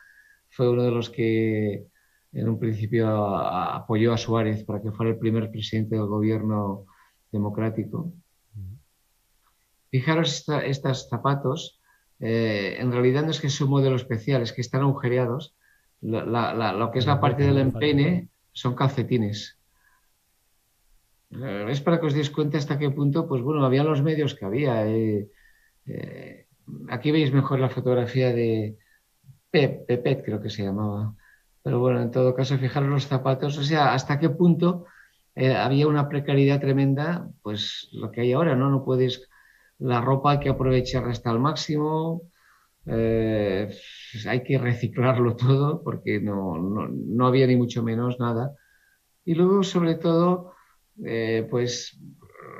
fue 0.62 0.70
uno 0.70 0.84
de 0.84 0.92
los 0.92 1.10
que 1.10 1.88
en 2.34 2.48
un 2.48 2.60
principio 2.60 3.08
apoyó 3.36 4.14
a 4.14 4.18
Suárez 4.18 4.64
para 4.64 4.80
que 4.80 4.92
fuera 4.92 5.12
el 5.12 5.18
primer 5.18 5.50
presidente 5.50 5.96
del 5.96 6.06
gobierno 6.06 6.86
democrático. 7.32 8.14
Fijaros 9.90 10.46
estos 10.64 11.10
zapatos, 11.10 11.82
eh, 12.20 12.76
en 12.78 12.92
realidad 12.92 13.24
no 13.24 13.32
es 13.32 13.42
que 13.42 13.48
es 13.48 13.60
un 13.60 13.72
modelo 13.72 13.96
especial, 13.96 14.44
es 14.44 14.54
que 14.54 14.62
están 14.62 14.82
agujereados. 14.82 15.56
lo 16.02 16.92
que 16.92 17.00
es 17.00 17.08
la 17.08 17.20
parte 17.20 17.42
del 17.42 17.58
empeine 17.58 18.30
son 18.52 18.76
calcetines. 18.76 19.58
Eh, 21.32 21.66
es 21.70 21.82
para 21.82 22.00
que 22.00 22.06
os 22.06 22.14
deis 22.14 22.30
cuenta 22.30 22.60
hasta 22.60 22.78
qué 22.78 22.92
punto, 22.92 23.28
pues 23.28 23.42
bueno, 23.42 23.66
había 23.66 23.84
los 23.84 24.04
medios 24.04 24.36
que 24.36 24.46
había. 24.46 24.86
Eh, 24.86 25.28
aquí 26.88 27.10
veis 27.10 27.34
mejor 27.34 27.60
la 27.60 27.70
fotografía 27.72 28.32
de 28.32 28.78
Pep, 29.52 29.86
Pepet, 29.86 30.24
creo 30.26 30.42
que 30.42 30.50
se 30.50 30.64
llamaba. 30.64 31.14
Pero 31.64 31.80
bueno, 31.80 32.02
en 32.02 32.12
todo 32.12 32.34
caso, 32.34 32.58
fijaros 32.58 32.90
los 32.90 33.08
zapatos, 33.08 33.58
o 33.58 33.64
sea, 33.64 33.94
hasta 33.94 34.20
qué 34.20 34.30
punto 34.30 34.86
había 35.36 35.88
una 35.88 36.10
precariedad 36.10 36.60
tremenda, 36.60 37.30
pues 37.42 37.90
lo 37.94 38.12
que 38.12 38.22
hay 38.22 38.34
ahora, 38.34 38.56
¿no? 38.56 38.70
No 38.70 38.84
puedes 38.84 39.30
la 39.82 40.00
ropa 40.00 40.32
hay 40.32 40.40
que 40.40 40.50
aprovecharla 40.50 41.12
hasta 41.12 41.32
el 41.32 41.40
máximo, 41.40 42.22
eh, 42.86 43.70
hay 44.28 44.44
que 44.44 44.58
reciclarlo 44.58 45.36
todo 45.36 45.84
porque 45.84 46.22
no, 46.22 47.26
había 47.26 47.48
ni 47.48 47.56
mucho 47.56 47.84
menos 47.84 48.20
nada. 48.20 48.54
Y 49.26 49.36
luego, 49.36 49.64
sobre 49.64 49.96
todo, 49.96 50.54
eh, 51.04 51.48
pues 51.50 52.00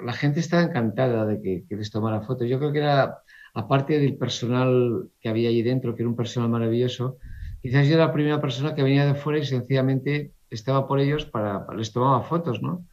la 0.04 0.14
gente 0.14 0.40
estaba 0.40 0.64
encantada 0.64 1.26
de 1.26 1.42
que, 1.42 1.76
les 1.76 1.92
tomara 1.92 2.22
fotos. 2.22 2.48
Yo 2.50 2.58
creo 2.58 2.72
que 2.72 2.80
era, 2.80 3.21
aparte 3.54 4.00
del 4.00 4.18
personal 4.18 5.10
que 5.20 5.30
había 5.30 5.50
allí 5.50 5.62
dentro, 5.62 5.96
que 5.96 6.04
era 6.04 6.10
un 6.10 6.16
personal 6.16 6.50
maravilloso, 6.50 7.18
quizás 7.62 7.88
yo 7.88 7.96
era 7.96 8.08
la 8.08 8.14
primera 8.14 8.42
persona 8.42 8.76
que 8.76 8.84
venía 8.84 9.06
de 9.06 9.16
fuera 9.16 9.40
y 9.40 9.46
sencillamente 9.46 10.34
estaba 10.50 10.88
por 10.88 11.00
ellos 11.00 11.26
para, 11.26 11.66
les 11.76 11.92
tomaba 11.92 12.24
fotos, 12.24 12.62
¿no? 12.62 12.86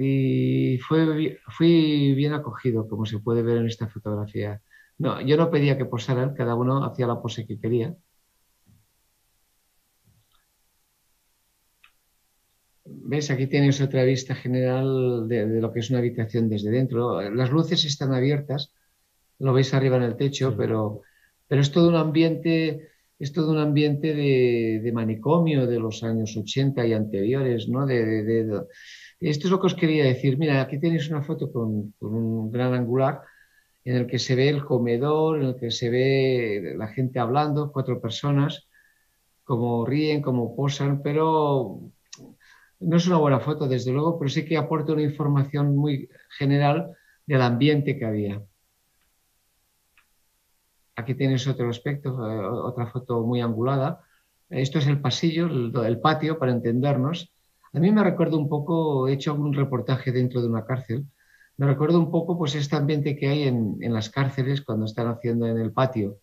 y 0.00 0.78
fue, 0.78 1.40
fui 1.48 2.14
bien 2.14 2.32
acogido, 2.32 2.88
como 2.88 3.04
se 3.04 3.18
puede 3.18 3.42
ver 3.42 3.56
en 3.58 3.66
esta 3.66 3.88
fotografía. 3.88 4.62
No, 4.98 5.20
yo 5.20 5.36
no 5.36 5.50
pedía 5.50 5.76
que 5.76 5.86
posaran, 5.86 6.34
cada 6.34 6.54
uno 6.54 6.84
hacía 6.84 7.06
la 7.08 7.20
pose 7.20 7.46
que 7.46 7.58
quería. 7.58 7.96
¿Ves? 12.84 13.30
Aquí 13.30 13.46
tienes 13.46 13.80
otra 13.80 14.04
vista 14.04 14.34
general 14.34 15.26
de, 15.28 15.46
lo 15.60 15.72
que 15.72 15.80
es 15.80 15.90
una 15.90 15.98
habitación 15.98 16.48
desde 16.48 16.70
dentro. 16.70 17.20
Las 17.30 17.50
luces 17.50 17.84
están 17.84 18.12
abiertas, 18.14 18.72
lo 19.38 19.52
veis 19.52 19.72
arriba 19.74 19.96
en 19.96 20.02
el 20.04 20.16
techo, 20.16 20.54
pero, 20.56 21.02
pero 21.46 21.60
es 21.60 21.70
todo 21.70 21.88
un 21.88 21.96
ambiente, 21.96 22.90
es 23.18 23.32
todo 23.32 23.50
un 23.50 23.58
ambiente 23.58 24.14
de, 24.14 24.90
manicomio 24.92 25.66
de 25.66 25.78
los 25.78 26.02
años 26.02 26.36
80 26.36 26.86
y 26.86 26.92
anteriores, 26.92 27.68
¿no? 27.68 27.86
de, 27.86 28.64
esto 29.20 29.46
es 29.46 29.50
lo 29.50 29.60
que 29.60 29.66
os 29.66 29.74
quería 29.74 30.04
decir. 30.04 30.38
Mira, 30.38 30.60
aquí 30.60 30.78
tenéis 30.78 31.10
una 31.10 31.22
foto 31.22 31.50
con, 31.52 31.94
un 32.00 32.50
gran 32.52 32.74
angular 32.74 33.22
en 33.84 33.96
el 33.96 34.06
que 34.06 34.18
se 34.18 34.34
ve 34.34 34.48
el 34.48 34.64
comedor, 34.64 35.38
en 35.38 35.46
el 35.48 35.56
que 35.56 35.70
se 35.70 35.90
ve 35.90 36.74
la 36.76 36.88
gente 36.88 37.18
hablando, 37.18 37.72
cuatro 37.72 38.00
personas, 38.00 38.68
como 39.44 39.84
ríen, 39.86 40.22
como 40.22 40.54
posan, 40.54 41.02
pero 41.02 41.80
no 42.80 42.96
es 42.96 43.06
una 43.06 43.16
buena 43.16 43.40
foto, 43.40 43.66
desde 43.66 43.92
luego, 43.92 44.18
pero 44.18 44.28
sí 44.28 44.44
que 44.44 44.56
aporta 44.56 44.92
una 44.92 45.02
información 45.02 45.74
muy 45.76 46.08
general 46.38 46.92
del 47.26 47.42
ambiente 47.42 47.98
que 47.98 48.04
había. 48.04 48.42
Aquí 50.98 51.14
tienes 51.14 51.46
otro 51.46 51.70
aspecto, 51.70 52.08
eh, 52.28 52.44
otra 52.44 52.88
foto 52.88 53.24
muy 53.24 53.40
angulada. 53.40 54.00
Esto 54.50 54.80
es 54.80 54.88
el 54.88 55.00
pasillo, 55.00 55.46
el 55.46 56.00
patio, 56.00 56.40
para 56.40 56.50
entendernos. 56.50 57.32
A 57.72 57.78
mí 57.78 57.92
me 57.92 58.02
recuerdo 58.02 58.36
un 58.36 58.48
poco, 58.48 59.06
he 59.06 59.12
hecho 59.12 59.30
algún 59.30 59.54
reportaje 59.54 60.10
dentro 60.10 60.42
de 60.42 60.48
una 60.48 60.64
cárcel, 60.64 61.06
me 61.56 61.66
recuerdo 61.66 62.00
un 62.00 62.10
poco 62.10 62.36
pues 62.36 62.56
este 62.56 62.74
ambiente 62.74 63.14
que 63.16 63.28
hay 63.28 63.42
en, 63.44 63.78
las 63.92 64.10
cárceles 64.10 64.62
cuando 64.62 64.86
están 64.86 65.06
haciendo 65.06 65.46
en 65.46 65.58
el 65.58 65.70
patio, 65.70 66.18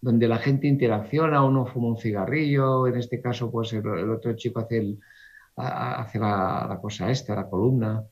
donde 0.00 0.26
la 0.26 0.38
gente 0.38 0.66
interacciona, 0.66 1.44
uno 1.44 1.66
fuma 1.66 1.88
un 1.88 1.98
cigarrillo, 1.98 2.88
en 2.88 2.96
este 2.96 3.20
caso 3.20 3.52
pues 3.52 3.72
el, 3.72 3.86
otro 4.10 4.34
chico 4.34 4.58
hace, 4.58 4.78
el, 4.78 4.98
hace 5.54 6.18
la, 6.18 6.76
cosa 6.82 7.08
esta, 7.08 7.36
la 7.36 7.48
columna. 7.48 8.02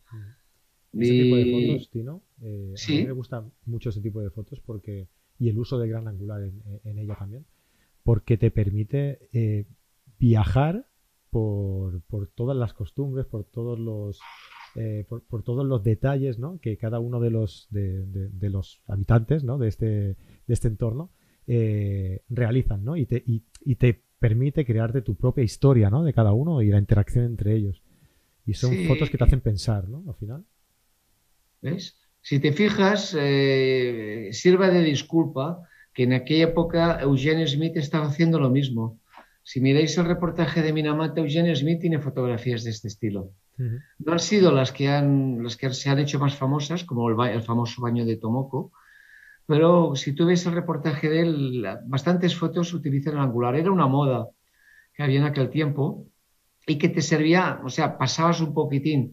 Ese 0.93 1.13
tipo 1.13 1.37
de 1.37 1.69
fotos, 1.69 1.91
Tino, 1.91 2.23
eh, 2.43 2.75
a 2.77 2.91
mí 2.93 3.05
me 3.05 3.13
gusta 3.13 3.45
mucho 3.65 3.91
ese 3.91 4.01
tipo 4.01 4.21
de 4.21 4.31
fotos 4.31 4.61
porque 4.65 5.09
y 5.39 5.49
el 5.49 5.59
uso 5.59 5.78
de 5.78 5.89
gran 5.89 6.09
angular 6.09 6.43
en, 6.43 6.99
ella 6.99 7.16
también, 7.16 7.45
porque 8.03 8.37
te 8.39 8.51
permite 8.51 9.28
eh, 9.32 9.66
viajar 10.18 10.87
por, 11.30 12.03
todas 12.34 12.57
las 12.57 12.72
costumbres, 12.72 13.26
por 13.26 13.45
todos 13.45 13.78
los, 13.78 14.20
eh, 14.74 15.05
por, 15.09 15.43
todos 15.43 15.66
los 15.66 15.84
detalles 15.84 16.39
que 16.62 16.78
cada 16.78 16.99
uno 16.99 17.20
de 17.20 17.30
los, 17.30 17.68
de, 17.70 18.51
los 18.51 18.80
habitantes 18.87 19.45
de, 19.45 19.68
este, 19.68 19.87
de 19.87 20.16
este 20.49 20.68
entorno 20.68 21.11
eh, 21.47 22.22
realizan 22.28 22.84
¿no? 22.84 22.97
y, 22.97 23.07
te, 23.07 23.22
y, 23.26 23.74
te 23.76 24.03
permite 24.18 24.64
crearte 24.64 25.03
tu 25.03 25.14
propia 25.14 25.45
historia 25.45 25.91
¿no? 25.91 26.05
de 26.05 26.14
cada 26.14 26.32
uno 26.32 26.62
y 26.62 26.68
la 26.68 26.78
interacción 26.78 27.24
entre 27.24 27.55
ellos. 27.55 27.82
Y 28.47 28.55
son 28.55 28.74
fotos 28.87 29.11
que 29.11 29.18
te 29.18 29.24
hacen 29.24 29.41
pensar, 29.41 29.89
¿no? 29.89 30.05
Al 30.07 30.14
final. 30.14 30.45
¿Ves? 31.61 32.06
Si 32.29 32.41
te 32.41 32.51
fijas, 32.51 33.16
eh, 33.16 34.31
sirva 34.33 34.68
de 34.68 34.83
disculpa 34.83 35.62
que 35.95 36.03
en 36.03 36.12
aquella 36.12 36.47
época 36.47 36.99
Eugene 37.01 37.47
Smith 37.47 37.77
estaba 37.77 38.07
haciendo 38.07 38.41
lo 38.41 38.51
mismo. 38.51 38.99
Si 39.45 39.61
miráis 39.61 39.97
el 39.97 40.07
reportaje 40.07 40.61
de 40.61 40.72
Minamata, 40.72 41.20
Eugene 41.20 41.55
Smith 41.55 41.79
tiene 41.83 42.01
fotografías 42.01 42.64
de 42.64 42.70
este 42.70 42.89
estilo. 42.89 43.31
No 43.57 44.12
han 44.12 44.18
sido 44.18 44.51
las 44.51 44.72
que, 44.72 44.89
han, 44.89 45.45
las 45.45 45.57
que 45.57 45.72
se 45.72 45.89
han 45.89 46.01
hecho 46.01 46.18
más 46.18 46.35
famosas, 46.35 46.83
como 46.83 47.09
el, 47.09 47.43
famoso 47.43 47.81
baño 47.81 48.05
de 48.05 48.16
Tomoko, 48.16 48.72
pero 49.47 49.95
si 49.95 50.12
tú 50.12 50.27
ves 50.27 50.45
el 50.47 50.55
reportaje 50.55 51.09
de 51.09 51.20
él, 51.20 51.64
bastantes 51.85 52.35
fotos 52.35 52.74
utilizan 52.74 53.14
el 53.14 53.20
angular. 53.20 53.55
Era 53.55 53.70
una 53.70 53.87
moda 53.87 54.27
que 54.95 55.05
había 55.05 55.20
en 55.20 55.27
aquel 55.27 55.49
tiempo 55.49 56.09
y 56.66 56.77
que 56.77 56.89
te 56.89 57.03
servía, 57.03 57.61
o 57.64 57.68
sea, 57.68 57.97
pasabas 57.97 58.41
un 58.41 58.53
poquitín 58.53 59.12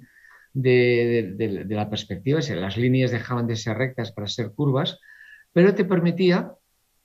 de, 0.54 1.34
de 1.36 1.76
la 1.76 1.90
perspectiva, 1.90 2.40
las 2.56 2.78
líneas 2.78 3.12
dejaban 3.12 3.48
de 3.48 3.56
ser 3.56 3.78
rectas 3.78 4.12
para 4.12 4.28
ser 4.28 4.52
curvas, 4.52 5.00
pero 5.52 5.74
te 5.74 5.86
permitía 5.86 6.54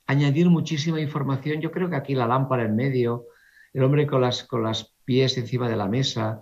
añadir 0.07 0.49
muchísima 0.49 1.01
información. 1.01 1.61
Yo 1.61 1.70
creo 1.70 1.88
que 1.88 1.96
aquí 1.96 2.14
la 2.14 2.26
lámpara 2.26 2.64
en 2.64 2.76
medio, 2.76 3.26
el 3.72 3.82
hombre 3.84 4.07
con 4.07 4.20
las, 4.20 4.44
con 4.44 4.62
las 4.62 4.94
pies 5.05 5.36
encima 5.38 5.68
de 5.68 5.76
la 5.76 5.88
mesa, 5.88 6.40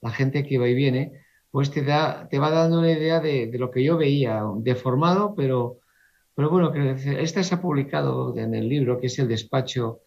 la 0.00 0.10
gente 0.10 0.44
que 0.44 0.58
va 0.58 0.68
y 0.68 0.74
viene, 0.74 1.24
pues 1.50 1.70
te, 1.70 1.82
da, 1.82 2.28
te 2.28 2.38
va 2.38 2.50
dando 2.50 2.78
una 2.78 2.92
idea 2.92 3.20
de, 3.20 3.50
lo 3.58 3.70
que 3.70 3.82
yo 3.82 3.96
veía, 3.96 4.42
deformado, 4.58 5.34
pero, 5.34 5.78
pero 6.34 6.50
bueno, 6.50 6.72
esta 6.74 7.42
se 7.42 7.54
ha 7.54 7.62
publicado 7.62 8.36
en 8.36 8.54
el 8.54 8.68
libro, 8.68 9.00
que 9.00 9.06
es 9.06 9.18
el 9.18 9.28
despacho 9.28 10.00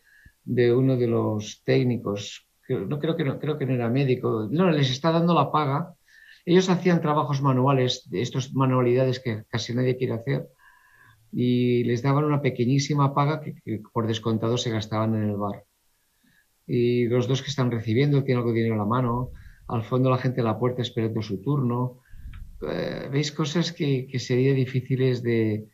de 0.44 0.74
uno 0.74 0.96
de 0.96 1.08
los 1.08 1.64
técnicos, 1.64 2.48
no 2.70 3.00
creo 3.00 3.16
que 3.16 3.24
no, 3.24 3.40
creo 3.40 3.58
que 3.58 3.66
no 3.66 3.74
era 3.74 3.90
médico, 3.90 4.48
no, 4.52 4.70
les 4.70 4.92
está 4.92 5.12
dando 5.12 5.34
la 5.34 5.52
paga. 5.52 5.96
Ellos 6.50 6.68
hacían 6.72 7.00
trabajos 7.00 7.44
manuales, 7.44 8.10
estas 8.12 8.56
manualidades 8.56 9.20
que 9.20 9.44
casi 9.50 9.76
nadie 9.76 9.98
quiere 9.98 10.14
hacer, 10.14 10.48
y 11.32 11.84
les 11.84 12.02
daban 12.02 12.26
una 12.26 12.42
pequeñísima 12.42 13.14
paga 13.14 13.40
que, 13.40 13.54
por 13.94 14.08
descontado 14.08 14.58
se 14.58 14.72
gastaban 14.72 15.14
en 15.14 15.30
el 15.30 15.38
bar. 15.38 15.64
Y 16.66 17.06
los 17.06 17.28
dos 17.28 17.44
que 17.44 17.52
están 17.52 17.70
recibiendo 17.70 18.24
tienen 18.24 18.40
algo 18.40 18.50
de 18.50 18.58
dinero 18.62 18.74
en 18.74 18.80
la 18.80 18.88
mano, 18.88 19.30
al 19.68 19.84
fondo 19.84 20.10
la 20.10 20.18
gente 20.18 20.40
en 20.40 20.48
la 20.48 20.58
puerta 20.58 20.82
esperando 20.82 21.22
su 21.22 21.40
turno. 21.40 22.00
Eh, 22.68 23.10
Veis 23.12 23.32
cosas 23.32 23.72
que, 23.72 24.08
que 24.08 24.18
serían 24.18 24.56
difíciles 24.56 25.22
de, 25.22 25.68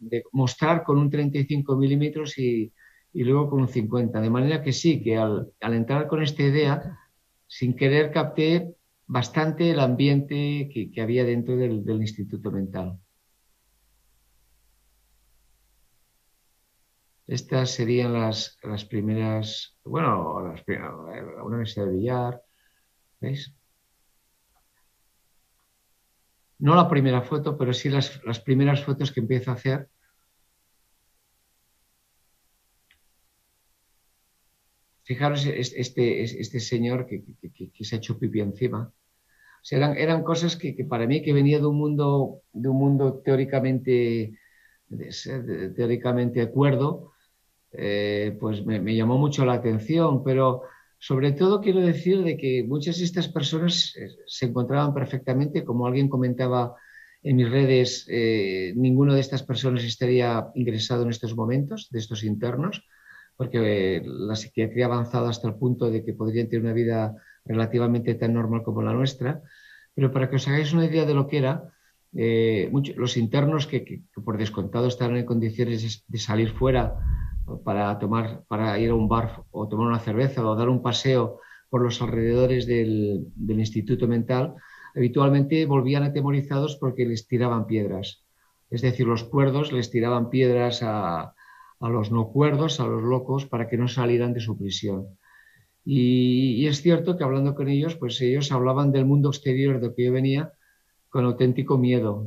de, 0.00 0.24
mostrar 0.32 0.82
con 0.82 0.98
un 0.98 1.10
35 1.10 1.76
milímetros 1.76 2.36
y, 2.38 2.72
y, 3.12 3.22
luego 3.22 3.50
con 3.50 3.60
un 3.60 3.68
50. 3.68 4.20
De 4.20 4.30
manera 4.30 4.64
que 4.64 4.72
sí, 4.72 5.00
que 5.00 5.16
al, 5.16 5.52
al 5.60 5.74
entrar 5.74 6.08
con 6.08 6.24
esta 6.24 6.42
idea, 6.42 6.98
sin 7.46 7.76
querer 7.76 8.10
capté 8.10 8.74
bastante 9.10 9.72
el 9.72 9.80
ambiente 9.80 10.70
que, 10.72 11.02
había 11.02 11.24
dentro 11.24 11.56
del, 11.56 11.84
Instituto 12.00 12.52
Mental. 12.52 12.96
Estas 17.26 17.72
serían 17.72 18.12
las, 18.12 18.56
las 18.62 18.84
primeras, 18.84 19.76
bueno, 19.82 20.40
las, 20.40 20.62
una 20.68 21.42
universidad 21.42 21.86
de 21.86 21.92
billar, 21.92 22.42
¿veis? 23.20 23.52
No 26.60 26.76
la 26.76 26.88
primera 26.88 27.22
foto, 27.22 27.58
pero 27.58 27.72
sí 27.72 27.88
las, 27.88 28.22
las 28.24 28.38
primeras 28.38 28.84
fotos 28.84 29.10
que 29.10 29.20
empiezo 29.20 29.50
a 29.50 29.54
hacer. 29.54 29.88
Fijaros 35.10 35.44
este, 35.44 36.22
este 36.22 36.60
señor 36.60 37.04
que, 37.04 37.24
que, 37.74 37.84
se 37.84 37.96
ha 37.96 37.98
hecho 37.98 38.16
pipí 38.16 38.38
encima. 38.38 38.92
eran, 39.72 39.96
eran 39.96 40.22
cosas 40.22 40.54
que, 40.54 40.72
para 40.88 41.04
mí, 41.08 41.20
que 41.20 41.32
venía 41.32 41.58
de 41.58 41.66
un 41.66 41.78
mundo, 41.78 42.42
de 42.52 42.68
un 42.68 42.76
mundo 42.76 43.20
teóricamente, 43.24 44.38
teóricamente 45.74 46.40
acuerdo, 46.40 47.10
eh, 47.72 48.36
pues 48.38 48.64
me, 48.64 48.94
llamó 48.94 49.18
mucho 49.18 49.44
la 49.44 49.54
atención, 49.54 50.22
pero 50.22 50.62
sobre 51.00 51.32
todo 51.32 51.60
quiero 51.60 51.80
decir 51.80 52.22
de 52.22 52.36
que 52.36 52.62
muchas 52.62 52.98
de 52.98 53.04
estas 53.06 53.26
personas 53.26 53.92
eh, 53.96 54.10
se 54.26 54.46
encontraban 54.46 54.94
perfectamente, 54.94 55.64
como 55.64 55.88
alguien 55.88 56.08
comentaba 56.08 56.76
en 57.24 57.34
mis 57.34 57.50
redes, 57.50 58.06
eh, 58.08 58.74
ninguno 58.76 59.14
de 59.14 59.22
estas 59.22 59.42
personas 59.42 59.82
estaría 59.82 60.46
ingresado 60.54 61.02
en 61.02 61.10
estos 61.10 61.34
momentos, 61.34 61.88
de 61.90 61.98
estos 61.98 62.22
internos, 62.22 62.86
porque 63.40 64.02
la 64.04 64.36
psiquiatría 64.36 64.84
ha 64.84 64.88
avanzado 64.92 65.26
hasta 65.26 65.48
el 65.48 65.54
punto 65.54 65.90
de 65.90 66.04
que 66.04 66.12
podrían 66.12 66.50
tener 66.50 66.62
una 66.62 66.74
vida 66.74 67.16
relativamente 67.46 68.14
tan 68.14 68.34
normal 68.34 68.62
como 68.62 68.82
la 68.82 68.92
nuestra. 68.92 69.40
Pero 69.94 70.12
para 70.12 70.28
que 70.28 70.36
os 70.36 70.46
hagáis 70.46 70.74
una 70.74 70.84
idea 70.84 71.06
de 71.06 71.14
lo 71.14 71.26
que 71.26 71.38
era, 71.38 71.72
eh, 72.14 72.70
los 72.96 73.16
internos 73.16 73.66
que, 73.66 74.02
por 74.22 74.36
descontado 74.36 74.88
estaban 74.88 75.16
en 75.16 75.24
condiciones 75.24 76.04
de 76.06 76.18
salir 76.18 76.50
fuera 76.50 76.96
para, 77.64 77.98
tomar, 77.98 78.44
para 78.46 78.78
ir 78.78 78.90
a 78.90 78.94
un 78.94 79.08
bar 79.08 79.42
o 79.52 79.66
tomar 79.66 79.86
una 79.86 80.00
cerveza 80.00 80.46
o 80.46 80.54
dar 80.54 80.68
un 80.68 80.82
paseo 80.82 81.40
por 81.70 81.80
los 81.80 82.02
alrededores 82.02 82.66
del, 82.66 83.24
del 83.34 83.58
instituto 83.58 84.06
mental, 84.06 84.56
habitualmente 84.94 85.64
volvían 85.64 86.02
atemorizados 86.02 86.76
porque 86.76 87.06
les 87.06 87.26
tiraban 87.26 87.66
piedras. 87.66 88.22
Es 88.68 88.82
decir, 88.82 89.06
los 89.06 89.24
cuerdos 89.24 89.72
les 89.72 89.90
tiraban 89.90 90.28
piedras 90.28 90.82
a, 90.82 91.34
a 91.80 91.88
los 91.88 92.12
no 92.12 92.28
cuerdos, 92.28 92.78
a 92.78 92.86
los 92.86 93.02
locos, 93.02 93.46
para 93.46 93.68
que 93.68 93.78
no 93.78 93.88
salieran 93.88 94.32
de 94.34 94.40
su 94.40 94.56
prisión. 94.56 95.18
Y, 95.84 96.66
es 96.66 96.82
cierto 96.82 97.16
que 97.16 97.24
hablando 97.24 97.54
con 97.54 97.68
ellos, 97.68 97.96
pues 97.96 98.20
ellos 98.20 98.52
hablaban 98.52 98.92
del 98.92 99.06
mundo 99.06 99.30
exterior 99.30 99.80
de 99.80 99.94
que 99.94 100.04
yo 100.04 100.12
venía 100.12 100.52
con 101.08 101.24
auténtico 101.24 101.78
miedo. 101.78 102.26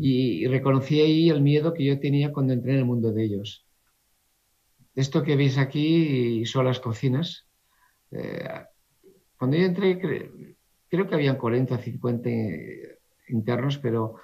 Y, 0.00 0.46
reconocí 0.46 1.00
ahí 1.00 1.30
el 1.30 1.42
miedo 1.42 1.74
que 1.74 1.84
yo 1.84 2.00
tenía 2.00 2.32
cuando 2.32 2.54
entré 2.54 2.72
en 2.72 2.78
el 2.78 2.84
mundo 2.86 3.12
de 3.12 3.24
ellos. 3.24 3.66
Esto 4.94 5.22
que 5.22 5.36
veis 5.36 5.58
aquí 5.58 6.44
son 6.46 6.64
las 6.64 6.80
cocinas. 6.80 7.46
Eh, 8.10 8.48
cuando 9.36 9.56
yo 9.56 9.66
entré, 9.66 9.98
creo 10.88 11.08
que 11.08 11.14
habían 11.14 11.36
40 11.36 11.74
o 11.74 11.78
50 11.78 12.30
internos, 13.28 13.78
pero, 13.78 14.16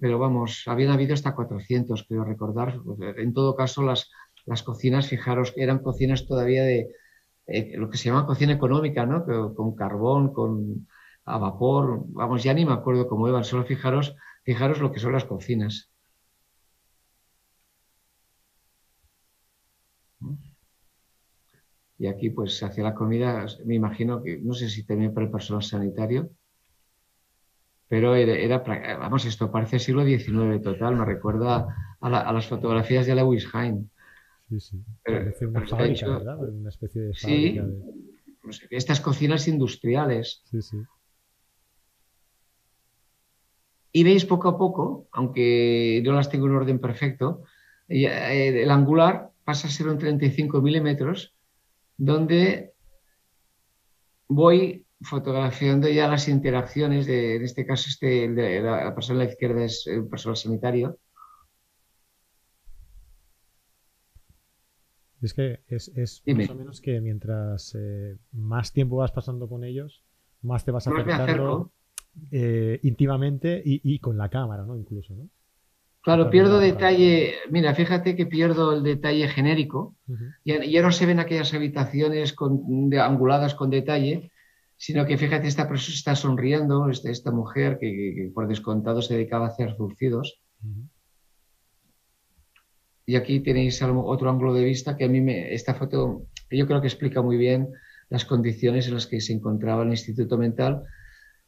pero 0.00 0.18
vamos, 0.18 0.62
habían 0.66 0.92
habido 0.92 1.14
hasta 1.14 1.34
400, 1.34 2.04
creo 2.08 2.24
recordar. 2.24 2.80
En 3.16 3.32
todo 3.32 3.56
caso, 3.56 3.82
las, 3.82 4.10
cocinas, 4.64 5.08
fijaros, 5.08 5.52
eran 5.56 5.80
cocinas 5.80 6.26
todavía 6.26 6.62
de 6.62 6.90
eh, 7.46 7.72
lo 7.76 7.90
que 7.90 7.98
se 7.98 8.08
llama 8.08 8.26
cocina 8.26 8.52
económica, 8.52 9.06
¿no? 9.06 9.24
Con 9.54 9.74
carbón, 9.74 10.32
con 10.32 10.86
a 11.26 11.38
vapor, 11.38 12.04
vamos, 12.08 12.42
ya 12.42 12.52
ni 12.54 12.64
me 12.66 12.72
acuerdo 12.72 13.08
cómo 13.08 13.28
iban, 13.28 13.44
solo 13.44 13.64
fijaros, 13.64 14.14
fijaros 14.44 14.80
lo 14.80 14.92
que 14.92 15.00
son 15.00 15.12
las 15.12 15.24
cocinas. 15.24 15.90
Y 21.98 22.06
aquí 22.06 22.30
pues 22.30 22.58
se 22.58 22.66
hacía 22.66 22.84
la 22.84 22.94
comida, 22.94 23.46
me 23.64 23.74
imagino 23.74 24.22
que, 24.22 24.38
no 24.38 24.52
sé 24.54 24.68
si 24.68 24.84
también 24.84 25.14
para 25.14 25.26
el 25.26 25.32
personal 25.32 25.62
sanitario, 25.62 26.30
pero 27.88 28.14
era, 28.14 28.58
vamos, 28.98 29.24
esto 29.26 29.50
parece 29.50 29.78
siglo 29.78 30.04
XIX 30.04 30.60
total, 30.62 30.96
me 30.96 31.04
recuerda 31.04 31.66
a, 32.00 32.32
las 32.32 32.46
fotografías 32.46 33.06
de 33.06 33.14
Lewis 33.14 33.48
Hine. 33.52 33.86
Sí, 34.48 34.60
sí. 34.60 34.84
Parece 35.04 35.46
una 35.46 35.66
fábrica, 35.66 36.08
¿verdad? 36.08 36.38
Una 36.38 36.68
especie 36.68 37.02
de. 37.02 37.14
Sí, 37.14 37.60
estas 38.70 39.00
cocinas 39.00 39.48
industriales. 39.48 40.42
Sí, 40.50 40.60
sí. 40.60 40.76
Y 43.92 44.02
veis 44.02 44.24
poco 44.24 44.48
a 44.48 44.58
poco, 44.58 45.08
aunque 45.12 46.02
no 46.04 46.12
las 46.12 46.28
tengo 46.28 46.46
en 46.46 46.56
orden 46.56 46.80
perfecto, 46.80 47.44
eh, 47.88 48.62
el 48.62 48.70
angular 48.70 49.30
pasa 49.44 49.68
a 49.68 49.70
ser 49.70 49.86
un 49.88 49.98
35 49.98 50.60
milímetros 50.60 51.34
donde 51.96 52.72
voy 54.26 54.83
fotografiando 55.04 55.88
ya 55.88 56.08
las 56.08 56.28
interacciones 56.28 57.06
de, 57.06 57.36
en 57.36 57.44
este 57.44 57.64
caso, 57.64 57.88
este, 57.88 58.28
de 58.28 58.60
la 58.60 58.94
persona 58.94 59.20
a 59.20 59.24
la 59.24 59.30
izquierda 59.30 59.64
es 59.64 59.86
el 59.86 60.06
personal 60.08 60.36
sanitario. 60.36 60.98
Es 65.22 65.32
que 65.32 65.60
es, 65.68 65.90
más 66.26 66.50
o 66.50 66.54
menos 66.54 66.80
que 66.80 67.00
mientras 67.00 67.74
eh, 67.78 68.18
más 68.32 68.72
tiempo 68.72 68.96
vas 68.96 69.12
pasando 69.12 69.48
con 69.48 69.64
ellos, 69.64 70.04
más 70.42 70.64
te 70.64 70.70
vas 70.70 70.86
acercando 70.86 71.72
eh, 72.30 72.78
íntimamente 72.82 73.62
y, 73.64 73.80
y, 73.82 74.00
con 74.00 74.18
la 74.18 74.28
cámara, 74.28 74.64
¿no? 74.64 74.76
Incluso, 74.76 75.14
¿no? 75.14 75.30
Claro, 76.04 76.28
pierdo 76.28 76.58
detalle. 76.58 77.32
Mira, 77.50 77.74
fíjate 77.74 78.14
que 78.14 78.26
pierdo 78.26 78.74
el 78.74 78.82
detalle 78.82 79.26
genérico. 79.26 79.96
ya, 80.44 80.82
no 80.82 80.92
se 80.92 81.06
ven 81.06 81.18
aquellas 81.18 81.54
habitaciones 81.54 82.34
con, 82.34 82.92
anguladas 83.00 83.54
con 83.54 83.70
detalle, 83.70 84.30
sino 84.76 85.06
que 85.06 85.18
fíjate, 85.18 85.48
esta 85.48 85.68
persona 85.68 85.94
está 85.94 86.16
sonriendo, 86.16 86.88
esta, 86.90 87.10
esta 87.10 87.30
mujer 87.30 87.78
que, 87.80 88.30
por 88.34 88.48
descontado 88.48 89.02
se 89.02 89.14
dedicaba 89.14 89.46
a 89.46 89.48
hacer 89.50 89.76
surcidos. 89.76 90.40
Y 93.06 93.16
aquí 93.16 93.40
tenéis 93.40 93.82
otro 93.82 94.30
ángulo 94.30 94.54
de 94.54 94.64
vista 94.64 94.96
que 94.96 95.04
a 95.04 95.08
mí 95.08 95.20
me, 95.20 95.52
esta 95.54 95.74
foto, 95.74 96.26
yo 96.50 96.66
creo 96.66 96.80
que 96.80 96.86
explica 96.86 97.20
muy 97.22 97.36
bien 97.36 97.68
las 98.08 98.24
condiciones 98.24 98.86
en 98.88 98.94
las 98.94 99.06
que 99.06 99.20
se 99.20 99.32
encontraba 99.32 99.82
el 99.82 99.90
Instituto 99.90 100.38
Mental. 100.38 100.82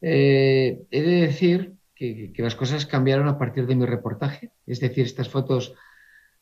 Eh, 0.01 0.83
he 0.91 1.03
de 1.03 1.20
decir 1.22 1.77
que, 1.95 2.33
las 2.37 2.55
cosas 2.55 2.87
cambiaron 2.87 3.29
a 3.29 3.39
partir 3.39 3.66
de 3.66 3.74
mi 3.74 3.87
reportaje. 3.87 4.53
Es 4.66 4.81
decir, 4.81 5.07
estas 5.07 5.29
fotos 5.29 5.74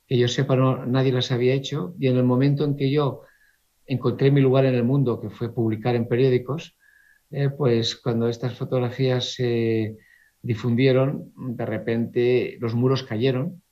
que 0.06 0.18
yo 0.18 0.28
sepa 0.28 0.56
no, 0.56 0.84
nadie 0.84 1.12
las 1.12 1.30
había 1.30 1.54
hecho 1.54 1.94
y 1.98 2.08
en 2.08 2.16
el 2.16 2.24
momento 2.24 2.64
en 2.64 2.76
que 2.76 2.90
yo 2.90 3.22
encontré 3.86 4.30
mi 4.30 4.40
lugar 4.40 4.64
en 4.64 4.74
el 4.74 4.84
mundo, 4.84 5.20
que 5.20 5.30
fue 5.30 5.54
publicar 5.54 5.94
en 5.94 6.08
periódicos, 6.08 6.76
eh, 7.30 7.50
pues 7.50 7.96
cuando 7.96 8.28
estas 8.28 8.56
fotografías 8.56 9.34
se 9.34 9.96
difundieron, 10.42 11.32
de 11.36 11.66
repente 11.66 12.56
los 12.60 12.74
muros 12.74 13.02
cayeron 13.02 13.62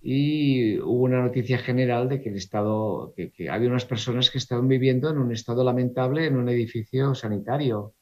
y 0.00 0.78
hubo 0.80 1.04
una 1.04 1.22
noticia 1.22 1.58
general 1.58 2.08
de 2.08 2.20
que 2.20 2.30
el 2.30 2.36
estado, 2.36 3.14
que 3.16 3.48
había 3.48 3.68
unas 3.68 3.84
personas 3.84 4.30
que 4.30 4.38
estaban 4.38 4.66
viviendo 4.66 5.10
en 5.10 5.18
un 5.18 5.32
estado 5.32 5.62
lamentable 5.62 6.26
en 6.26 6.36
un 6.36 6.48
edificio 6.48 7.14
sanitario. 7.14 7.94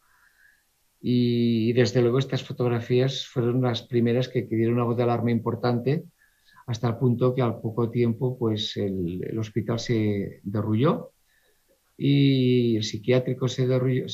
Y, 1.02 1.72
desde 1.74 2.02
luego 2.02 2.18
estas 2.18 2.42
fotografías 2.42 3.26
fueron 3.26 3.62
las 3.62 3.82
primeras 3.82 4.28
que, 4.28 4.42
dieron 4.42 4.74
una 4.74 4.84
voz 4.84 4.96
de 4.96 5.02
alarma 5.02 5.30
importante 5.30 6.04
hasta 6.70 6.86
el 6.86 6.96
punto 6.96 7.34
que 7.34 7.42
al 7.42 7.60
poco 7.60 7.90
tiempo 7.90 8.38
pues 8.38 8.76
el, 8.76 9.36
hospital 9.36 9.80
se 9.80 10.40
derrulló 10.44 11.10
y 11.96 12.76
el 12.76 12.84
psiquiátrico 12.84 13.48
se 13.48 13.66
derrulló, 13.66 14.04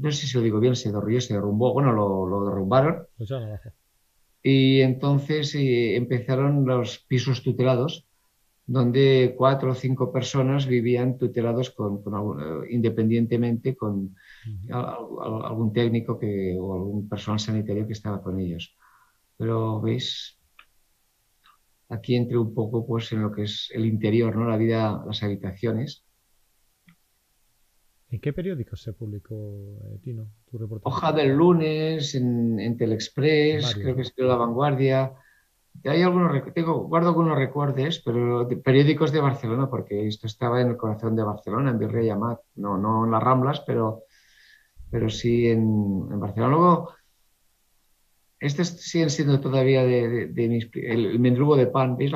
no 0.00 0.10
sé 0.10 0.26
si 0.26 0.36
lo 0.36 0.42
digo 0.42 0.58
bien, 0.58 0.74
se 0.74 0.90
derrulló, 0.90 1.20
se 1.20 1.34
derrumbó, 1.34 1.74
bueno, 1.74 1.92
lo, 1.92 2.26
lo 2.26 2.46
derrumbaron. 2.46 3.06
Pues 3.18 3.30
y 4.42 4.80
entonces 4.80 5.54
eh, 5.54 5.96
empezaron 5.96 6.64
los 6.64 7.00
pisos 7.00 7.42
tutelados 7.42 8.06
donde 8.64 9.34
cuatro 9.36 9.72
o 9.72 9.74
cinco 9.74 10.10
personas 10.10 10.66
vivían 10.66 11.18
tutelados 11.18 11.70
con, 11.70 11.98
eh, 11.98 12.68
independientemente 12.70 13.76
con 13.76 14.16
algún 14.70 15.72
técnico 15.74 16.18
que, 16.18 16.56
o 16.58 16.74
algún 16.74 17.08
personal 17.08 17.38
sanitario 17.38 17.86
que 17.86 17.92
estaba 17.92 18.22
con 18.22 18.40
ellos. 18.40 18.74
Pero 19.36 19.80
veis, 19.80 20.37
aquí 21.88 22.16
entré 22.16 22.38
un 22.38 22.54
poco 22.54 22.86
pues, 22.86 23.12
en 23.12 23.22
lo 23.22 23.32
que 23.32 23.42
es 23.42 23.70
el 23.74 23.86
interior, 23.86 24.36
¿no? 24.36 24.48
la 24.48 24.56
vida, 24.56 25.02
las 25.06 25.22
habitaciones. 25.22 26.04
¿En 28.10 28.20
qué 28.20 28.32
periódico 28.32 28.74
se 28.74 28.94
publicó, 28.94 29.78
eh, 29.84 29.98
Tino, 30.02 30.28
tu 30.50 30.56
reportaje? 30.56 30.88
Hoja 30.94 31.12
del 31.12 31.36
lunes, 31.36 32.14
en, 32.14 32.58
en 32.58 32.76
Telexpress, 32.76 33.74
creo 33.74 33.94
que 33.94 34.02
es 34.02 34.14
La 34.16 34.36
Vanguardia. 34.36 35.12
Hay 35.84 36.02
algunos, 36.02 36.42
tengo, 36.54 36.84
guardo 36.84 37.08
algunos 37.08 37.36
recuerdos, 37.36 38.00
pero 38.04 38.48
periódicos 38.64 39.12
de 39.12 39.20
Barcelona, 39.20 39.68
porque 39.68 40.06
esto 40.06 40.26
estaba 40.26 40.60
en 40.60 40.68
el 40.68 40.76
corazón 40.76 41.14
de 41.14 41.22
Barcelona, 41.22 41.70
en 41.70 41.78
Virrey 41.78 42.08
Amat, 42.08 42.40
no, 42.56 42.78
no 42.78 43.04
en 43.04 43.10
las 43.10 43.22
Ramblas, 43.22 43.60
pero, 43.66 44.04
pero 44.90 45.10
sí 45.10 45.48
en, 45.48 46.18
Barcelona. 46.18 46.50
Luego, 46.50 46.94
estos 48.40 48.68
siguen 48.68 49.10
siendo 49.10 49.40
todavía 49.40 49.84
de, 49.84 50.48
mis, 50.48 50.68
el, 50.74 51.18
mendrugo 51.18 51.56
de 51.56 51.66
pan, 51.66 51.96
¿veis? 51.96 52.12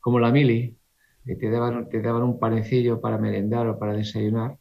Como 0.00 0.18
la 0.18 0.30
mili, 0.30 0.76
que 1.24 1.36
te 1.36 1.50
daban, 1.50 1.88
te 1.88 2.00
daban 2.00 2.22
un 2.22 2.38
panecillo 2.38 3.00
para 3.00 3.18
merendar 3.18 3.66
o 3.68 3.78
para 3.78 3.94
desayunar. 3.94 4.58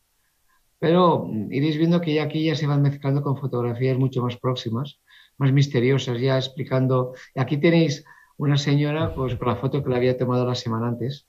Pero 0.79 1.29
iréis 1.49 1.77
viendo 1.77 2.01
que 2.01 2.13
ya 2.13 2.23
aquí 2.23 2.45
ya 2.45 2.55
se 2.55 2.67
van 2.67 2.81
mezclando 2.81 3.21
con 3.21 3.37
fotografías 3.37 3.97
mucho 3.97 4.21
más 4.21 4.37
próximas 4.37 4.99
más 5.37 5.51
misteriosas, 5.51 6.19
ya 6.19 6.37
explicando. 6.37 7.13
Aquí 7.35 7.57
tenéis 7.57 8.05
una 8.37 8.57
señora 8.57 9.13
pues, 9.13 9.35
con 9.35 9.47
la 9.47 9.55
foto 9.55 9.83
que 9.83 9.89
le 9.89 9.95
había 9.95 10.17
tomado 10.17 10.45
la 10.45 10.55
semana 10.55 10.87
antes, 10.87 11.27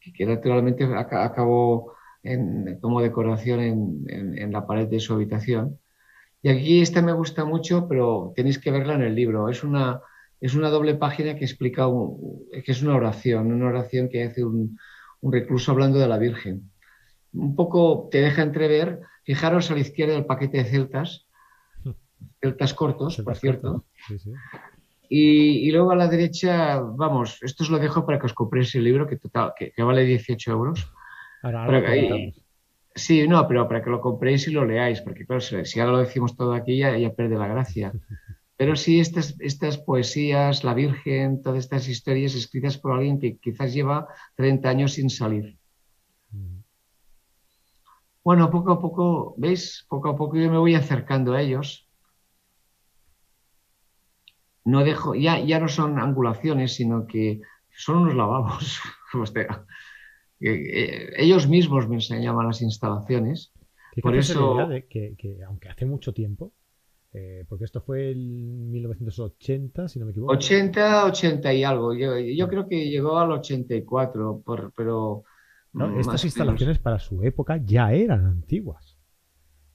que, 0.00 0.26
naturalmente 0.26 0.84
acabó 0.84 1.94
como 2.80 3.00
decoración 3.00 3.60
en, 3.60 4.52
la 4.52 4.66
pared 4.66 4.88
de 4.88 5.00
su 5.00 5.14
habitación. 5.14 5.78
Y 6.42 6.48
aquí 6.48 6.80
esta 6.80 7.02
me 7.02 7.12
gusta 7.12 7.44
mucho, 7.44 7.86
pero 7.88 8.32
tenéis 8.34 8.58
que 8.58 8.70
verla 8.70 8.94
en 8.94 9.02
el 9.02 9.14
libro. 9.14 9.48
Es 9.48 9.62
una, 9.62 10.00
es 10.40 10.54
una 10.54 10.70
doble 10.70 10.94
página 10.94 11.36
que 11.36 11.44
explica 11.44 11.86
que 12.64 12.72
es 12.72 12.82
una 12.82 12.96
oración, 12.96 13.52
una 13.52 13.66
oración 13.66 14.08
que 14.08 14.24
hace 14.24 14.44
un, 14.44 14.78
un 15.20 15.32
recluso 15.32 15.72
hablando 15.72 15.98
de 15.98 16.08
la 16.08 16.18
Virgen. 16.18 16.70
Un 17.32 17.54
poco 17.54 18.08
te 18.10 18.20
deja 18.20 18.42
entrever, 18.42 19.00
fijaros 19.24 19.70
a 19.70 19.74
la 19.74 19.80
izquierda 19.80 20.16
el 20.16 20.26
paquete 20.26 20.58
de 20.58 20.64
celtas, 20.64 21.26
celtas 22.40 22.74
cortos, 22.74 23.20
por 23.22 23.36
cierto. 23.36 23.84
Y, 25.08 25.70
luego 25.72 25.90
a 25.90 25.96
la 25.96 26.08
derecha, 26.08 26.80
vamos, 26.80 27.42
esto 27.42 27.64
os 27.64 27.70
lo 27.70 27.78
dejo 27.78 28.06
para 28.06 28.18
que 28.18 28.26
os 28.26 28.32
compréis 28.32 28.74
el 28.76 28.84
libro, 28.84 29.06
que, 29.06 29.16
total, 29.16 29.52
que, 29.56 29.72
vale 29.82 30.04
18 30.04 30.50
euros. 30.52 30.92
Sí, 32.94 33.26
no, 33.28 33.46
pero 33.48 33.66
para 33.68 33.82
que 33.82 33.90
lo 33.90 34.00
compréis 34.00 34.46
y 34.48 34.52
lo 34.52 34.64
leáis, 34.64 35.00
porque 35.00 35.26
claro, 35.26 35.40
si 35.40 35.80
ahora 35.80 35.92
lo 35.92 35.98
decimos 35.98 36.36
todo 36.36 36.52
aquí 36.52 36.78
ya, 36.78 36.96
ya 36.96 37.12
pierde 37.12 37.36
la 37.36 37.48
gracia. 37.48 37.92
Pero 38.60 38.76
sí, 38.76 39.00
estas, 39.00 39.36
estas 39.38 39.78
poesías, 39.78 40.64
la 40.64 40.74
Virgen, 40.74 41.40
todas 41.40 41.60
estas 41.60 41.88
historias 41.88 42.34
escritas 42.34 42.76
por 42.76 42.92
alguien 42.92 43.18
que 43.18 43.38
quizás 43.38 43.72
lleva 43.72 44.06
30 44.36 44.68
años 44.68 44.92
sin 44.92 45.08
salir. 45.08 45.56
Mm. 46.30 46.58
Bueno, 48.22 48.50
poco 48.50 48.72
a 48.72 48.78
poco, 48.78 49.34
¿veis? 49.38 49.86
Poco 49.88 50.10
a 50.10 50.14
poco 50.14 50.36
yo 50.36 50.50
me 50.50 50.58
voy 50.58 50.74
acercando 50.74 51.32
a 51.32 51.40
ellos. 51.40 51.88
No 54.64 54.84
dejo, 54.84 55.14
ya, 55.14 55.40
ya 55.40 55.58
no 55.58 55.68
son 55.68 55.98
angulaciones, 55.98 56.74
sino 56.74 57.06
que 57.06 57.40
son 57.70 57.96
unos 58.02 58.14
lavabos. 58.14 58.78
Eh, 60.40 61.12
ellos 61.16 61.48
mismos 61.48 61.88
me 61.88 61.96
enseñaban 61.96 62.46
las 62.46 62.62
instalaciones. 62.62 63.52
Por 64.00 64.16
eso... 64.16 64.68
que, 64.88 65.16
aunque 65.46 65.68
hace 65.68 65.84
mucho 65.84 66.14
tiempo, 66.14 66.52
eh, 67.12 67.44
porque 67.48 67.64
esto 67.64 67.80
fue 67.80 68.12
en 68.12 68.70
1980, 68.70 69.88
si 69.88 69.98
no 69.98 70.06
me 70.06 70.12
equivoco. 70.12 70.32
80, 70.32 71.06
80 71.06 71.52
y 71.54 71.64
algo. 71.64 71.92
Yo, 71.94 72.48
creo 72.48 72.68
que 72.68 72.88
llegó 72.88 73.18
al 73.18 73.32
84, 73.32 74.42
por, 74.44 74.72
pero... 74.76 75.24
estas 75.98 76.24
instalaciones 76.24 76.78
para 76.78 76.98
su 76.98 77.22
época 77.22 77.60
ya 77.62 77.92
eran 77.92 78.26
antiguas. 78.26 78.96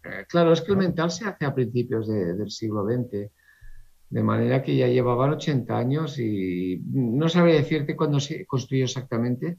Eh, 0.04 0.26
claro, 0.30 0.54
es 0.54 0.62
que 0.62 0.72
el 0.72 0.78
mental 0.78 1.12
se 1.12 1.26
hace 1.26 1.46
a 1.46 1.54
principios 1.54 2.08
del 2.08 2.50
siglo 2.50 2.86
XX, 2.86 3.30
de 4.10 4.24
manera 4.24 4.64
que 4.64 4.78
ya 4.78 4.88
llevaban 4.88 5.32
80 5.32 5.78
años 5.78 6.20
y 6.20 6.82
no 6.92 7.28
sabría 7.28 7.56
decirte 7.56 7.96
cuándo 7.98 8.20
se 8.20 8.46
construyó 8.46 8.86
exactamente, 8.86 9.58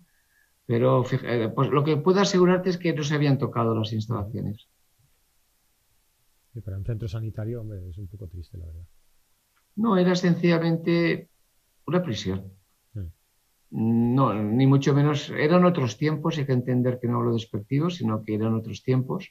pero 0.66 1.04
eh, 1.10 1.52
pues 1.54 1.70
lo 1.70 1.84
que 1.84 1.96
puedo 1.96 2.20
asegurarte 2.20 2.70
es 2.70 2.78
que 2.78 2.92
no 2.92 3.02
se 3.02 3.14
habían 3.14 3.38
tocado 3.38 3.74
las 3.74 3.92
instalaciones 3.92 4.68
para 6.62 6.76
un 6.76 6.84
centro 6.84 7.08
sanitario, 7.08 7.60
hombre, 7.60 7.88
es 7.88 7.98
un 7.98 8.08
poco 8.08 8.28
triste, 8.28 8.58
la 8.58 8.66
verdad. 8.66 8.84
No, 9.76 9.96
era 9.96 10.14
sencillamente 10.14 11.28
una 11.86 12.02
prisión. 12.02 12.52
No, 13.68 14.32
ni 14.32 14.66
mucho 14.66 14.94
menos. 14.94 15.30
Eran 15.30 15.64
otros 15.64 15.98
tiempos, 15.98 16.38
hay 16.38 16.46
que 16.46 16.52
entender 16.52 16.98
que 17.00 17.08
no 17.08 17.18
hablo 17.18 17.32
despectivo, 17.34 17.90
sino 17.90 18.22
que 18.22 18.34
eran 18.36 18.54
otros 18.54 18.82
tiempos. 18.82 19.28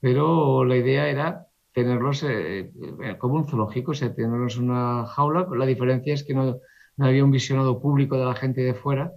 Pero 0.00 0.64
la 0.64 0.76
idea 0.76 1.08
era 1.08 1.48
tenerlos 1.72 2.22
eh, 2.22 2.70
eh, 3.02 3.18
como 3.18 3.34
un 3.34 3.48
zoológico, 3.48 3.90
o 3.90 3.94
sea, 3.94 4.14
tenerlos 4.14 4.56
en 4.56 4.70
una 4.70 5.06
jaula. 5.06 5.46
La 5.54 5.66
diferencia 5.66 6.14
es 6.14 6.24
que 6.24 6.34
no, 6.34 6.60
había 6.98 7.24
un 7.24 7.32
visionado 7.32 7.80
público 7.80 8.16
de 8.16 8.24
la 8.26 8.34
gente 8.34 8.60
de 8.60 8.74
fuera, 8.74 9.12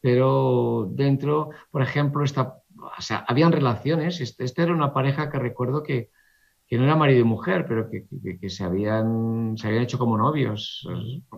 pero 0.00 0.88
dentro, 0.92 1.50
por 1.70 1.82
ejemplo, 1.82 2.24
esta, 2.24 2.58
o 2.76 3.02
sea, 3.02 3.24
habían 3.26 3.52
relaciones. 3.52 4.20
Esta 4.20 4.44
este 4.44 4.62
era 4.62 4.72
una 4.72 4.92
pareja 4.92 5.30
que 5.30 5.38
recuerdo 5.38 5.82
que, 5.82 6.10
que 6.68 6.76
no 6.76 6.84
era 6.84 6.96
marido 6.96 7.20
y 7.20 7.24
mujer, 7.24 7.64
pero 7.66 7.88
que, 7.90 8.48
se, 8.50 8.62
habían, 8.62 9.56
se 9.56 9.66
habían 9.66 9.82
hecho 9.82 9.98
como 9.98 10.18
novios. 10.18 10.86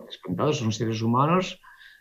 Descontados, 0.05 0.59
son 0.59 0.71
seres 0.71 1.01
humanos 1.01 1.59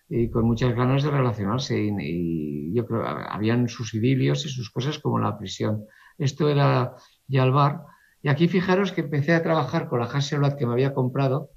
y 0.09 0.29
con 0.29 0.45
muchas 0.45 0.75
ganas 0.75 1.05
de 1.05 1.11
relacionarse. 1.11 1.81
Y, 1.81 2.75
yo 2.75 2.87
creo 2.87 3.03
que 3.03 3.09
habían 3.29 3.69
sus 3.69 3.95
idilios 3.95 4.45
y 4.47 4.49
sus 4.49 4.71
cosas 4.71 4.99
como 4.99 5.19
la 5.19 5.39
prisión. 5.39 5.87
Esto 6.19 6.49
era 6.49 6.97
ya 7.29 7.45
el 7.45 7.53
bar. 7.53 7.83
Y 8.23 8.29
aquí 8.29 8.49
fijaros 8.49 8.93
que 8.93 9.01
empecé 9.01 9.35
a 9.35 9.43
trabajar 9.43 9.89
con 9.89 10.01
la 10.01 10.07
Hasselblad 10.07 10.57
que 10.57 10.67
me 10.67 10.73
había 10.73 10.93
comprado 10.93 11.51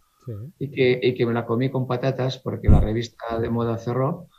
y, 0.57 0.71
que, 0.71 0.99
y, 1.01 1.13
que, 1.13 1.25
me 1.25 1.33
la 1.33 1.45
comí 1.45 1.69
con 1.69 1.87
patatas 1.87 2.37
porque 2.37 2.69
la 2.69 2.79
revista 2.79 3.39
de 3.39 3.49
moda 3.49 3.77
cerró. 3.77 4.29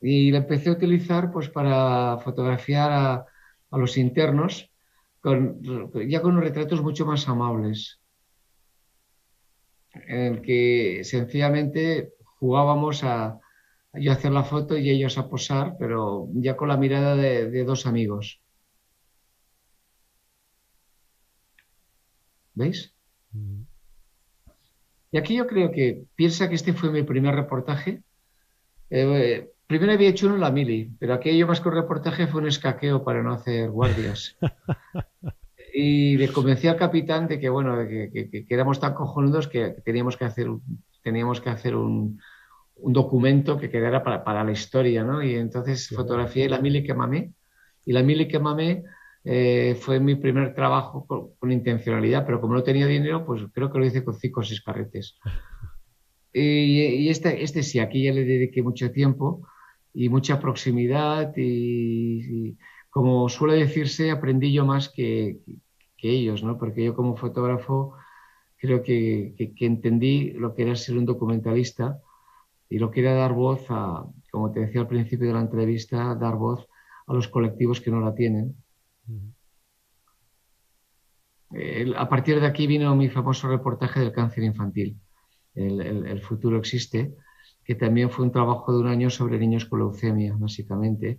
Y 0.00 0.30
la 0.30 0.38
empecé 0.38 0.68
a 0.68 0.72
utilizar 0.72 1.30
pues, 1.30 1.48
para 1.48 2.18
fotografiar 2.18 2.92
a, 2.92 3.26
a 3.70 3.78
los 3.78 3.96
internos 3.96 4.70
ya 6.06 6.22
con 6.22 6.32
unos 6.32 6.44
retratos 6.44 6.82
mucho 6.82 7.04
más 7.04 7.28
amables, 7.28 8.00
en 9.92 10.20
el 10.20 10.42
que 10.42 11.02
sencillamente 11.04 12.12
jugábamos 12.38 13.02
a, 13.02 13.40
yo 13.94 14.12
hacer 14.12 14.30
la 14.30 14.44
foto 14.44 14.76
y 14.76 14.90
ellos 14.90 15.18
a 15.18 15.28
posar, 15.28 15.76
pero 15.78 16.28
ya 16.34 16.56
con 16.56 16.68
la 16.68 16.76
mirada 16.76 17.16
de, 17.16 17.64
dos 17.64 17.86
amigos. 17.86 18.40
¿Veis? 22.54 22.94
Mm. 23.32 23.62
Y 25.12 25.18
aquí 25.18 25.36
yo 25.36 25.46
creo 25.46 25.70
que 25.70 26.04
piensa 26.14 26.48
que 26.48 26.54
este 26.54 26.72
fue 26.72 26.90
mi 26.90 27.02
primer 27.02 27.34
reportaje. 27.34 28.02
Eh, 28.90 29.50
Primero 29.66 29.92
había 29.92 30.10
hecho 30.10 30.26
uno 30.26 30.36
en 30.36 30.42
la 30.42 30.52
mili, 30.52 30.92
pero 30.98 31.14
aquello 31.14 31.46
más 31.46 31.60
que 31.60 31.68
un 31.68 31.74
reportaje 31.74 32.28
fue 32.28 32.40
un 32.40 32.46
escaqueo 32.46 33.02
para 33.02 33.22
no 33.22 33.32
hacer 33.32 33.68
guardias. 33.70 34.36
y 35.74 36.16
le 36.16 36.28
convencí 36.28 36.68
al 36.68 36.76
capitán 36.76 37.26
de 37.26 37.40
que, 37.40 37.48
bueno, 37.48 37.76
que, 37.86 38.46
éramos 38.48 38.78
tan 38.78 38.94
cojonudos 38.94 39.48
que 39.48 39.70
teníamos 39.84 40.16
que 40.16 40.24
hacer, 40.24 40.46
teníamos 41.02 41.40
que 41.40 41.50
hacer 41.50 41.74
un, 41.74 42.20
documento 42.78 43.58
que 43.58 43.70
quedara 43.70 44.04
para, 44.04 44.44
la 44.44 44.52
historia, 44.52 45.02
¿no? 45.02 45.22
Y 45.22 45.34
entonces 45.34 45.88
fotografié 45.88 46.48
la 46.48 46.60
mili 46.60 46.84
que 46.84 46.94
mamé. 46.94 47.32
Y 47.84 47.92
la 47.92 48.02
mili 48.02 48.28
que 48.28 48.38
mamé 48.38 48.84
eh, 49.24 49.76
fue 49.80 49.98
mi 49.98 50.14
primer 50.14 50.54
trabajo 50.54 51.06
con, 51.06 51.50
intencionalidad, 51.50 52.24
pero 52.24 52.40
como 52.40 52.54
no 52.54 52.62
tenía 52.62 52.86
dinero, 52.86 53.24
pues 53.24 53.42
creo 53.52 53.72
que 53.72 53.78
lo 53.78 53.86
hice 53.86 54.04
con 54.04 54.14
cinco 54.14 54.40
o 54.40 54.44
seis 54.44 54.62
carretes. 54.62 55.18
Y, 56.38 57.08
este, 57.08 57.42
este 57.42 57.62
sí, 57.62 57.78
aquí 57.78 58.04
ya 58.04 58.12
le 58.12 58.26
dediqué 58.26 58.62
mucho 58.62 58.90
tiempo 58.90 59.48
y 59.98 60.10
mucha 60.10 60.38
proximidad 60.38 61.32
y, 61.36 62.58
como 62.90 63.30
suele 63.30 63.56
decirse, 63.56 64.10
aprendí 64.10 64.52
yo 64.52 64.66
más 64.66 64.90
que, 64.90 65.38
que, 65.96 66.10
ellos, 66.10 66.42
¿no? 66.44 66.58
Porque 66.58 66.84
yo 66.84 66.94
como 66.94 67.16
fotógrafo 67.16 67.94
creo 68.58 68.82
que, 68.82 69.34
que, 69.56 69.66
entendí 69.66 70.32
lo 70.32 70.54
que 70.54 70.64
era 70.64 70.76
ser 70.76 70.98
un 70.98 71.06
documentalista 71.06 71.98
y 72.68 72.78
lo 72.78 72.90
que 72.90 73.00
era 73.00 73.14
dar 73.14 73.32
voz 73.32 73.64
a, 73.70 74.04
como 74.30 74.52
te 74.52 74.60
decía 74.60 74.82
al 74.82 74.86
principio 74.86 75.28
de 75.28 75.32
la 75.32 75.40
entrevista, 75.40 76.14
dar 76.14 76.36
voz 76.36 76.68
a 77.06 77.14
los 77.14 77.28
colectivos 77.28 77.80
que 77.80 77.90
no 77.90 78.00
la 78.00 78.14
tienen. 78.14 78.54
a 81.96 82.08
partir 82.10 82.38
de 82.38 82.46
aquí 82.46 82.66
vino 82.66 82.94
mi 82.94 83.08
famoso 83.08 83.48
reportaje 83.48 84.00
del 84.00 84.12
cáncer 84.12 84.44
infantil. 84.44 85.00
El, 85.54 85.80
el 85.80 86.20
futuro 86.20 86.58
existe, 86.58 87.14
que 87.66 87.74
también 87.74 88.10
fue 88.10 88.24
un 88.24 88.30
trabajo 88.30 88.72
de 88.72 88.78
un 88.78 88.86
año 88.86 89.10
sobre 89.10 89.38
niños 89.38 89.64
con 89.66 89.80
leucemia, 89.80 90.36
básicamente, 90.38 91.18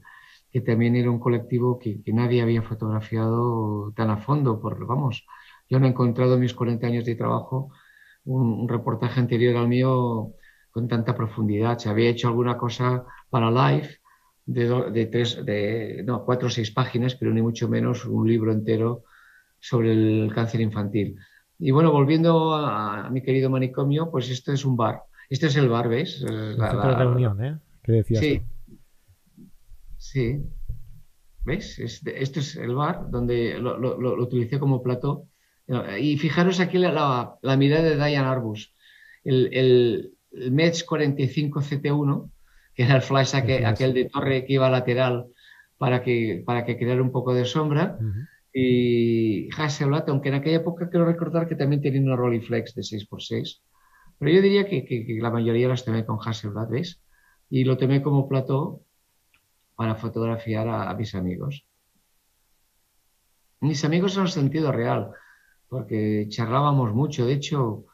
que 0.49 0.61
también 0.61 0.95
era 0.95 1.11
un 1.11 1.19
colectivo 1.19 1.77
que, 1.77 2.01
nadie 2.07 2.41
había 2.41 2.61
fotografiado 2.61 3.91
tan 3.93 4.09
a 4.09 4.17
fondo, 4.17 4.59
por, 4.61 4.85
vamos, 4.87 5.27
yo 5.69 5.77
no 5.77 5.87
he 5.87 5.89
encontrado 5.89 6.35
en 6.35 6.39
mis 6.39 6.53
40 6.53 6.87
años 6.87 7.05
de 7.05 7.15
trabajo 7.15 7.71
un, 8.23 8.67
reportaje 8.69 9.19
anterior 9.19 9.57
al 9.57 9.67
mío 9.67 10.31
con 10.71 10.87
tanta 10.87 11.15
profundidad. 11.15 11.77
Se 11.79 11.89
había 11.89 12.09
hecho 12.09 12.29
alguna 12.29 12.57
cosa 12.57 13.05
para 13.29 13.51
Life 13.51 13.97
de, 14.45 15.05
tres, 15.11 15.43
de 15.45 16.01
no, 16.05 16.23
cuatro 16.23 16.47
o 16.47 16.51
seis 16.51 16.71
páginas, 16.71 17.15
pero 17.15 17.33
ni 17.33 17.41
mucho 17.41 17.67
menos 17.67 18.05
un 18.05 18.25
libro 18.25 18.53
entero 18.53 19.03
sobre 19.59 19.91
el 19.91 20.31
cáncer 20.33 20.61
infantil. 20.61 21.17
Y 21.59 21.71
bueno, 21.71 21.91
volviendo 21.91 22.55
a 22.55 23.09
mi 23.09 23.21
querido 23.21 23.49
manicomio, 23.49 24.09
pues 24.09 24.29
esto 24.29 24.53
es 24.53 24.63
un 24.63 24.77
bar 24.77 25.01
este 25.29 25.47
es 25.47 25.55
el 25.57 25.69
bar, 25.69 25.89
¿ves? 25.89 26.21
La, 26.21 26.95
reunión, 26.97 27.43
¿eh? 27.43 27.57
¿Qué 27.83 27.91
decías 27.91 28.21
sí. 28.21 28.41
Sí. 29.97 30.39
¿Veis? 31.43 31.79
Este, 31.79 32.21
este, 32.21 32.39
es 32.39 32.55
el 32.55 32.75
bar 32.75 33.09
donde 33.09 33.57
lo, 33.59 33.77
lo, 33.77 34.21
utilicé 34.21 34.59
como 34.59 34.83
plato. 34.83 35.27
Y 35.99 36.17
fijaros 36.17 36.59
aquí 36.59 36.77
la, 36.77 37.37
la, 37.41 37.57
mirada 37.57 37.83
de 37.83 37.95
Diane 37.95 38.27
Arbus. 38.27 38.73
El, 39.23 39.49
el, 39.53 40.13
el 40.31 40.51
Mets 40.51 40.83
45 40.85 41.61
CT1, 41.61 42.31
que 42.73 42.83
era 42.83 42.95
el 42.95 43.01
flash 43.01 43.35
aquel, 43.35 43.93
de 43.93 44.05
torre 44.05 44.45
que 44.45 44.53
iba 44.53 44.69
lateral 44.69 45.27
para 45.77 46.01
que, 46.01 46.43
para 46.45 46.63
que 46.63 46.77
creara 46.77 47.01
un 47.01 47.11
poco 47.11 47.33
de 47.33 47.43
sombra. 47.43 47.97
Y 48.53 49.49
Hasselblad, 49.51 50.09
aunque 50.09 50.29
en 50.29 50.35
aquella 50.35 50.57
época 50.57 50.89
quiero 50.89 51.05
recordar 51.05 51.47
que 51.47 51.55
también 51.55 51.81
tenía 51.81 52.01
una 52.01 52.15
Rolleiflex 52.15 52.73
de 52.75 52.81
6x6 52.81 53.61
pero 54.19 54.31
yo 54.31 54.41
diría 54.41 54.65
que, 54.65 55.05
la 55.21 55.29
mayoría 55.29 55.67
las 55.67 55.85
tomé 55.85 56.05
con 56.05 56.19
Hasselblad, 56.19 56.69
¿ves? 56.69 57.01
Y 57.49 57.63
lo 57.63 57.77
tomé 57.77 58.01
como 58.01 58.27
plato 58.27 58.81
para 59.75 59.95
fotografiar 59.95 60.67
a, 60.67 60.93
mis 60.95 61.13
amigos. 61.13 61.65
Mis 63.61 63.85
amigos 63.85 64.17
en 64.17 64.23
el 64.23 64.29
sentido 64.29 64.71
real, 64.71 65.11
porque 65.69 66.25
charlábamos 66.29 66.93
mucho. 66.93 67.25
De 67.25 67.33
hecho, 67.33 67.85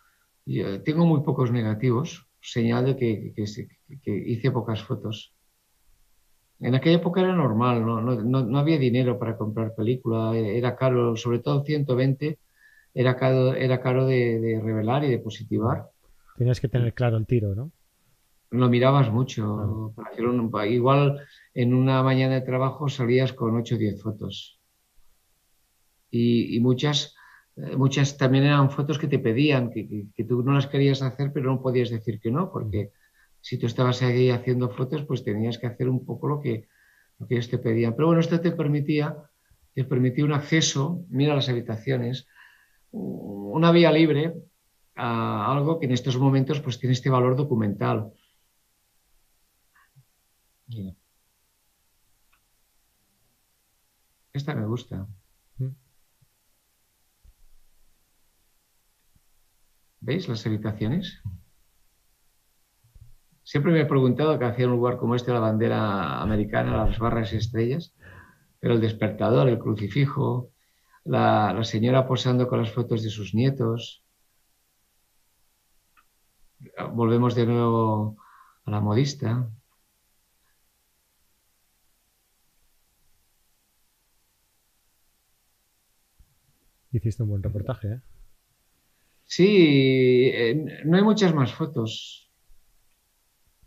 tengo 0.85 1.05
muy 1.05 1.21
pocos 1.21 1.51
negativos, 1.51 2.27
señal 2.41 2.85
de 2.85 2.95
que, 2.97 3.33
hice 4.05 4.51
pocas 4.51 4.81
fotos. 4.81 5.33
En 6.61 6.75
aquella 6.75 6.97
época 6.97 7.19
era 7.19 7.35
normal, 7.35 7.85
no, 7.85 8.59
había 8.59 8.77
dinero 8.77 9.19
para 9.19 9.37
comprar 9.37 9.75
película, 9.75 10.37
era 10.37 10.77
caro, 10.77 11.17
sobre 11.17 11.39
todo 11.39 11.65
120, 11.65 12.39
era 12.93 13.17
caro, 13.17 13.53
era 13.55 13.81
caro 13.81 14.05
de 14.05 14.61
revelar 14.63 15.03
y 15.03 15.09
de 15.09 15.19
positivar. 15.19 15.89
Tienes 16.37 16.59
que 16.59 16.67
tener 16.67 16.93
claro 16.93 17.17
el 17.17 17.25
tiro, 17.25 17.55
¿no? 17.55 17.71
Lo 18.53 18.69
mirabas 18.69 19.11
mucho. 19.11 19.93
igual 20.69 21.21
en 21.53 21.73
una 21.73 22.03
mañana 22.03 22.35
de 22.35 22.41
trabajo 22.41 22.87
salías 22.87 23.33
con 23.33 23.55
8 23.55 23.75
o 23.75 23.77
10 23.77 24.01
fotos. 24.01 24.59
Y, 26.11 26.59
muchas, 26.59 27.15
eh, 27.55 27.75
muchas 27.75 28.15
también 28.17 28.43
eran 28.43 28.69
fotos 28.69 28.99
que 28.99 29.07
te 29.07 29.17
pedían, 29.17 29.71
que, 29.71 30.05
tú 30.27 30.43
no 30.43 30.53
las 30.53 30.67
querías 30.67 31.01
hacer, 31.01 31.31
pero 31.33 31.49
no 31.51 31.63
podías 31.63 31.89
decir 31.89 32.19
que 32.19 32.29
no, 32.29 32.51
porque 32.51 32.91
si 33.41 33.57
tú 33.57 33.65
estabas 33.65 34.03
ahí 34.03 34.29
haciendo 34.29 34.69
fotos, 34.69 35.03
pues 35.05 35.23
tenías 35.23 35.57
que 35.57 35.65
hacer 35.65 35.89
un 35.89 36.05
poco 36.05 36.27
lo 36.27 36.39
que, 36.39 36.67
lo 37.17 37.25
que 37.25 37.33
ellos 37.33 37.49
te 37.49 37.57
pedían. 37.57 37.95
Pero 37.95 38.05
bueno, 38.07 38.21
esto 38.21 38.39
te 38.39 38.51
permitía, 38.51 39.17
te 39.73 39.83
permitía 39.83 40.25
un 40.25 40.33
acceso, 40.33 41.03
mira 41.09 41.33
las 41.33 41.49
habitaciones, 41.49 42.27
una 42.91 43.71
vía 43.71 43.91
libre 43.91 44.35
a 44.95 45.51
algo 45.51 45.79
que 45.79 45.85
en 45.85 45.93
estos 45.93 46.17
momentos 46.17 46.59
pues 46.61 46.79
tiene 46.79 46.93
este 46.93 47.09
valor 47.09 47.35
documental. 47.35 48.11
Esta 54.33 54.55
me 54.55 54.65
gusta. 54.65 55.07
Mm. 55.57 55.69
¿Veis 60.01 60.27
las 60.27 60.45
habitaciones? 60.45 61.21
Siempre 63.43 63.71
me 63.71 63.81
he 63.81 63.85
preguntado 63.85 64.39
qué 64.39 64.45
hacía 64.45 64.65
un 64.67 64.73
lugar 64.73 64.97
como 64.97 65.15
este 65.15 65.31
la 65.31 65.39
bandera 65.39 66.21
americana, 66.21 66.85
las 66.85 66.97
barras 66.97 67.33
y 67.33 67.37
estrellas, 67.37 67.93
pero 68.59 68.73
el 68.73 68.81
despertador, 68.81 69.47
el 69.49 69.59
crucifijo, 69.59 70.51
la 71.03 71.61
señora 71.63 72.07
posando 72.07 72.47
con 72.47 72.59
las 72.59 72.71
fotos 72.71 73.03
de 73.03 73.09
sus 73.09 73.35
nietos, 73.35 74.02
volvemos 76.93 77.35
de 77.35 77.45
nuevo 77.45 78.17
a 78.65 78.71
la 78.71 78.79
modista. 78.79 79.49
Hiciste 86.91 87.23
un 87.23 87.29
buen 87.29 87.43
reportaje, 87.43 87.87
¿eh? 87.87 88.01
Sí, 89.25 90.29
eh, 90.33 90.83
no 90.85 90.97
hay 90.97 91.03
muchas 91.03 91.33
más 91.33 91.53
fotos, 91.53 92.29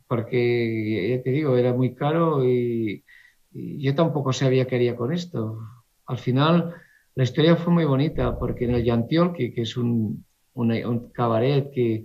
porque 0.06 1.10
ya 1.10 1.22
te 1.22 1.30
digo, 1.30 1.56
era 1.56 1.72
muy 1.72 1.94
caro 1.94 2.44
y, 2.44 3.04
yo 3.52 3.94
tampoco 3.94 4.32
sabía 4.32 4.66
qué 4.66 4.76
haría 4.76 4.96
con 4.96 5.12
esto. 5.12 5.58
Al 6.06 6.18
final, 6.18 6.74
la 7.14 7.24
historia 7.24 7.56
fue 7.56 7.72
muy 7.72 7.84
bonita, 7.86 8.38
porque 8.38 8.66
en 8.66 8.74
el 8.74 8.84
Yantiol, 8.84 9.32
que, 9.32 9.52
es 9.56 9.76
un, 9.78 10.26
un 10.54 11.10
cabaret 11.12 11.70
que, 11.72 12.04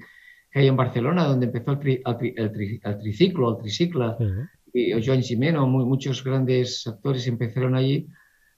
que 0.51 0.59
hay 0.59 0.67
en 0.67 0.75
Barcelona, 0.75 1.25
donde 1.25 1.45
empezó 1.45 1.79
el, 1.81 2.01
el, 2.35 2.99
triciclo, 2.99 3.51
el 3.51 3.57
tricicla, 3.57 4.17
y 4.73 5.05
Joan 5.05 5.21
Gimeno, 5.21 5.67
muchos 5.67 6.23
grandes 6.23 6.85
actores 6.87 7.27
empezaron 7.27 7.75
allí, 7.75 8.07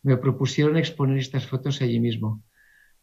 me 0.02 0.18
propusieron 0.18 0.78
exponer 0.78 1.18
estas 1.18 1.46
fotos 1.46 1.82
allí 1.82 2.00
mismo. 2.00 2.44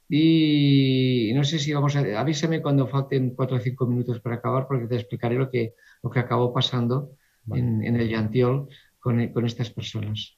Y 0.09 1.31
no 1.35 1.45
sé 1.45 1.61
si 1.61 1.73
vamos 1.73 1.95
a... 1.95 2.01
Avísame 2.21 2.61
cuando 2.61 2.89
falten 2.89 3.35
cuatro 3.37 3.57
o 3.57 3.61
cinco 3.61 3.87
minutos 3.87 4.21
para 4.21 4.37
acabar, 4.37 4.67
porque 4.67 4.89
te 4.89 4.97
explicaré 4.97 5.37
lo 5.37 5.49
que, 5.49 5.75
lo 6.03 6.11
que 6.11 6.19
acabó 6.19 6.53
pasando 6.53 7.13
en, 7.55 7.85
el 7.85 8.09
Yantiol 8.09 8.69
con, 8.99 9.29
con 9.29 9.47
estas 9.47 9.71
personas. 9.71 10.37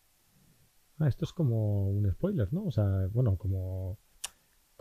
Ah, 0.98 1.08
esto 1.08 1.24
es 1.24 1.32
como 1.32 1.88
un 1.90 2.10
spoiler, 2.12 2.52
¿no? 2.52 2.66
O 2.66 2.70
sea, 2.70 2.84
bueno, 3.12 3.36
como 3.36 3.98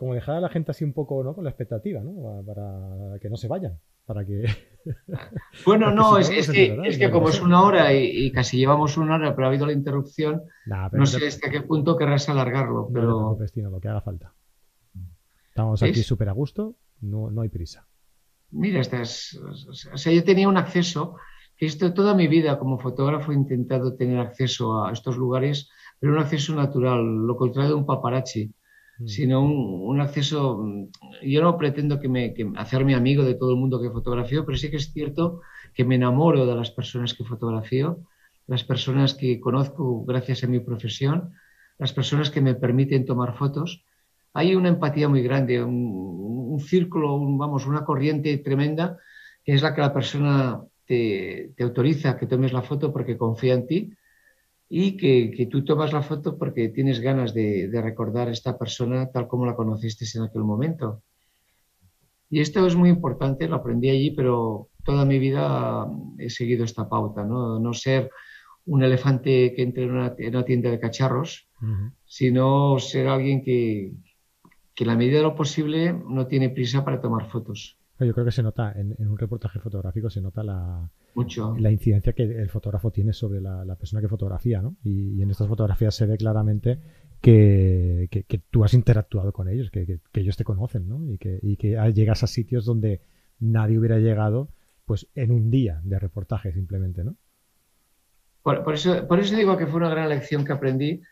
como 0.02 0.14
dejar 0.14 0.34
a 0.34 0.40
la 0.40 0.48
gente 0.48 0.72
así 0.72 0.82
un 0.82 0.92
poco 0.92 1.22
¿no? 1.22 1.32
con 1.32 1.44
la 1.44 1.50
expectativa, 1.50 2.00
¿no? 2.00 2.42
Para 2.44 3.20
que 3.20 3.30
no 3.30 3.36
se 3.36 3.46
vayan, 3.46 3.78
para 4.04 4.24
que... 4.24 4.46
Bueno, 5.64 5.92
no, 5.92 6.18
es, 6.18 6.28
que, 6.28 6.76
es 6.84 6.98
que 6.98 7.08
como 7.08 7.28
es 7.28 7.40
una 7.40 7.62
hora 7.62 7.94
y, 7.94 8.32
casi 8.32 8.56
llevamos 8.56 8.96
una 8.96 9.14
hora, 9.14 9.36
pero 9.36 9.46
ha 9.46 9.50
habido 9.50 9.64
la 9.64 9.72
interrupción, 9.72 10.42
no 10.90 11.06
sé 11.06 11.24
hasta 11.28 11.50
qué 11.50 11.60
punto 11.60 11.96
querrás 11.96 12.28
alargarlo, 12.28 12.90
pero... 12.92 13.38
No 13.38 13.70
lo 13.70 13.80
que 13.80 13.88
haga 13.88 14.00
falta. 14.00 14.34
Estamos 15.50 15.80
aquí 15.84 16.02
súper 16.02 16.30
a 16.30 16.32
gusto, 16.32 16.74
no, 17.00 17.30
no 17.30 17.42
hay 17.42 17.48
prisa. 17.48 17.86
Mira, 18.50 18.80
estás, 18.80 19.38
o 19.92 19.96
sea, 19.96 20.12
yo 20.12 20.24
tenía 20.24 20.48
un 20.48 20.56
acceso, 20.56 21.14
que 21.56 21.66
esto 21.66 21.94
toda 21.94 22.12
mi 22.16 22.26
vida 22.26 22.58
como 22.58 22.80
fotógrafo 22.80 23.30
he 23.30 23.36
intentado 23.36 23.94
tener 23.94 24.18
acceso 24.18 24.84
a 24.84 24.90
estos 24.90 25.16
lugares, 25.16 25.70
pero 26.00 26.12
un 26.12 26.18
acceso 26.18 26.56
natural, 26.56 27.24
lo 27.24 27.36
contrario 27.36 27.70
de 27.70 27.76
un 27.76 27.86
paparazzi. 27.86 28.52
Sino 29.06 29.42
un, 29.42 30.00
acceso. 30.00 30.58
Mm, 30.58 30.88
yo 31.22 31.42
no 31.42 31.56
pretendo 31.56 32.00
que 32.00 32.08
me, 32.08 32.34
hacerme 32.56 32.94
amigo 32.94 33.24
de 33.24 33.34
todo 33.34 33.50
el 33.50 33.56
mundo 33.56 33.80
que 33.80 33.90
fotografío, 33.90 34.44
pero 34.44 34.58
sí 34.58 34.70
que 34.70 34.76
es 34.76 34.92
cierto 34.92 35.40
que 35.74 35.84
me 35.84 35.96
enamoro 35.96 36.46
de 36.46 36.54
las 36.54 36.70
personas 36.70 37.14
que 37.14 37.24
fotografío, 37.24 38.00
las 38.46 38.64
personas 38.64 39.14
que 39.14 39.40
conozco 39.40 40.04
gracias 40.04 40.44
a 40.44 40.46
mi 40.46 40.60
profesión, 40.60 41.32
las 41.78 41.92
personas 41.92 42.30
que 42.30 42.40
me 42.40 42.54
permiten 42.54 43.06
tomar 43.06 43.36
fotos. 43.36 43.84
Hay 44.34 44.54
una 44.54 44.68
empatía 44.68 45.08
muy 45.08 45.22
grande, 45.22 45.62
un, 45.62 46.60
círculo, 46.60 47.18
vamos, 47.18 47.66
una 47.66 47.84
corriente 47.84 48.36
tremenda, 48.38 48.98
que 49.42 49.54
es 49.54 49.62
la 49.62 49.74
que 49.74 49.80
la 49.80 49.92
persona 49.92 50.60
te, 50.86 51.52
te 51.56 51.64
autoriza 51.64 52.18
que 52.18 52.26
tomes 52.26 52.52
la 52.52 52.62
foto 52.62 52.92
porque 52.92 53.16
confía 53.16 53.54
en 53.54 53.66
ti 53.66 53.92
y 54.74 54.96
que, 54.96 55.46
tú 55.50 55.66
tomas 55.66 55.92
la 55.92 56.00
foto 56.00 56.38
porque 56.38 56.70
tienes 56.70 56.98
ganas 57.00 57.34
de, 57.34 57.68
recordar 57.74 58.28
a 58.28 58.32
esta 58.32 58.56
persona 58.56 59.10
tal 59.10 59.28
como 59.28 59.44
la 59.44 59.54
conociste 59.54 60.06
en 60.14 60.24
aquel 60.24 60.44
momento. 60.44 61.02
Y 62.30 62.40
esto 62.40 62.66
es 62.66 62.74
muy 62.74 62.88
importante, 62.88 63.46
lo 63.48 63.56
aprendí 63.56 63.90
allí, 63.90 64.12
pero 64.12 64.70
toda 64.82 65.04
mi 65.04 65.18
vida 65.18 65.86
he 66.16 66.30
seguido 66.30 66.64
esta 66.64 66.88
pauta, 66.88 67.22
no, 67.22 67.58
no 67.58 67.74
ser 67.74 68.10
un 68.64 68.82
elefante 68.82 69.52
que 69.54 69.60
entre 69.60 69.82
en 69.82 69.90
una, 69.90 70.14
tienda 70.46 70.70
de 70.70 70.80
cacharros, 70.80 71.50
sino 72.06 72.78
ser 72.78 73.08
alguien 73.08 73.44
que, 73.44 73.92
que 74.74 74.84
en 74.84 74.88
la 74.88 74.96
medida 74.96 75.18
de 75.18 75.24
lo 75.24 75.34
posible 75.34 75.92
no 75.92 76.26
tiene 76.28 76.48
prisa 76.48 76.82
para 76.82 77.02
tomar 77.02 77.28
fotos. 77.28 77.76
Yo 78.04 78.12
creo 78.12 78.24
que 78.24 78.32
se 78.32 78.42
nota 78.42 78.72
en, 78.72 78.96
un 78.98 79.18
reportaje 79.18 79.58
fotográfico, 79.58 80.10
se 80.10 80.20
nota 80.20 80.42
la, 80.42 80.88
Mucho. 81.14 81.54
la 81.58 81.70
incidencia 81.70 82.12
que 82.12 82.22
el 82.22 82.48
fotógrafo 82.48 82.90
tiene 82.90 83.12
sobre 83.12 83.40
la, 83.40 83.76
persona 83.76 84.00
que 84.00 84.08
fotografía, 84.08 84.62
¿no? 84.62 84.76
Y, 84.84 85.22
en 85.22 85.30
estas 85.30 85.48
fotografías 85.48 85.94
se 85.94 86.06
ve 86.06 86.16
claramente 86.16 86.78
que, 87.20 88.08
tú 88.50 88.64
has 88.64 88.74
interactuado 88.74 89.32
con 89.32 89.48
ellos, 89.48 89.70
que, 89.70 90.00
ellos 90.14 90.36
te 90.36 90.44
conocen, 90.44 90.88
¿no? 90.88 91.10
Y 91.10 91.18
que, 91.18 91.38
y 91.42 91.56
que 91.56 91.76
llegas 91.94 92.22
a 92.22 92.26
sitios 92.26 92.64
donde 92.64 93.00
nadie 93.40 93.78
hubiera 93.78 93.98
llegado, 93.98 94.48
pues 94.84 95.08
en 95.14 95.30
un 95.30 95.50
día 95.50 95.80
de 95.84 95.98
reportaje 95.98 96.52
simplemente, 96.52 97.04
¿no? 97.04 97.16
Por, 98.42 98.74
eso, 98.74 99.06
por 99.06 99.20
eso 99.20 99.36
digo 99.36 99.56
que 99.56 99.66
fue 99.66 99.78
una 99.78 99.90
gran 99.90 100.08
lección 100.08 100.44
que 100.44 100.52
aprendí. 100.52 101.02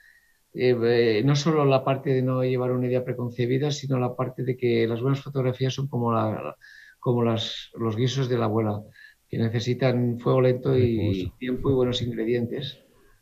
Eh, 0.53 0.77
eh, 0.83 1.23
no 1.25 1.37
solo 1.37 1.65
la 1.65 1.85
parte 1.85 2.11
de 2.11 2.23
no 2.23 2.43
llevar 2.43 2.73
una 2.73 2.87
idea 2.87 3.05
preconcebida, 3.05 3.71
sino 3.71 3.99
la 3.99 4.17
parte 4.17 4.43
de 4.43 4.57
que 4.57 4.87
las 4.87 5.01
buenas 5.01 5.23
fotografías 5.23 5.73
son 5.75 5.87
como 5.87 6.13
la, 6.13 6.57
como 7.01 7.25
las, 7.25 7.71
los 7.75 7.97
guisos 7.97 8.29
de 8.29 8.39
la 8.39 8.45
abuela, 8.45 8.83
que 9.29 9.39
necesitan 9.39 10.19
fuego 10.19 10.41
lento 10.41 10.77
y 10.77 11.33
tiempo 11.39 11.71
y 11.71 11.75
buenos 11.75 12.03
ingredientes. 12.03 12.79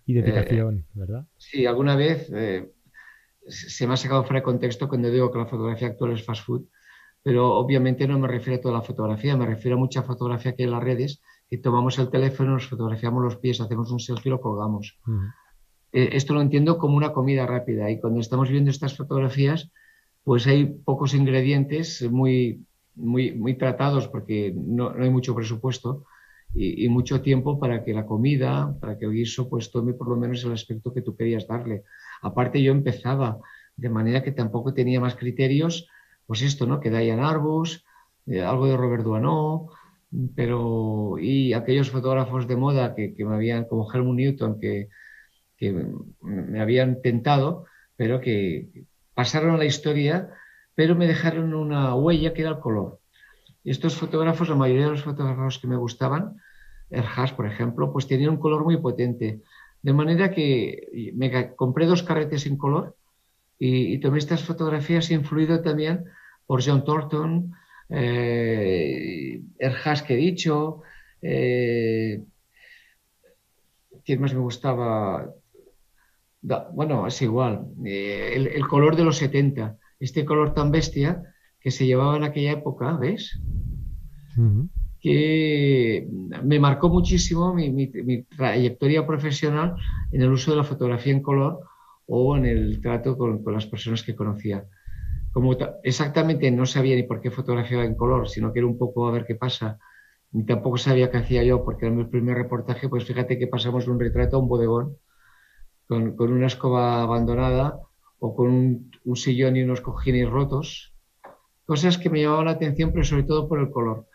Y 0.06 0.14
dedicación, 0.14 0.78
eh, 0.78 0.84
¿verdad? 0.94 1.26
Sí, 1.36 1.66
alguna 1.66 1.94
vez 1.94 2.30
eh, 2.34 2.72
se 3.46 3.86
me 3.86 3.94
ha 3.94 3.96
sacado 3.96 4.24
fuera 4.24 4.40
de 4.40 4.44
contexto 4.44 4.88
cuando 4.88 5.10
digo 5.10 5.30
que 5.30 5.38
la 5.38 5.46
fotografía 5.46 5.88
actual 5.88 6.12
es 6.12 6.24
fast 6.24 6.44
food, 6.44 6.66
pero 7.22 7.54
obviamente 7.54 8.06
no 8.08 8.18
me 8.18 8.28
refiero 8.28 8.58
a 8.58 8.62
toda 8.62 8.74
la 8.74 8.82
fotografía, 8.82 9.36
me 9.36 9.46
refiero 9.46 9.76
a 9.76 9.80
mucha 9.80 10.02
fotografía 10.02 10.54
que 10.54 10.62
hay 10.62 10.68
en 10.68 10.74
las 10.74 10.82
redes, 10.82 11.22
que 11.48 11.58
tomamos 11.58 11.98
el 11.98 12.10
teléfono, 12.10 12.52
nos 12.52 12.68
fotografiamos 12.68 13.22
los 13.22 13.36
pies, 13.36 13.60
hacemos 13.60 13.90
un 13.90 14.00
selfie 14.00 14.30
y 14.30 14.30
lo 14.30 14.40
colgamos. 14.40 14.98
Eh, 15.92 16.10
esto 16.12 16.34
lo 16.34 16.40
entiendo 16.40 16.78
como 16.78 16.96
una 16.96 17.12
comida 17.12 17.46
rápida 17.46 17.90
y 17.90 18.00
cuando 18.00 18.20
estamos 18.20 18.48
viendo 18.48 18.70
estas 18.70 18.96
fotografías, 18.96 19.70
pues 20.24 20.46
hay 20.46 20.66
pocos 20.66 21.14
ingredientes 21.14 22.02
muy 22.10 22.66
muy, 22.98 23.32
muy 23.32 23.54
tratados 23.54 24.08
porque 24.08 24.52
no, 24.54 24.90
hay 24.98 25.10
mucho 25.10 25.34
presupuesto 25.34 26.04
y, 26.54 26.88
mucho 26.88 27.20
tiempo 27.20 27.58
para 27.58 27.84
que 27.84 27.92
la 27.92 28.06
comida, 28.06 28.74
para 28.80 28.98
que 28.98 29.04
el 29.04 29.12
guiso 29.12 29.48
pues 29.48 29.70
tome 29.70 29.92
por 29.94 30.08
lo 30.08 30.16
menos 30.16 30.44
el 30.44 30.52
aspecto 30.52 30.92
que 30.92 31.02
tú 31.02 31.16
querías 31.16 31.46
darle. 31.46 31.84
Aparte 32.22 32.62
yo 32.62 32.72
empezaba 32.72 33.38
de 33.76 33.88
manera 33.88 34.22
que 34.22 34.32
tampoco 34.32 34.74
tenía 34.74 35.00
más 35.00 35.14
criterios, 35.14 35.88
pues 36.26 36.42
esto, 36.42 36.66
¿no? 36.66 36.80
Que 36.80 36.90
Diane 36.90 37.22
Arbus, 37.22 37.84
eh, 38.26 38.42
algo 38.42 38.66
de 38.66 38.76
Robert 38.76 39.04
Duanó, 39.04 39.70
pero 40.34 41.16
y 41.20 41.52
aquellos 41.52 41.90
fotógrafos 41.90 42.48
de 42.48 42.56
moda 42.56 42.94
que, 42.94 43.14
me 43.18 43.34
habían, 43.34 43.64
como 43.66 43.90
Helmut 43.92 44.16
Newton, 44.16 44.60
que, 44.60 44.88
me 46.22 46.60
habían 46.60 47.02
tentado, 47.02 47.66
pero 47.96 48.20
que 48.20 48.86
pasaron 49.14 49.54
a 49.54 49.58
la 49.58 49.64
historia, 49.64 50.30
pero 50.78 50.94
me 50.94 51.08
dejaron 51.08 51.54
una 51.54 51.92
huella 51.96 52.32
que 52.32 52.42
era 52.42 52.52
el 52.52 52.60
color. 52.60 53.00
Y 53.64 53.72
estos 53.72 53.96
fotógrafos, 53.96 54.48
la 54.48 54.54
mayoría 54.54 54.84
de 54.84 54.92
los 54.92 55.02
fotógrafos 55.02 55.58
que 55.58 55.66
me 55.66 55.74
gustaban, 55.74 56.36
Erhas, 56.88 57.32
por 57.32 57.48
ejemplo, 57.48 57.92
pues 57.92 58.06
tenían 58.06 58.30
un 58.30 58.36
color 58.36 58.62
muy 58.62 58.76
potente. 58.76 59.40
De 59.82 59.92
manera 59.92 60.30
que 60.30 61.12
me 61.16 61.56
compré 61.56 61.86
dos 61.86 62.04
carretes 62.04 62.46
en 62.46 62.56
color 62.56 62.94
y, 63.58 63.98
tomé 63.98 64.18
estas 64.18 64.44
fotografías 64.44 65.10
influido 65.10 65.62
también 65.62 66.04
por 66.46 66.64
John 66.64 66.84
Thornton, 66.84 67.52
eh, 67.88 69.42
que 69.58 70.14
he 70.14 70.16
dicho, 70.16 70.82
eh, 71.22 72.22
¿quién 74.04 74.20
más 74.20 74.32
me 74.32 74.40
gustaba? 74.40 75.28
bueno, 76.40 77.08
es 77.08 77.20
igual, 77.20 77.66
eh, 77.84 78.52
el, 78.54 78.68
color 78.68 78.94
de 78.94 79.04
los 79.04 79.16
70, 79.16 79.76
este 80.00 80.24
color 80.24 80.54
tan 80.54 80.70
bestia 80.70 81.22
que 81.60 81.70
se 81.70 81.86
llevaba 81.86 82.16
en 82.16 82.24
aquella 82.24 82.52
época, 82.52 82.96
¿ves? 82.96 83.40
Que 85.00 86.08
me 86.44 86.60
marcó 86.60 86.88
muchísimo 86.88 87.54
mi, 87.54 88.22
trayectoria 88.36 89.06
profesional 89.06 89.74
en 90.12 90.22
el 90.22 90.30
uso 90.30 90.52
de 90.52 90.58
la 90.58 90.64
fotografía 90.64 91.12
en 91.12 91.22
color 91.22 91.60
o 92.06 92.36
en 92.36 92.46
el 92.46 92.80
trato 92.80 93.16
con, 93.16 93.42
con 93.42 93.54
las 93.54 93.66
personas 93.66 94.02
que 94.02 94.14
conocía. 94.14 94.64
Como 95.32 95.56
exactamente 95.82 96.50
no 96.50 96.66
sabía 96.66 96.96
ni 96.96 97.02
por 97.02 97.20
qué 97.20 97.30
fotografiaba 97.30 97.84
en 97.84 97.96
color, 97.96 98.28
sino 98.28 98.52
que 98.52 98.60
era 98.60 98.68
un 98.68 98.78
poco 98.78 99.08
a 99.08 99.12
ver 99.12 99.26
qué 99.26 99.34
pasa, 99.34 99.78
ni 100.32 100.44
tampoco 100.44 100.78
sabía 100.78 101.10
qué 101.10 101.18
hacía 101.18 101.42
yo, 101.42 101.64
porque 101.64 101.86
en 101.86 101.96
mi 101.96 102.04
primer 102.04 102.36
reportaje, 102.36 102.88
pues 102.88 103.04
fíjate 103.04 103.38
que 103.38 103.46
pasamos 103.46 103.84
de 103.84 103.90
un 103.90 104.00
retrato 104.00 104.36
a 104.36 104.40
un 104.40 104.48
bodegón, 104.48 104.96
con, 105.86 106.16
con 106.16 106.32
una 106.32 106.46
escoba 106.46 107.02
abandonada 107.02 107.80
o 108.18 108.34
con 108.34 108.48
un, 108.48 108.90
un, 109.04 109.16
sillón 109.16 109.56
y 109.56 109.62
unos 109.62 109.80
cojines 109.80 110.28
rotos, 110.28 110.94
cosas 111.64 111.98
que 111.98 112.10
me 112.10 112.22
llamaban 112.22 112.46
la 112.46 112.52
atención, 112.52 112.92
pero 112.92 113.04
sobre 113.04 113.24
todo 113.24 113.48
por 113.48 113.60
el 113.60 113.70
color. 113.70 114.06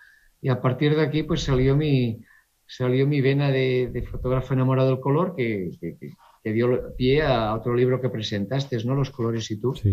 Y 0.41 0.49
a 0.49 0.61
partir 0.61 0.95
de 0.95 1.03
aquí, 1.03 1.23
pues 1.23 1.43
salió 1.43 1.75
mi, 1.75 2.21
salió 2.65 3.07
mi 3.07 3.21
vena 3.21 3.49
de, 3.49 3.89
de 3.93 4.03
fotógrafo 4.03 4.53
enamorado 4.53 4.89
del 4.89 4.99
color, 4.99 5.35
que, 5.35 5.71
que, 5.79 5.97
que, 6.43 6.53
dio 6.53 6.93
pie 6.97 7.21
a 7.21 7.55
otro 7.55 7.75
libro 7.75 8.01
que 8.01 8.09
presentaste, 8.09 8.83
¿no? 8.83 8.95
Los 8.95 9.11
colores 9.11 9.49
y 9.51 9.59
tú. 9.59 9.73
Sí 9.75 9.89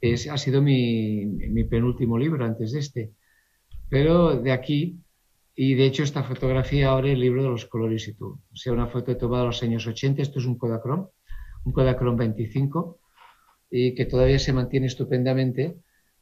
es, 0.00 0.28
ha 0.28 0.36
sido 0.36 0.62
mi, 0.62 1.24
mi, 1.26 1.64
penúltimo 1.64 2.18
libro 2.18 2.44
antes 2.44 2.72
de 2.72 2.80
este. 2.80 3.12
Pero 3.88 4.40
de 4.40 4.52
aquí, 4.52 5.00
y 5.54 5.74
de 5.74 5.86
hecho 5.86 6.02
esta 6.02 6.22
fotografía 6.22 6.88
ahora 6.88 7.10
el 7.10 7.20
libro 7.20 7.42
de 7.42 7.48
los 7.48 7.66
colores 7.66 8.06
y 8.08 8.14
tú. 8.14 8.40
O 8.52 8.56
sea, 8.56 8.72
una 8.72 8.86
foto 8.86 9.16
tomada 9.16 9.44
en 9.44 9.48
los 9.48 9.62
años 9.62 9.86
80, 9.86 10.22
esto 10.22 10.38
es 10.38 10.46
un 10.46 10.56
Kodachrome, 10.56 11.06
un 11.64 11.72
Kodachrome 11.72 12.18
25, 12.18 12.98
y 13.70 13.94
que 13.94 14.06
todavía 14.06 14.38
se 14.38 14.52
mantiene 14.52 14.86
estupendamente 14.86 15.76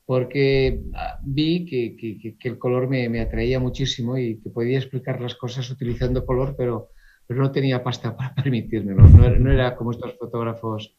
porque 0.05 0.83
ah, 0.95 1.19
vi 1.23 1.67
que, 1.67 1.97
que, 1.97 2.49
el 2.49 2.59
color 2.59 2.89
me, 2.89 3.21
atraía 3.21 3.59
muchísimo 3.59 4.17
y 4.17 4.39
que 4.41 4.51
podía 4.51 4.79
explicar 4.79 5.21
las 5.21 5.35
cosas 5.35 5.69
utilizando 5.71 6.25
color, 6.25 6.55
pero, 6.57 6.91
no 7.29 7.51
tenía 7.51 7.83
pasta 7.83 8.17
para 8.17 8.35
permitírmelo. 8.43 9.03
No, 9.09 9.29
no 9.31 9.53
era 9.53 9.75
como 9.75 9.91
estos 9.91 10.17
fotógrafos 10.17 10.97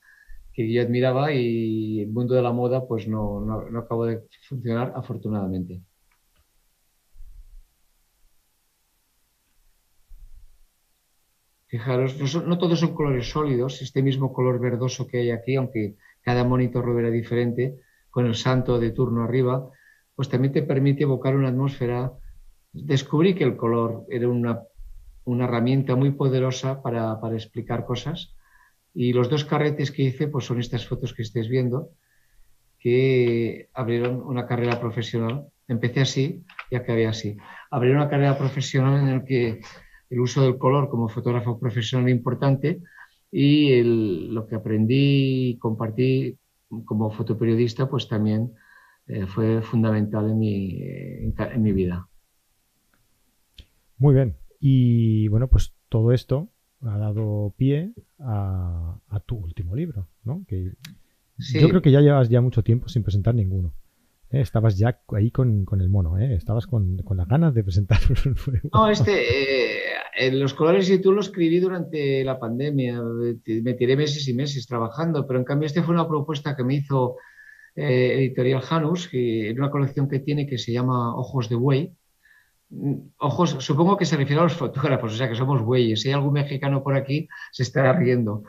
que 0.54 0.72
yo 0.72 0.82
admiraba 0.82 1.32
y 1.32 2.02
el 2.02 2.10
mundo 2.10 2.36
de 2.36 2.42
la 2.42 2.52
moda 2.52 2.86
pues 2.86 3.08
no, 3.08 3.40
no, 3.40 3.70
no 3.70 3.80
acabó 3.80 4.06
de 4.06 4.24
funcionar 4.50 4.92
afortunadamente. 4.96 5.82
Fijaros, 11.68 12.36
no, 12.46 12.58
todos 12.58 12.80
son 12.80 12.94
colores 12.94 13.30
sólidos, 13.30 13.82
este 13.82 14.02
mismo 14.02 14.32
color 14.32 14.60
verdoso 14.60 15.06
que 15.06 15.18
hay 15.20 15.32
aquí, 15.32 15.56
aunque 15.56 15.96
cada 16.28 16.44
monitor 16.44 16.86
lo 16.86 16.94
verá 16.94 17.10
diferente, 17.10 17.78
con 18.10 18.26
el 18.26 18.36
santo 18.36 18.82
de 18.82 18.92
turno 18.92 19.24
arriba, 19.24 19.70
pues 20.14 20.28
también 20.28 20.52
te 20.52 20.62
permite 20.62 21.04
evocar 21.04 21.38
una 21.38 21.48
atmósfera. 21.48 22.12
Descubrí 22.74 23.34
que 23.34 23.46
el 23.46 23.56
color 23.56 24.04
era 24.10 24.28
una, 24.28 24.60
una 25.24 25.46
herramienta 25.46 25.96
muy 25.96 26.12
poderosa 26.12 26.82
para, 26.82 27.22
para 27.22 27.36
explicar 27.36 27.86
cosas 27.86 28.36
y 28.94 29.14
los 29.14 29.30
dos 29.30 29.46
carretes 29.46 29.90
que 29.90 30.04
hice 30.04 30.28
pues 30.28 30.44
son 30.44 30.60
estas 30.60 30.86
fotos 30.86 31.14
que 31.14 31.22
estáis 31.22 31.48
viendo, 31.48 31.92
que 32.78 33.70
abrieron 33.74 34.22
una 34.22 34.46
carrera 34.46 34.82
profesional. 34.82 35.48
Empecé 35.70 36.02
así 36.02 36.44
y 36.70 36.76
acabé 36.76 37.08
así. 37.08 37.38
Abrieron 37.72 38.02
una 38.02 38.10
carrera 38.10 38.38
profesional 38.38 39.00
en 39.00 39.18
la 39.20 39.24
que 39.24 39.62
el 40.10 40.20
uso 40.20 40.42
del 40.42 40.58
color 40.58 40.90
como 40.90 41.08
fotógrafo 41.08 41.58
profesional 41.58 42.10
importante 42.10 42.82
y 43.32 43.84
lo 43.84 44.48
que 44.48 44.56
aprendí 44.56 45.50
y 45.50 45.58
compartí 45.58 46.38
como 46.86 47.12
fotoperiodista 47.12 47.90
pues 47.90 48.08
también 48.08 48.54
eh, 49.08 49.26
fue 49.26 49.62
fundamental 49.62 50.30
en 50.30 50.40
mi, 50.40 50.82
en 50.82 51.62
mi 51.62 51.72
vida. 51.72 52.08
Muy 53.98 54.14
bien. 54.14 54.38
Y 54.60 55.28
bueno, 55.30 55.48
pues 55.48 55.74
todo 55.90 56.12
esto 56.12 56.50
ha 56.82 56.98
dado 56.98 57.54
pie 57.58 57.94
a, 58.20 59.00
tu 59.26 59.36
último 59.36 59.76
libro, 59.76 60.08
¿no? 60.24 60.44
Que 60.48 60.74
Yo 61.38 61.70
creo 61.70 61.82
que 61.82 61.92
ya 61.92 62.02
llevas 62.02 62.30
ya 62.30 62.42
mucho 62.42 62.64
tiempo 62.64 62.88
sin 62.88 63.04
presentar 63.04 63.36
ninguno. 63.36 63.74
¿eh? 64.30 64.42
Estabas 64.42 64.78
ya 64.78 65.02
ahí 65.16 65.32
con, 65.32 65.66
el 65.80 65.90
mono, 65.90 66.18
¿eh? 66.20 66.36
estabas 66.36 66.68
con, 66.68 66.98
las 66.98 67.28
ganas 67.28 67.54
de 67.54 67.64
presentar 67.64 68.00
un 68.26 68.36
nuevo. 68.48 68.70
No, 68.74 68.90
este, 68.90 69.12
eh, 69.12 69.77
Los 70.32 70.54
colores 70.54 70.90
y 70.90 71.00
tú 71.00 71.12
lo 71.12 71.22
escribí 71.22 71.60
durante 71.60 72.24
la 72.24 72.40
pandemia, 72.40 73.02
me 73.02 73.74
tiré 73.74 73.96
meses 73.96 74.28
y 74.28 74.34
meses 74.34 74.66
trabajando, 74.66 75.28
pero 75.28 75.38
en 75.38 75.46
cambio 75.46 75.68
este 75.68 75.84
fue 75.84 75.94
una 75.94 76.08
propuesta 76.08 76.56
que 76.56 76.64
me 76.64 76.76
hizo 76.76 77.18
eh, 77.76 78.16
Editorial 78.16 78.62
Janus, 78.62 79.08
que, 79.08 79.50
en 79.50 79.60
una 79.60 79.70
colección 79.70 80.10
que 80.10 80.20
tiene 80.20 80.48
que 80.48 80.58
se 80.58 80.72
llama 80.72 81.16
Ojos 81.16 81.50
de 81.50 81.56
Buey, 81.56 81.94
ojos, 83.18 83.58
supongo 83.60 83.98
que 83.98 84.06
se 84.06 84.18
refiere 84.18 84.42
a 84.42 84.46
los 84.46 84.56
fotógrafos, 84.56 85.14
o 85.14 85.16
sea 85.16 85.30
que 85.30 85.36
somos 85.36 85.62
bueyes. 85.62 86.02
Si 86.02 86.10
hay 86.10 86.16
algún 86.16 86.34
mexicano 86.34 86.84
por 86.84 86.96
aquí, 86.96 87.28
se 87.52 87.64
estará 87.64 87.94
riendo. 87.94 88.44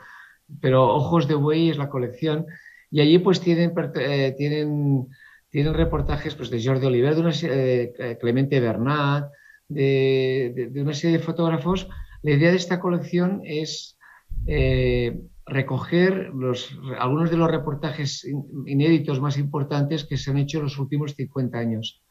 Pero 0.61 0.87
Ojos 0.87 1.27
de 1.27 1.35
Buey 1.35 1.69
es 1.69 1.77
la 1.77 1.89
colección. 1.89 2.45
Y 2.91 3.01
allí 3.01 3.19
pues 3.19 3.39
tienen, 3.39 3.73
eh, 3.95 4.33
tienen, 4.37 5.07
tienen 5.49 5.73
reportajes 5.73 6.35
pues, 6.35 6.49
de 6.49 6.63
Jordi 6.63 6.87
Oliver, 6.87 7.15
de 7.15 7.21
una, 7.21 7.31
eh, 7.43 8.17
Clemente 8.19 8.59
Bernat, 8.59 9.31
de, 9.69 10.71
una 10.75 10.93
serie 10.93 11.17
de 11.17 11.23
fotógrafos. 11.23 11.87
La 12.21 12.31
idea 12.31 12.51
de 12.51 12.57
esta 12.57 12.79
colección 12.79 13.41
es 13.45 13.97
eh, 14.45 15.19
recoger 15.45 16.31
los, 16.33 16.77
algunos 16.99 17.31
de 17.31 17.37
los 17.37 17.49
reportajes 17.49 18.27
inéditos 18.65 19.21
más 19.21 19.37
importantes 19.37 20.03
que 20.05 20.17
se 20.17 20.31
han 20.31 20.37
hecho 20.37 20.57
en 20.57 20.65
los 20.65 20.77
últimos 20.77 21.15
50 21.15 21.57
años 21.57 22.03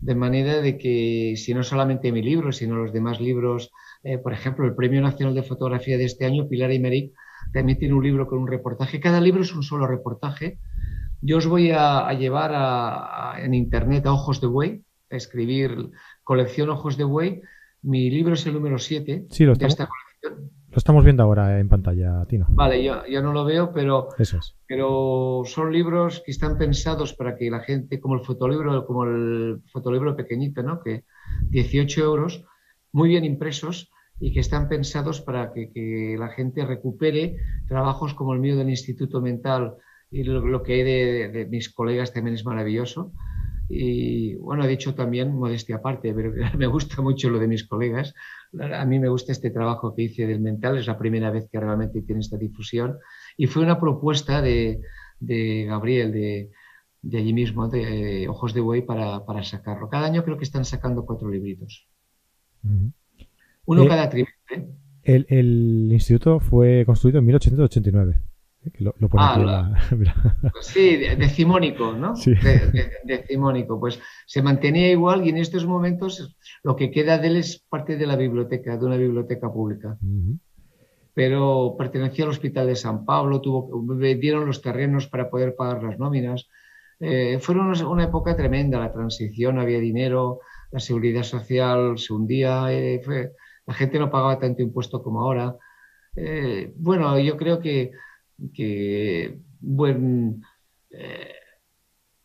de 0.00 0.14
manera 0.14 0.60
de 0.60 0.78
que 0.78 1.34
si 1.36 1.54
no 1.54 1.62
solamente 1.62 2.12
mi 2.12 2.22
libro, 2.22 2.52
sino 2.52 2.76
los 2.76 2.92
demás 2.92 3.20
libros, 3.20 3.70
eh, 4.02 4.18
por 4.18 4.32
ejemplo, 4.32 4.64
el 4.64 4.74
Premio 4.74 5.00
Nacional 5.02 5.34
de 5.34 5.42
Fotografía 5.42 5.98
de 5.98 6.04
este 6.04 6.24
año, 6.24 6.48
Pilar 6.48 6.72
Imeric, 6.72 7.12
también 7.52 7.78
tiene 7.78 7.94
un 7.94 8.02
libro 8.02 8.26
con 8.26 8.38
un 8.38 8.48
reportaje. 8.48 9.00
Cada 9.00 9.20
libro 9.20 9.42
es 9.42 9.54
un 9.54 9.62
solo 9.62 9.86
reportaje. 9.86 10.58
Yo 11.20 11.36
os 11.36 11.46
voy 11.46 11.70
a, 11.72 12.10
llevar 12.14 13.40
en 13.42 13.52
internet 13.52 14.06
a 14.06 14.12
Ojos 14.12 14.40
de 14.40 14.46
Buey, 14.46 14.82
a 15.10 15.16
escribir 15.16 15.90
colección 16.30 16.70
Ojos 16.70 16.96
de 16.96 17.02
Buey. 17.02 17.42
Mi 17.82 18.08
libro 18.08 18.34
es 18.34 18.46
el 18.46 18.54
número 18.54 18.78
7 18.78 19.26
de 19.36 19.66
esta 19.66 19.88
colección. 19.88 20.48
Lo 20.70 20.76
estamos 20.76 21.02
viendo 21.02 21.24
ahora 21.24 21.58
en 21.58 21.68
pantalla, 21.68 22.24
Tino. 22.28 22.46
Vale, 22.50 22.84
yo, 22.84 23.04
yo 23.08 23.20
no 23.20 23.32
lo 23.32 23.44
veo, 23.44 23.72
pero, 23.72 24.06
pero 24.68 25.42
son 25.44 25.72
libros 25.72 26.22
que 26.24 26.30
están 26.30 26.56
pensados 26.56 27.14
para 27.14 27.36
que 27.36 27.50
la 27.50 27.58
gente, 27.58 27.98
como 27.98 28.14
el 28.14 28.20
fotolibro, 28.20 28.86
como 28.86 29.02
el 29.06 29.60
fotolibro 29.72 30.14
pequeñito, 30.14 30.62
¿no? 30.62 30.80
Que 30.80 31.02
18 31.48 32.00
euros, 32.04 32.44
muy 32.92 33.08
bien 33.08 33.24
impresos 33.24 33.90
y 34.20 34.32
que 34.32 34.38
están 34.38 34.68
pensados 34.68 35.20
para 35.20 35.52
que, 35.52 36.14
la 36.16 36.28
gente 36.28 36.64
recupere 36.64 37.38
trabajos 37.66 38.14
como 38.14 38.34
el 38.34 38.38
mío 38.38 38.56
del 38.56 38.70
Instituto 38.70 39.20
Mental 39.20 39.74
y 40.12 40.22
lo, 40.22 40.62
que 40.62 40.74
hay 40.74 40.82
de, 40.84 41.28
de, 41.30 41.46
mis 41.46 41.70
colegas 41.70 42.12
también 42.12 42.34
es 42.34 42.44
maravilloso. 42.44 43.12
Y 43.72 44.34
bueno, 44.34 44.64
he 44.64 44.68
dicho 44.68 44.96
también, 44.96 45.32
modestia 45.32 45.76
aparte, 45.76 46.12
pero 46.12 46.32
me 46.58 46.66
gusta 46.66 47.00
mucho 47.00 47.30
lo 47.30 47.38
de 47.38 47.46
mis 47.46 47.66
colegas, 47.66 48.14
a 48.58 48.84
mí 48.84 48.98
me 48.98 49.08
gusta 49.08 49.30
este 49.30 49.50
trabajo 49.50 49.94
que 49.94 50.02
hice 50.02 50.26
del 50.26 50.40
mental, 50.40 50.76
es 50.76 50.88
la 50.88 50.98
primera 50.98 51.30
vez 51.30 51.48
que 51.50 51.60
realmente 51.60 52.02
tiene 52.02 52.20
esta 52.20 52.36
difusión 52.36 52.98
y 53.36 53.46
fue 53.46 53.62
una 53.62 53.78
propuesta 53.78 54.42
de, 54.42 54.80
Gabriel, 55.20 56.10
de, 56.10 56.50
allí 57.16 57.32
mismo, 57.32 57.68
de 57.68 58.26
Ojos 58.28 58.54
de 58.54 58.60
Buey, 58.60 58.82
para, 58.82 59.44
sacarlo. 59.44 59.88
Cada 59.88 60.06
año 60.06 60.24
creo 60.24 60.36
que 60.36 60.44
están 60.44 60.64
sacando 60.64 61.06
cuatro 61.06 61.30
libritos. 61.30 61.86
Uno 63.66 63.84
eh, 63.84 63.88
cada 63.88 64.10
trimestre. 64.10 64.66
El, 65.04 65.88
instituto 65.92 66.40
fue 66.40 66.84
construido 66.84 67.20
en 67.20 67.26
1889. 67.26 68.20
Lo, 68.78 68.92
pone 69.08 69.24
ah, 69.24 69.72
sí, 70.60 70.96
decimónico, 71.16 71.92
¿no? 71.92 72.14
Sí. 72.14 72.34
decimónico. 73.04 73.80
Pues 73.80 74.00
se 74.26 74.42
mantenía 74.42 74.90
igual 74.90 75.26
y 75.26 75.30
en 75.30 75.38
estos 75.38 75.66
momentos 75.66 76.36
lo 76.62 76.76
que 76.76 76.90
queda 76.90 77.18
de 77.18 77.28
él 77.28 77.36
es 77.36 77.64
parte 77.68 77.96
de 77.96 78.06
la 78.06 78.16
biblioteca, 78.16 78.76
de 78.76 78.84
una 78.84 78.96
biblioteca 78.96 79.50
pública. 79.50 79.96
Pero 81.14 81.74
pertenecía 81.78 82.24
al 82.24 82.30
Hospital 82.30 82.66
de 82.66 82.76
San 82.76 83.04
Pablo, 83.04 83.40
tuvo, 83.40 83.82
vendieron 83.96 84.46
los 84.46 84.60
terrenos 84.60 85.06
para 85.08 85.30
poder 85.30 85.56
pagar 85.56 85.82
las 85.82 85.98
nóminas. 85.98 86.48
Eh, 87.00 87.38
fueron 87.40 87.72
una 87.86 88.04
época 88.04 88.36
tremenda, 88.36 88.78
la 88.78 88.92
transición, 88.92 89.58
había 89.58 89.78
dinero, 89.80 90.40
la 90.70 90.80
seguridad 90.80 91.22
social 91.22 91.98
se 91.98 92.12
hundía, 92.12 92.70
eh, 92.70 93.00
la 93.66 93.74
gente 93.74 93.98
no 93.98 94.10
pagaba 94.10 94.38
tanto 94.38 94.60
impuesto 94.60 95.02
como 95.02 95.22
ahora. 95.22 95.56
Eh, 96.14 96.72
bueno, 96.76 97.18
yo 97.18 97.36
creo 97.36 97.58
que 97.60 97.92
que 98.54 99.38
buen, 99.60 100.42
eh, 100.90 101.34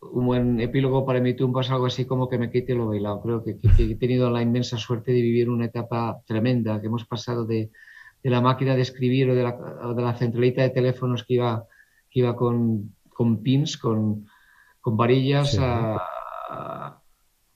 un 0.00 0.26
buen 0.26 0.60
epílogo 0.60 1.04
para 1.04 1.20
mi 1.20 1.34
tumba 1.34 1.60
es 1.60 1.70
algo 1.70 1.86
así 1.86 2.04
como 2.04 2.28
que 2.28 2.38
me 2.38 2.50
quite 2.50 2.74
lo 2.74 2.88
bailado. 2.88 3.20
Creo 3.22 3.44
que, 3.44 3.58
he 3.78 3.96
tenido 3.96 4.30
la 4.30 4.42
inmensa 4.42 4.78
suerte 4.78 5.12
de 5.12 5.22
vivir 5.22 5.50
una 5.50 5.66
etapa 5.66 6.20
tremenda, 6.26 6.80
que 6.80 6.86
hemos 6.86 7.04
pasado 7.04 7.44
de, 7.44 7.70
la 8.22 8.40
máquina 8.40 8.74
de 8.74 8.82
escribir 8.82 9.30
o 9.30 9.34
de 9.34 9.42
la, 10.02 10.14
centralita 10.14 10.62
de 10.62 10.70
teléfonos 10.70 11.22
que 11.24 11.34
iba, 11.34 11.64
que 12.10 12.20
iba 12.20 12.34
con, 12.34 12.92
pins, 13.42 13.76
con, 13.76 14.26
varillas 14.84 15.56
a, 15.60 17.00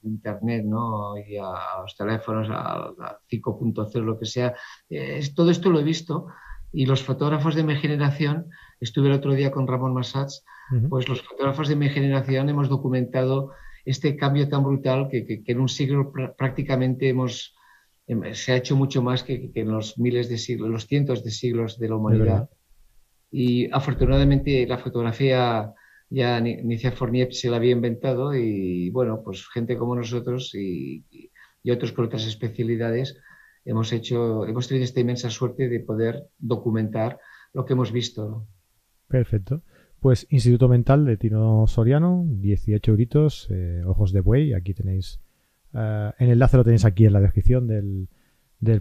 internet, 0.03 0.65
¿no? 0.65 1.17
Y 1.19 1.37
a, 1.37 1.83
los 1.83 1.97
teléfonos, 1.97 2.49
a, 2.51 2.93
5.0, 3.31 4.01
lo 4.01 4.19
que 4.19 4.27
sea. 4.27 4.55
Eh, 4.89 5.21
todo 5.35 5.51
esto 5.51 5.71
lo 5.71 5.81
he 5.81 5.85
visto 5.85 6.27
y 6.73 6.87
los 6.87 7.03
fotógrafos 7.03 7.55
de 7.55 7.65
mi 7.65 7.77
generación, 7.77 8.47
estuve 8.81 9.09
el 9.09 9.15
otro 9.15 9.35
día 9.35 9.51
con 9.51 9.67
Ramón 9.67 9.95
Massats, 9.95 10.45
pues 10.89 11.09
los 11.09 11.23
fotógrafos 11.23 11.69
de 11.69 11.75
mi 11.75 11.89
generación 11.89 12.49
hemos 12.49 12.69
documentado 12.69 13.51
este 13.85 14.17
cambio 14.17 14.49
tan 14.49 14.63
brutal 14.63 15.09
que, 15.09 15.43
en 15.45 15.61
un 15.61 15.69
siglo 15.69 16.13
prácticamente 16.39 17.09
hemos, 17.09 17.57
em, 18.07 18.35
se 18.35 18.53
ha 18.53 18.57
hecho 18.57 18.77
mucho 18.77 19.03
más 19.03 19.25
que, 19.25 19.51
en 19.55 19.69
los 19.69 19.99
miles 19.99 20.29
de 20.29 20.39
siglos, 20.39 20.71
los 20.71 20.87
cientos 20.87 21.25
de 21.25 21.31
siglos 21.31 21.79
de 21.79 21.89
la 21.89 21.97
humanidad. 21.97 22.51
Y 23.33 23.71
afortunadamente 23.73 24.67
la 24.67 24.79
fotografía 24.79 25.73
ya 26.09 26.41
Nicia 26.41 26.93
Fournier 26.93 27.33
se 27.33 27.51
la 27.51 27.57
había 27.57 27.73
inventado 27.73 28.35
y 28.35 28.91
bueno, 28.91 29.23
pues 29.25 29.49
gente 29.49 29.77
como 29.77 29.97
nosotros 29.97 30.55
y, 30.55 31.05
y 31.63 31.71
otros 31.71 31.93
con 31.93 32.07
otras 32.07 32.27
especialidades 32.27 33.17
hemos 33.65 33.93
hecho, 33.93 34.47
hemos 34.47 34.69
tenido 34.69 34.85
esta 34.85 35.01
inmensa 35.01 35.31
suerte 35.31 35.69
de 35.69 35.81
poder 35.81 36.29
documentar 36.39 37.19
lo 37.53 37.65
que 37.65 37.73
hemos 37.75 37.93
visto. 37.93 38.47
Perfecto. 39.09 39.63
Pues 40.01 40.27
Instituto 40.31 40.69
Mental 40.69 41.05
de 41.05 41.17
Tino 41.17 41.67
Soriano, 41.67 42.25
18 42.27 42.91
euritos, 42.91 43.49
eh, 43.51 43.83
ojos 43.85 44.13
de 44.13 44.21
buey. 44.21 44.55
Aquí 44.55 44.73
tenéis, 44.73 45.21
eh, 45.75 46.11
el 46.19 46.31
enlace 46.31 46.57
lo 46.57 46.65
tenéis 46.65 46.87
aquí 46.87 47.05
en 47.05 47.13
la 47.13 47.21
descripción 47.21 47.67
del, 47.67 48.09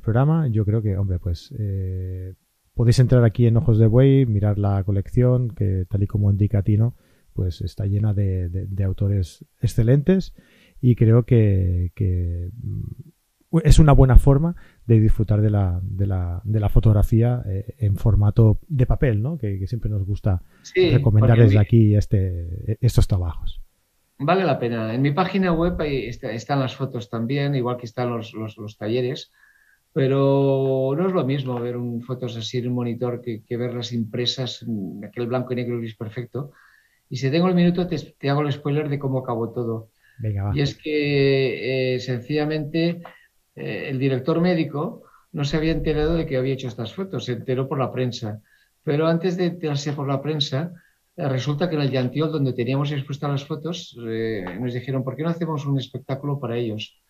programa. 0.02 0.48
Yo 0.48 0.66
creo 0.66 0.82
que, 0.82 0.98
hombre, 0.98 1.20
pues 1.20 1.54
eh, 1.60 2.36
podéis 2.74 3.00
entrar 3.00 3.24
aquí 3.26 3.48
en 3.48 3.58
ojos 3.58 3.80
de 3.80 3.88
buey, 3.88 4.26
mirar 4.26 4.58
la 4.58 4.82
colección, 4.84 5.50
que 5.50 5.86
tal 5.90 6.04
y 6.04 6.08
como 6.08 6.32
indica 6.32 6.64
Tino, 6.64 6.96
pues 7.34 7.62
está 7.62 7.86
llena 7.86 8.14
de, 8.14 8.68
autores 8.86 9.46
excelentes 9.62 10.34
y 10.82 10.96
creo 10.96 11.24
que, 11.24 11.92
que 11.96 12.50
es 13.64 13.80
una 13.80 13.94
buena 13.94 14.18
forma 14.18 14.56
de 14.86 15.00
disfrutar 15.00 15.42
de 15.42 15.50
la, 15.50 15.80
de 15.82 16.06
la, 16.06 16.42
de 16.44 16.60
la 16.60 16.70
fotografía 16.70 17.42
eh, 17.48 17.76
en 17.80 17.96
formato 17.96 18.60
de 18.68 18.86
papel, 18.86 19.22
¿no? 19.22 19.38
Que, 19.38 19.66
siempre 19.68 19.90
nos 19.90 20.06
gusta 20.06 20.42
recomendar 20.76 21.38
desde 21.38 21.60
aquí 21.60 21.96
este, 21.96 22.78
estos 22.82 23.08
trabajos. 23.08 23.62
Vale 24.20 24.44
la 24.44 24.60
pena. 24.60 24.94
En 24.94 25.02
mi 25.02 25.12
página 25.12 25.54
web 25.54 25.80
están 25.82 26.60
las 26.60 26.76
fotos 26.76 27.10
también, 27.10 27.56
igual 27.56 27.78
que 27.78 27.86
están 27.86 28.10
los, 28.10 28.34
los, 28.34 28.78
talleres, 28.78 29.32
pero 29.94 30.94
no 30.98 31.08
es 31.08 31.14
lo 31.14 31.26
mismo 31.26 31.60
ver 31.60 31.78
un, 31.78 32.02
fotos 32.02 32.36
así 32.36 32.58
en 32.58 32.68
un 32.68 32.74
monitor 32.74 33.22
que, 33.22 33.44
que 33.44 33.58
verlas 33.58 33.94
impresas 33.94 34.62
en 34.64 35.04
aquel 35.06 35.28
blanco 35.28 35.54
y 35.54 35.56
negro 35.56 35.80
gris 35.80 35.96
perfecto. 35.96 36.52
Y 37.10 37.16
si 37.16 37.32
tengo 37.32 37.48
el 37.48 37.56
minuto, 37.56 37.88
te, 37.88 37.98
te 37.98 38.30
hago 38.30 38.42
el 38.42 38.52
spoiler 38.52 38.90
de 38.90 39.00
cómo 39.00 39.20
acabó 39.20 39.52
todo. 39.52 39.90
Venga, 40.20 40.52
Y 40.54 40.62
es 40.62 40.76
que 40.76 41.96
eh, 41.96 42.00
sencillamente 42.00 43.02
eh, 43.60 43.90
el 43.90 44.00
director 44.00 44.40
médico 44.42 45.04
no 45.32 45.44
se 45.44 45.58
había 45.58 45.74
enterado 45.74 46.16
de 46.16 46.26
que 46.26 46.38
había 46.38 46.54
hecho 46.54 46.68
estas 46.68 46.94
fotos, 46.94 47.26
se 47.26 47.34
enteró 47.34 47.68
por 47.68 47.78
la 47.78 47.92
prensa. 47.92 48.42
Pero 48.84 49.08
antes 49.08 49.38
de 49.38 49.46
enterarse 49.46 49.94
por 49.94 50.08
la 50.08 50.22
prensa, 50.22 50.74
eh, 51.16 51.28
resulta 51.28 51.70
que 51.70 51.76
en 51.76 51.82
el 51.82 51.92
Yantiol, 51.92 52.32
donde 52.32 52.54
teníamos 52.54 52.92
expuestas 52.92 53.30
las 53.30 53.46
fotos, 53.46 53.98
eh, 54.08 54.46
nos 54.60 54.74
dijeron, 54.74 55.04
¿por 55.04 55.16
qué 55.16 55.24
no 55.24 55.30
hacemos 55.30 55.66
un 55.66 55.78
espectáculo 55.78 56.40
para 56.40 56.58
ellos, 56.58 57.02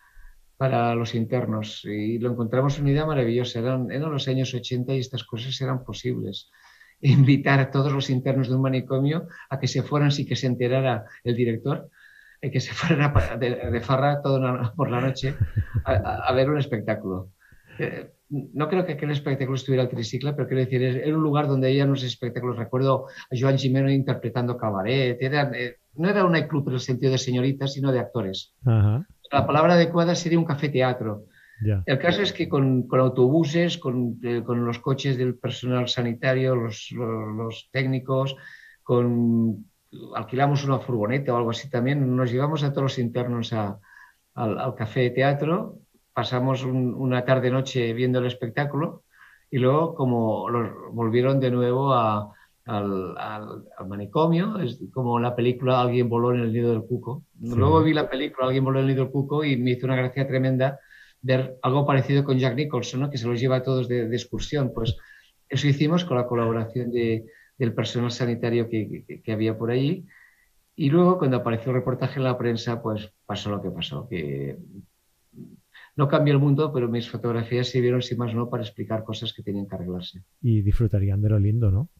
para 0.56 0.94
los 0.94 1.14
internos? 1.14 1.84
Y 1.84 2.18
lo 2.18 2.32
encontramos 2.32 2.78
una 2.78 2.90
idea 2.90 3.06
maravillosa. 3.06 3.60
Eran, 3.60 3.88
los 3.88 4.28
años 4.28 4.52
80 4.52 4.94
y 4.94 4.98
estas 4.98 5.24
cosas 5.24 5.58
eran 5.60 5.84
posibles. 5.84 6.50
Invitar 7.00 7.60
a 7.60 7.70
todos 7.70 7.92
los 7.92 8.10
internos 8.10 8.48
de 8.48 8.56
un 8.56 8.62
manicomio 8.62 9.28
a 9.48 9.58
que 9.58 9.68
se 9.68 9.82
fueran 9.82 10.10
sin 10.10 10.26
que 10.26 10.36
se 10.36 10.48
enterara 10.48 11.04
el 11.24 11.34
director 11.36 11.88
que 12.40 12.60
se 12.60 12.72
fueran 12.74 13.12
de, 13.38 13.80
farra 13.80 14.22
todo 14.22 14.72
por 14.76 14.90
la 14.90 15.00
noche 15.00 15.34
a, 15.84 16.32
ver 16.32 16.50
un 16.50 16.58
espectáculo. 16.58 17.30
Eh, 17.78 18.10
no 18.30 18.68
creo 18.68 18.86
que 18.86 18.92
aquel 18.92 19.10
espectáculo 19.10 19.56
estuviera 19.56 19.82
al 19.82 19.88
triciclo, 19.88 20.34
pero 20.36 20.46
quiero 20.46 20.64
decir, 20.64 20.82
era 20.82 21.16
un 21.16 21.22
lugar 21.22 21.48
donde 21.48 21.70
ella 21.70 21.84
los 21.84 22.04
espectáculos. 22.04 22.56
Recuerdo 22.56 23.06
a 23.08 23.36
Joan 23.38 23.58
Gimeno 23.58 23.90
interpretando 23.90 24.56
cabaret. 24.56 25.18
Eh, 25.20 25.76
no 25.96 26.08
era 26.08 26.24
un 26.24 26.40
club 26.46 26.68
en 26.68 26.74
el 26.74 26.80
sentido 26.80 27.12
de 27.12 27.18
señoritas, 27.18 27.72
sino 27.72 27.90
de 27.90 27.98
actores. 27.98 28.54
La 28.64 29.46
palabra 29.46 29.74
adecuada 29.74 30.14
sería 30.14 30.38
un 30.38 30.44
café 30.44 30.68
teatro. 30.68 31.24
El 31.84 31.98
caso 31.98 32.22
es 32.22 32.32
que 32.32 32.48
con, 32.48 32.86
autobuses, 32.90 33.78
eh, 34.22 34.42
con, 34.44 34.64
los 34.64 34.78
coches 34.78 35.18
del 35.18 35.36
personal 35.36 35.88
sanitario, 35.88 36.54
los, 36.54 36.90
los 36.92 37.68
técnicos, 37.70 38.36
con 38.82 39.69
alquilamos 40.14 40.64
una 40.64 40.78
furgoneta 40.78 41.32
o 41.32 41.36
algo 41.36 41.50
así 41.50 41.68
también, 41.68 42.16
nos 42.16 42.30
llevamos 42.30 42.62
a 42.62 42.70
todos 42.70 42.82
los 42.82 42.98
internos 42.98 43.52
al, 43.52 43.78
café 44.76 45.00
de 45.00 45.10
teatro, 45.10 45.78
pasamos 46.12 46.64
una 46.64 47.24
tarde-noche 47.24 47.92
viendo 47.92 48.20
el 48.20 48.26
espectáculo 48.26 49.04
y 49.50 49.58
luego 49.58 49.94
como 49.94 50.48
los 50.48 50.70
volvieron 50.92 51.40
de 51.40 51.50
nuevo 51.50 51.92
al, 51.92 52.28
manicomio, 53.88 54.60
es 54.60 54.78
como 54.92 55.18
la 55.18 55.34
película 55.34 55.80
Alguien 55.80 56.08
voló 56.08 56.32
en 56.32 56.40
el 56.40 56.52
nido 56.52 56.70
del 56.70 56.84
cuco. 56.84 57.24
Luego 57.40 57.82
vi 57.82 57.92
la 57.92 58.08
película 58.08 58.46
Alguien 58.46 58.64
voló 58.64 58.78
en 58.78 58.84
el 58.84 58.92
nido 58.92 59.04
del 59.04 59.12
cuco 59.12 59.42
y 59.42 59.56
me 59.56 59.72
hizo 59.72 59.86
una 59.86 59.96
gracia 59.96 60.28
tremenda 60.28 60.78
ver 61.20 61.58
algo 61.62 61.84
parecido 61.84 62.22
con 62.22 62.38
Jack 62.38 62.54
Nicholson, 62.54 63.10
que 63.10 63.18
se 63.18 63.26
los 63.26 63.40
lleva 63.40 63.56
a 63.56 63.62
todos 63.64 63.88
de 63.88 64.06
excursión. 64.06 64.72
Pues 64.72 64.96
eso 65.48 65.66
hicimos 65.66 66.04
con 66.04 66.16
la 66.16 66.28
colaboración 66.28 66.92
de, 66.92 67.26
del 67.60 67.74
personal 67.74 68.10
sanitario 68.10 68.70
que, 68.70 69.22
había 69.30 69.56
por 69.56 69.70
allí. 69.70 70.06
Y 70.74 70.88
luego, 70.88 71.18
cuando 71.18 71.36
apareció 71.36 71.70
el 71.70 71.76
reportaje 71.76 72.18
en 72.18 72.24
la 72.24 72.38
prensa, 72.38 72.82
pues 72.82 73.12
pasó 73.26 73.50
lo 73.50 73.60
que 73.60 73.70
pasó, 73.70 74.08
que 74.08 74.56
no 75.94 76.08
cambió 76.08 76.32
el 76.32 76.40
mundo, 76.40 76.72
pero 76.72 76.88
mis 76.88 77.10
fotografías 77.10 77.68
sirvieron, 77.68 78.00
sin 78.00 78.16
más 78.16 78.34
no, 78.34 78.48
para 78.48 78.62
explicar 78.62 79.04
cosas 79.04 79.34
que 79.34 79.42
tenían 79.42 79.68
que 79.68 79.74
arreglarse. 79.74 80.22
Y 80.40 80.62
disfrutarían 80.62 81.20
de 81.20 81.28
lo 81.28 81.38
lindo, 81.38 81.70
¿no? 81.70 81.90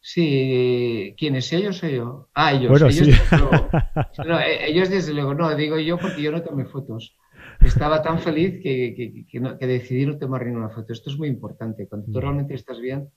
Sí, 0.00 1.14
¿quiénes? 1.16 1.52
¿Ellos 1.52 1.82
o 1.84 1.88
yo? 1.88 2.28
Ah, 2.34 2.52
ellos. 2.52 2.82
ellos, 2.82 3.16
no, 4.26 4.40
eh, 4.40 4.68
ellos 4.68 4.90
desde 4.90 5.14
luego, 5.14 5.32
no, 5.32 5.54
digo 5.54 5.78
yo 5.78 5.96
porque 5.96 6.22
yo 6.22 6.32
no 6.32 6.42
tomé 6.42 6.64
fotos. 6.64 7.16
Estaba 7.60 8.02
tan 8.02 8.18
feliz 8.18 8.60
que, 8.60 9.26
que, 9.30 9.66
decidí 9.66 10.06
no 10.06 10.18
tomar 10.18 10.44
ninguna 10.44 10.70
foto. 10.70 10.92
Esto 10.92 11.08
es 11.08 11.16
muy 11.16 11.28
importante. 11.28 11.86
Cuando 11.86 12.10
tú 12.10 12.18
mm. 12.18 12.20
realmente 12.20 12.54
estás 12.54 12.80
bien, 12.80 13.08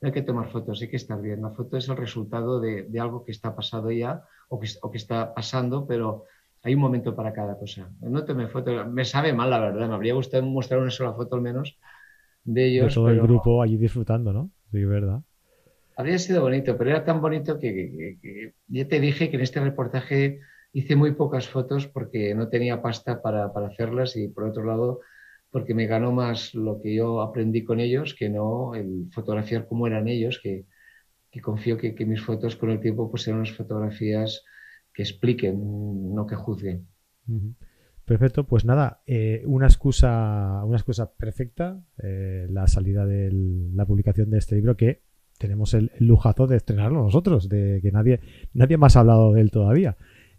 no 0.00 0.06
hay 0.08 0.12
que 0.12 0.22
tomar 0.22 0.50
fotos, 0.50 0.80
hay 0.82 0.88
que 0.88 0.96
estar 0.96 1.20
bien. 1.20 1.42
La 1.42 1.50
foto 1.50 1.76
es 1.76 1.88
el 1.88 1.96
resultado 1.96 2.60
de, 2.60 2.88
algo 3.00 3.24
que 3.24 3.32
está 3.32 3.54
pasado 3.56 3.90
ya 3.90 4.22
o 4.48 4.60
que, 4.60 4.68
o 4.82 4.90
que, 4.90 4.98
está 4.98 5.34
pasando, 5.34 5.86
pero 5.86 6.24
hay 6.62 6.74
un 6.74 6.80
momento 6.80 7.14
para 7.14 7.32
cada 7.32 7.58
cosa. 7.58 7.90
No 8.00 8.24
tomé 8.24 8.48
fotos, 8.48 8.86
me 8.88 9.04
sabe 9.04 9.32
mal 9.32 9.50
la 9.50 9.60
verdad, 9.60 9.88
me 9.88 9.94
habría 9.94 10.14
gustado 10.14 10.44
mostrar 10.44 10.80
una 10.80 10.90
sola 10.90 11.14
foto 11.14 11.36
al 11.36 11.42
menos 11.42 11.78
de 12.44 12.66
ellos. 12.66 12.88
De 12.88 12.94
todo 12.94 13.10
el 13.10 13.20
grupo 13.20 13.62
allí 13.62 13.76
disfrutando, 13.76 14.32
¿no? 14.32 14.50
Sí, 14.70 14.84
verdad. 14.84 15.22
Habría 15.96 16.18
sido 16.18 16.42
bonito, 16.42 16.76
pero 16.76 16.90
era 16.90 17.04
tan 17.04 17.22
bonito 17.22 17.58
que, 17.58 18.18
que, 18.20 18.54
ya 18.68 18.86
te 18.86 19.00
dije 19.00 19.30
que 19.30 19.36
en 19.36 19.42
este 19.42 19.60
reportaje 19.60 20.40
hice 20.72 20.94
muy 20.94 21.12
pocas 21.12 21.48
fotos 21.48 21.86
porque 21.86 22.34
no 22.34 22.48
tenía 22.48 22.82
pasta 22.82 23.22
para, 23.22 23.50
para 23.54 23.68
hacerlas 23.68 24.14
y 24.16 24.28
por 24.28 24.44
otro 24.44 24.64
lado 24.64 25.00
porque 25.56 25.72
me 25.72 25.86
ganó 25.86 26.12
más 26.12 26.54
lo 26.54 26.82
que 26.82 26.94
yo 26.94 27.22
aprendí 27.22 27.64
con 27.64 27.80
ellos 27.80 28.14
que 28.14 28.28
no 28.28 28.74
el 28.74 29.08
fotografiar 29.10 29.66
como 29.66 29.86
eran 29.86 30.06
ellos, 30.06 30.38
que, 30.42 30.66
confío 31.40 31.78
que, 31.78 31.94
mis 32.04 32.20
fotos 32.20 32.56
con 32.56 32.68
el 32.68 32.78
tiempo 32.78 33.10
pues 33.10 33.22
serán 33.22 33.40
unas 33.40 33.56
fotografías 33.56 34.44
que 34.92 35.02
expliquen, 35.02 36.14
no 36.14 36.26
que 36.26 36.34
juzguen. 36.36 36.86
Perfecto, 38.04 38.44
pues 38.44 38.66
nada, 38.66 39.00
eh, 39.06 39.44
una 39.46 39.64
excusa, 39.64 40.62
una 40.62 40.76
excusa 40.76 41.10
perfecta, 41.10 41.82
eh, 42.02 42.46
la 42.50 42.66
salida 42.66 43.06
de 43.06 43.30
la 43.72 43.86
publicación 43.86 44.28
de 44.28 44.36
este 44.36 44.56
libro 44.56 44.76
que 44.76 45.04
tenemos 45.38 45.72
el, 45.72 45.90
lujazo 46.00 46.46
de 46.46 46.58
estrenarlo 46.58 47.02
nosotros, 47.02 47.48
de 47.48 47.80
que 47.80 47.92
nadie, 47.92 48.20
nadie 48.52 48.76
más 48.76 48.94
ha 48.98 49.00
hablado 49.00 49.32
de 49.32 49.40
él 49.40 49.50
todavía. 49.50 49.96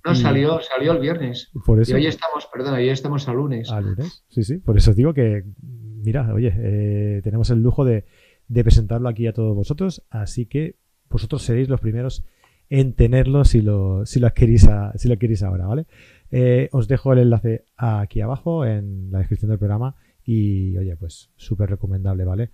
No, 0.07 0.15
salió, 0.15 0.59
salió 0.61 0.93
el 0.93 0.99
viernes. 0.99 1.51
Por 1.65 1.81
eso, 1.81 1.91
y 1.91 1.95
hoy 1.95 2.07
estamos, 2.07 2.47
perdón, 2.51 2.73
hoy 2.75 2.89
estamos 2.89 3.27
a 3.27 3.33
lunes. 3.33 3.69
A 3.69 3.81
lunes, 3.81 4.23
sí, 4.29 4.43
sí. 4.43 4.57
Por 4.57 4.77
eso 4.77 4.91
os 4.91 4.97
digo 4.97 5.13
que, 5.13 5.43
mira, 5.61 6.33
oye, 6.33 6.53
eh, 6.57 7.21
tenemos 7.23 7.49
el 7.49 7.61
lujo 7.61 7.85
de, 7.85 8.05
de 8.47 8.63
presentarlo 8.63 9.09
aquí 9.09 9.27
a 9.27 9.33
todos 9.33 9.55
vosotros, 9.55 10.03
así 10.09 10.45
que 10.45 10.75
vosotros 11.09 11.43
seréis 11.43 11.69
los 11.69 11.81
primeros 11.81 12.23
en 12.69 12.93
tenerlo 12.93 13.45
si 13.45 13.61
lo, 13.61 14.05
si 14.05 14.19
lo, 14.19 14.27
adquirís, 14.27 14.67
si 14.95 15.07
lo 15.07 15.13
adquirís 15.13 15.43
ahora, 15.43 15.67
¿vale? 15.67 15.85
Eh, 16.31 16.69
os 16.71 16.87
dejo 16.87 17.13
el 17.13 17.19
enlace 17.19 17.65
aquí 17.77 18.21
abajo 18.21 18.65
en 18.65 19.09
la 19.11 19.19
descripción 19.19 19.49
del 19.49 19.59
programa 19.59 19.95
y, 20.25 20.77
oye, 20.77 20.95
pues 20.97 21.29
súper 21.37 21.69
recomendable, 21.69 22.25
¿vale? 22.25 22.51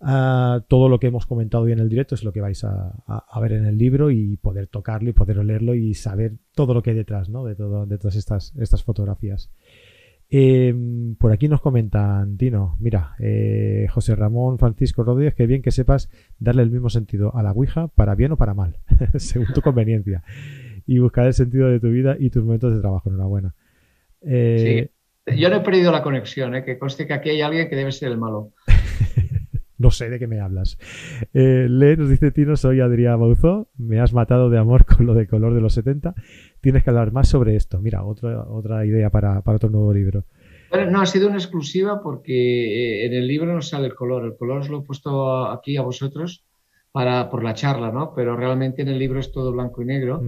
Todo 0.00 0.88
lo 0.88 0.98
que 1.00 1.08
hemos 1.08 1.26
comentado 1.26 1.64
hoy 1.64 1.72
en 1.72 1.80
el 1.80 1.88
directo 1.88 2.14
es 2.14 2.22
lo 2.22 2.32
que 2.32 2.40
vais 2.40 2.62
a, 2.64 3.40
ver 3.40 3.52
en 3.52 3.66
el 3.66 3.76
libro 3.76 4.10
y 4.10 4.36
poder 4.36 4.68
tocarlo 4.68 5.10
y 5.10 5.12
poder 5.12 5.44
leerlo 5.44 5.74
y 5.74 5.94
saber 5.94 6.34
todo 6.54 6.74
lo 6.74 6.82
que 6.82 6.90
hay 6.90 6.96
detrás, 6.96 7.28
¿no? 7.28 7.44
De, 7.44 7.54
todo, 7.54 7.86
todas 7.86 8.16
estas, 8.16 8.54
estas 8.56 8.84
fotografías. 8.84 9.50
Em, 10.30 11.14
por 11.14 11.32
aquí 11.32 11.48
nos 11.48 11.62
comentan, 11.62 12.36
Tino, 12.36 12.76
mira, 12.80 13.14
eh, 13.18 13.86
José 13.90 14.14
Ramón 14.14 14.58
Francisco 14.58 15.02
Rodríguez, 15.02 15.34
que 15.34 15.46
bien 15.46 15.62
que 15.62 15.70
sepas 15.70 16.10
darle 16.38 16.62
el 16.62 16.70
mismo 16.70 16.90
sentido 16.90 17.34
a 17.34 17.42
la 17.42 17.52
Ouija, 17.52 17.88
para 17.88 18.14
bien 18.14 18.32
o 18.32 18.36
para 18.36 18.52
mal, 18.52 18.76
según 19.16 19.46
tu 19.54 19.62
conveniencia, 19.62 20.22
y 20.86 20.98
buscar 20.98 21.26
el 21.26 21.32
sentido 21.32 21.68
de 21.68 21.80
tu 21.80 21.88
vida 21.88 22.16
y 22.18 22.28
tus 22.28 22.44
momentos 22.44 22.74
de 22.74 22.80
trabajo. 22.80 23.08
Enhorabuena. 23.08 23.54
Eh, 24.20 24.90
sí. 25.26 25.36
Yo 25.36 25.50
no 25.50 25.56
he 25.56 25.60
perdido 25.60 25.92
la 25.92 26.02
conexión, 26.02 26.54
¿eh? 26.54 26.64
que 26.64 26.78
conste 26.78 27.06
que 27.06 27.14
aquí 27.14 27.30
hay 27.30 27.42
alguien 27.42 27.68
que 27.68 27.76
debe 27.76 27.92
ser 27.92 28.10
el 28.10 28.18
malo. 28.18 28.52
No 29.78 29.90
sé 29.90 30.10
de 30.10 30.18
qué 30.18 30.26
me 30.26 30.40
hablas. 30.40 30.78
Eh, 31.32 31.66
Le 31.68 31.96
nos 31.96 32.10
dice 32.10 32.30
Tino, 32.30 32.56
soy 32.56 32.80
Adrián 32.80 33.20
Bauzó, 33.20 33.70
me 33.78 34.00
has 34.00 34.12
matado 34.12 34.50
de 34.50 34.58
amor 34.58 34.84
con 34.96 35.06
lo 35.06 35.14
de 35.14 35.26
color 35.26 35.54
de 35.54 35.60
los 35.60 35.74
70 35.74 36.14
tienes 36.60 36.84
que 36.84 36.90
hablar 36.90 37.12
más 37.12 37.28
sobre 37.28 37.56
esto. 37.56 37.80
Mira, 37.80 38.04
otra, 38.04 38.42
otra 38.48 38.84
idea 38.84 39.10
para, 39.10 39.42
otro 39.44 39.70
nuevo 39.70 39.92
libro. 39.92 40.24
Bueno, 40.70 40.90
no, 40.90 41.00
ha 41.00 41.06
sido 41.06 41.28
una 41.28 41.36
exclusiva 41.36 42.02
porque 42.02 42.32
eh, 42.32 43.06
en 43.06 43.14
el 43.14 43.26
libro 43.26 43.54
no 43.54 43.62
sale 43.62 43.86
el 43.86 43.94
color. 43.94 44.24
El 44.24 44.36
color 44.36 44.58
os 44.58 44.68
lo 44.68 44.80
he 44.80 44.82
puesto 44.82 45.46
aquí 45.46 45.76
a 45.76 45.82
vosotros 45.82 46.44
para, 46.92 47.30
por 47.30 47.42
la 47.42 47.54
charla, 47.54 47.90
¿no? 47.90 48.12
Pero 48.14 48.36
realmente 48.36 48.82
en 48.82 48.88
el 48.88 48.98
libro 48.98 49.20
es 49.20 49.32
todo 49.32 49.52
blanco 49.52 49.82
y 49.82 49.86
negro. 49.86 50.22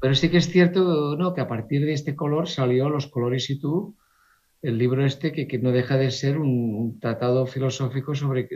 Pero 0.00 0.14
sí 0.14 0.28
que 0.28 0.36
es 0.36 0.48
cierto 0.48 1.16
¿no? 1.16 1.34
que 1.34 1.40
a 1.40 1.48
partir 1.48 1.84
de 1.84 1.92
este 1.92 2.14
color 2.14 2.46
salió 2.46 2.90
Los 2.90 3.06
colores 3.06 3.48
y 3.50 3.58
tú, 3.58 3.96
el 4.64 4.78
libro 4.78 5.04
este 5.04 5.30
que, 5.30 5.46
que 5.46 5.58
no 5.58 5.72
deja 5.72 5.98
de 5.98 6.10
ser 6.10 6.38
un, 6.38 6.98
tratado 6.98 7.46
filosófico 7.46 8.14
sobre, 8.14 8.48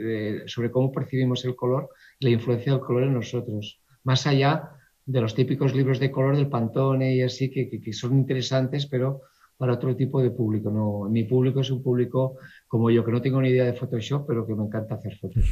sobre 0.47 0.71
cómo 0.71 0.91
percibimos 0.91 1.45
el 1.45 1.55
color 1.55 1.89
y 2.19 2.25
la 2.25 2.31
influencia 2.31 2.73
del 2.73 2.81
color 2.81 3.03
en 3.03 3.13
nosotros. 3.13 3.79
Más 4.03 4.25
allá 4.25 4.71
de 5.05 5.21
los 5.21 5.35
típicos 5.35 5.75
libros 5.75 5.99
de 5.99 6.09
color 6.09 6.35
del 6.35 6.49
Pantone 6.49 7.15
y 7.15 7.21
así, 7.21 7.51
que, 7.51 7.93
son 7.93 8.17
interesantes, 8.17 8.87
pero 8.87 9.21
para 9.55 9.73
otro 9.73 9.95
tipo 9.95 10.19
de 10.21 10.31
público. 10.31 10.71
No, 10.71 11.07
mi 11.09 11.25
público 11.25 11.59
es 11.59 11.69
un 11.69 11.83
público 11.83 12.37
como 12.67 12.89
yo, 12.89 13.05
que 13.05 13.11
no 13.11 13.21
tengo 13.21 13.39
ni 13.39 13.49
idea 13.49 13.65
de 13.65 13.73
Photoshop, 13.73 14.25
pero 14.25 14.47
que 14.47 14.55
me 14.55 14.63
encanta 14.63 14.95
hacer 14.95 15.15
fotos. 15.15 15.43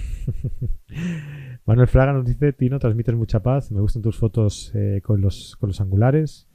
Manuel 1.65 1.87
Fraga 1.87 2.13
nos 2.13 2.25
dice, 2.25 2.51
Tino, 2.53 2.79
transmites 2.79 3.13
mucha 3.13 3.43
paz, 3.43 3.71
me 3.71 3.81
gustan 3.81 4.01
tus 4.01 4.17
fotos 4.17 4.71
eh, 4.73 5.01
con, 5.03 5.21
los, 5.21 5.55
con 5.57 5.67
los 5.67 5.81
angulares. 5.81 6.47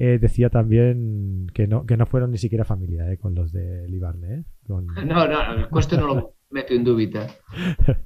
Eh, 0.00 0.18
decía 0.20 0.48
también 0.48 1.48
que 1.52 1.66
no, 1.66 1.84
que 1.84 1.96
no 1.96 2.06
fueron 2.06 2.30
ni 2.30 2.38
siquiera 2.38 2.64
familia 2.64 3.10
eh, 3.10 3.18
con 3.18 3.34
los 3.34 3.52
de 3.52 3.88
Libarne. 3.88 4.44
No, 4.68 4.80
no, 5.26 5.52
el 5.54 5.68
costo 5.68 5.98
no 5.98 6.06
lo 6.06 6.34
meto 6.50 6.74
en. 6.74 6.84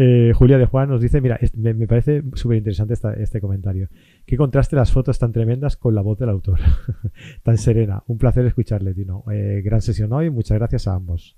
Eh, 0.00 0.32
Julia 0.32 0.58
de 0.58 0.66
Juan 0.66 0.88
nos 0.88 1.00
dice, 1.00 1.20
mira, 1.20 1.40
me, 1.56 1.74
parece 1.88 2.22
súper 2.34 2.58
interesante 2.58 2.94
este 3.18 3.40
comentario. 3.40 3.88
Qué 4.24 4.36
contraste 4.36 4.76
las 4.76 4.92
fotos 4.92 5.18
tan 5.18 5.32
tremendas 5.32 5.76
con 5.76 5.92
la 5.92 6.02
voz 6.02 6.18
del 6.18 6.28
autor. 6.28 6.60
tan 7.42 7.58
serena. 7.58 8.04
Un 8.06 8.16
placer 8.16 8.46
escucharle, 8.46 8.94
Tino. 8.94 9.24
Eh, 9.32 9.60
gran 9.64 9.80
sesión 9.80 10.12
hoy. 10.12 10.30
Muchas 10.30 10.56
gracias 10.56 10.86
a 10.86 10.94
ambos. 10.94 11.36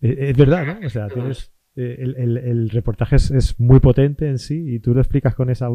Eh, 0.00 0.30
es 0.30 0.36
verdad, 0.38 0.80
¿no? 0.80 0.86
O 0.86 0.88
sea, 0.88 1.08
tienes, 1.08 1.52
el, 1.76 2.70
reportaje 2.70 3.16
es, 3.16 3.60
muy 3.60 3.80
potente 3.80 4.26
en 4.26 4.38
sí 4.38 4.74
y 4.74 4.80
tú 4.80 4.94
lo 4.94 5.00
explicas 5.00 5.34
con 5.34 5.50
esa, 5.50 5.68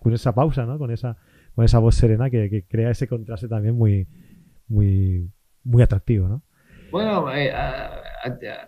con 0.00 0.12
esa 0.12 0.32
pausa, 0.32 0.64
¿no? 0.64 0.78
Con 0.78 0.92
esa, 0.92 1.16
con 1.54 1.64
esa 1.64 1.78
voz 1.78 1.94
serena 1.94 2.30
que, 2.30 2.64
crea 2.68 2.90
ese 2.90 3.06
contraste 3.06 3.48
también 3.48 3.76
muy, 3.76 4.06
muy, 4.68 5.30
muy 5.62 5.82
atractivo, 5.82 6.28
¿no? 6.28 6.42
Bueno, 6.90 7.26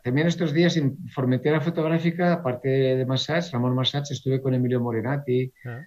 también 0.03 0.27
estos 0.27 0.53
días 0.53 0.77
en 0.77 0.97
Formentera 1.09 1.61
Fotográfica, 1.61 2.33
aparte 2.35 2.69
de 2.69 3.07
Massage, 3.07 3.53
Ramón 3.53 3.75
Massage, 3.75 4.13
estuve 4.13 4.41
con 4.41 4.53
Emilio 4.53 4.81
Morenati 4.81 5.53
ah. 5.65 5.85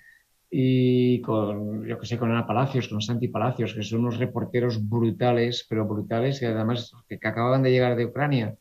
y 0.49 1.21
con, 1.21 1.85
yo 1.85 1.99
que 1.99 2.05
sé, 2.05 2.17
con 2.17 2.31
Ana 2.31 2.47
Palacios, 2.47 2.87
con 2.87 3.01
Santi 3.01 3.27
Palacios, 3.27 3.73
que 3.73 3.83
son 3.83 4.01
unos 4.01 4.17
reporteros 4.17 4.87
brutales, 4.87 5.65
pero 5.69 5.85
brutales, 5.85 6.41
y 6.41 6.45
además 6.45 6.93
que, 7.07 7.15
acababan 7.15 7.61
de 7.61 7.71
llegar 7.71 7.95
de 7.97 8.05
Ucrania. 8.05 8.55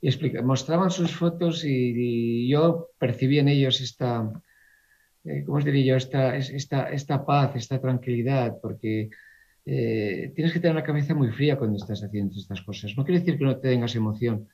Y 0.00 0.10
mostraban 0.42 0.90
sus 0.90 1.16
fotos 1.16 1.64
y, 1.64 2.48
yo 2.48 2.90
percibí 2.98 3.38
en 3.38 3.48
ellos 3.48 3.80
esta, 3.80 4.30
eh, 5.24 5.42
¿cómo 5.44 5.58
os 5.58 5.64
diría 5.64 5.84
yo? 5.84 5.96
Esta, 5.96 6.36
esta, 6.36 6.90
esta 6.90 7.24
paz, 7.24 7.56
esta 7.56 7.80
tranquilidad, 7.80 8.58
porque 8.60 9.10
eh, 9.66 10.32
tienes 10.34 10.52
que 10.52 10.60
tener 10.60 10.74
la 10.74 10.84
cabeza 10.84 11.14
muy 11.14 11.30
fría 11.30 11.56
cuando 11.56 11.76
estás 11.76 12.02
haciendo 12.04 12.34
estas 12.36 12.60
cosas. 12.62 12.94
No 12.96 13.04
quiere 13.04 13.20
decir 13.20 13.38
que 13.38 13.44
no 13.44 13.56
tengas 13.56 13.96
emoción, 13.96 14.48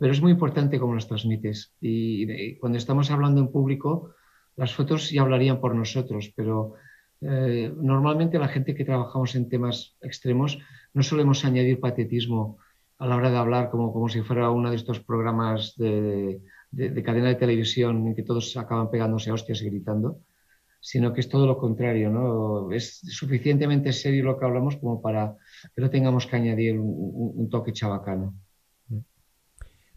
pero 0.00 0.12
es 0.12 0.20
muy 0.22 0.32
importante 0.32 0.78
cómo 0.78 0.94
las 0.94 1.08
transmites. 1.08 1.74
Y, 1.80 2.56
cuando 2.56 2.78
estamos 2.78 3.10
hablando 3.10 3.40
en 3.40 3.52
público, 3.52 4.14
las 4.56 4.74
fotos 4.74 5.10
ya 5.10 5.22
hablarían 5.22 5.60
por 5.60 5.74
nosotros, 5.74 6.32
pero 6.34 6.74
eh, 7.20 7.72
normalmente 7.76 8.38
la 8.38 8.48
gente 8.48 8.74
que 8.74 8.84
trabajamos 8.84 9.34
en 9.34 9.48
temas 9.48 9.96
extremos 10.00 10.58
no 10.94 11.02
solemos 11.02 11.44
añadir 11.44 11.80
patetismo 11.80 12.58
a 12.98 13.06
la 13.06 13.16
hora 13.16 13.30
de 13.30 13.36
hablar 13.36 13.70
como, 13.70 13.92
como 13.92 14.08
si 14.08 14.22
fuera 14.22 14.50
uno 14.50 14.70
de 14.70 14.76
estos 14.76 15.00
programas 15.00 15.74
de, 15.76 15.90
de 16.00 16.40
cadena 17.04 17.28
de 17.28 17.34
televisión 17.34 18.06
en 18.06 18.14
que 18.14 18.22
todos 18.22 18.56
acaban 18.56 18.90
pegándose 18.90 19.32
hostias 19.32 19.62
y 19.62 19.70
gritando 19.70 20.20
sino 20.80 21.12
que 21.12 21.20
es 21.20 21.28
todo 21.28 21.46
lo 21.46 21.58
contrario, 21.58 22.10
¿no? 22.10 22.72
Es 22.72 23.00
suficientemente 23.00 23.92
serio 23.92 24.24
lo 24.24 24.38
que 24.38 24.46
hablamos 24.46 24.76
como 24.76 25.02
para 25.02 25.36
que 25.74 25.80
no 25.80 25.90
tengamos 25.90 26.26
que 26.26 26.36
añadir 26.36 26.78
un, 26.78 27.48
toque 27.50 27.72
chabacano. 27.72 28.34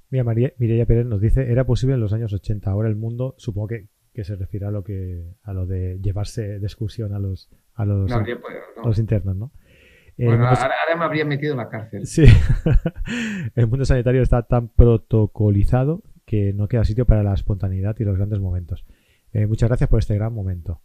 Mira, 0.10 0.23
María, 0.23 0.52
Mireia 0.57 0.85
Pérez 0.85 1.06
nos 1.06 1.22
dice, 1.22 1.49
era 1.52 1.65
posible 1.65 1.95
en 1.95 2.02
los 2.02 2.14
años 2.14 2.34
80, 2.34 2.69
ahora 2.69 2.89
el 2.89 2.95
mundo, 2.95 3.35
supongo 3.38 3.68
que, 3.68 3.88
se 4.23 4.35
refiere 4.35 4.65
a 4.65 4.72
lo 4.72 4.84
que 4.84 5.35
a 5.43 5.53
lo 5.53 5.65
de 5.65 5.98
llevarse 6.02 6.60
de 6.60 6.65
excursión 6.65 7.14
a 7.14 7.19
los 7.19 7.49
a 7.76 7.85
los, 7.85 8.11
los 8.84 8.99
internos, 8.99 9.38
¿no? 9.38 9.52
Eh, 10.18 10.26
bueno, 10.26 10.45
ahora, 10.45 10.76
me 10.98 11.06
habría 11.06 11.23
metido 11.23 11.53
en 11.53 11.57
la 11.57 11.69
cárcel. 11.69 12.06
Sí, 12.06 12.26
el 13.56 13.68
mundo 13.68 13.85
sanitario 13.85 14.22
está 14.22 14.43
tan 14.43 14.68
protocolizado 14.68 16.03
que 16.32 16.53
no 16.53 16.70
queda 16.70 16.86
sitio 16.86 17.06
para 17.06 17.24
la 17.24 17.34
espontaneidad 17.34 17.94
y 17.99 18.06
los 18.06 18.16
grandes 18.16 18.40
momentos. 18.40 18.86
Eh, 19.34 19.48
muchas 19.48 19.68
gracias 19.68 19.90
por 19.90 19.99
este 19.99 20.16
gran 20.16 20.34
momento. 20.34 20.80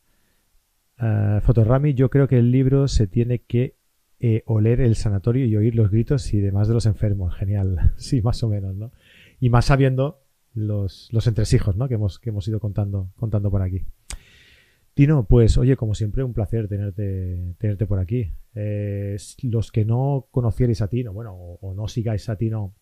Uh, 0.99 1.41
Fotorami, 1.41 1.95
yo 1.95 2.11
creo 2.11 2.27
que 2.27 2.37
el 2.37 2.51
libro 2.51 2.89
se 2.89 3.07
tiene 3.07 3.43
que 3.43 3.77
eh, 4.19 4.43
oler 4.47 4.81
el 4.81 4.97
sanatorio 4.97 5.47
y 5.47 5.55
oír 5.55 5.77
los 5.77 5.93
gritos 5.93 6.35
y 6.35 6.41
demás 6.41 6.67
de 6.67 6.75
los 6.75 6.85
enfermos. 6.85 7.37
Genial. 7.37 7.93
sí, 7.97 8.23
más 8.23 8.43
o 8.43 8.49
menos, 8.49 8.75
¿no? 8.75 8.91
Y 9.39 9.49
más 9.49 9.67
sabiendo 9.67 10.19
los, 10.53 11.11
los 11.13 11.29
entresijos, 11.29 11.77
¿no? 11.77 11.87
Que 11.87 11.95
hemos, 11.95 12.19
que 12.19 12.31
hemos 12.31 12.49
ido 12.49 12.59
contando, 12.59 13.13
contando 13.15 13.49
por 13.49 13.63
aquí. 13.63 13.85
Tino, 14.95 15.29
pues 15.29 15.57
oye, 15.59 15.77
como 15.77 15.95
siempre, 15.95 16.25
un 16.25 16.33
placer 16.33 16.67
tenerte, 16.67 17.55
tenerte 17.59 17.87
por 17.87 18.01
aquí. 18.01 18.33
los 19.45 19.71
que 19.71 19.85
no 19.85 20.27
conocierais 20.33 20.83
a 20.83 20.89
Tino, 20.89 21.13
bueno, 21.13 21.37
o, 21.37 21.73
no 21.73 21.87
sigáis 21.87 22.29
a 22.31 22.35
Tino 22.35 22.75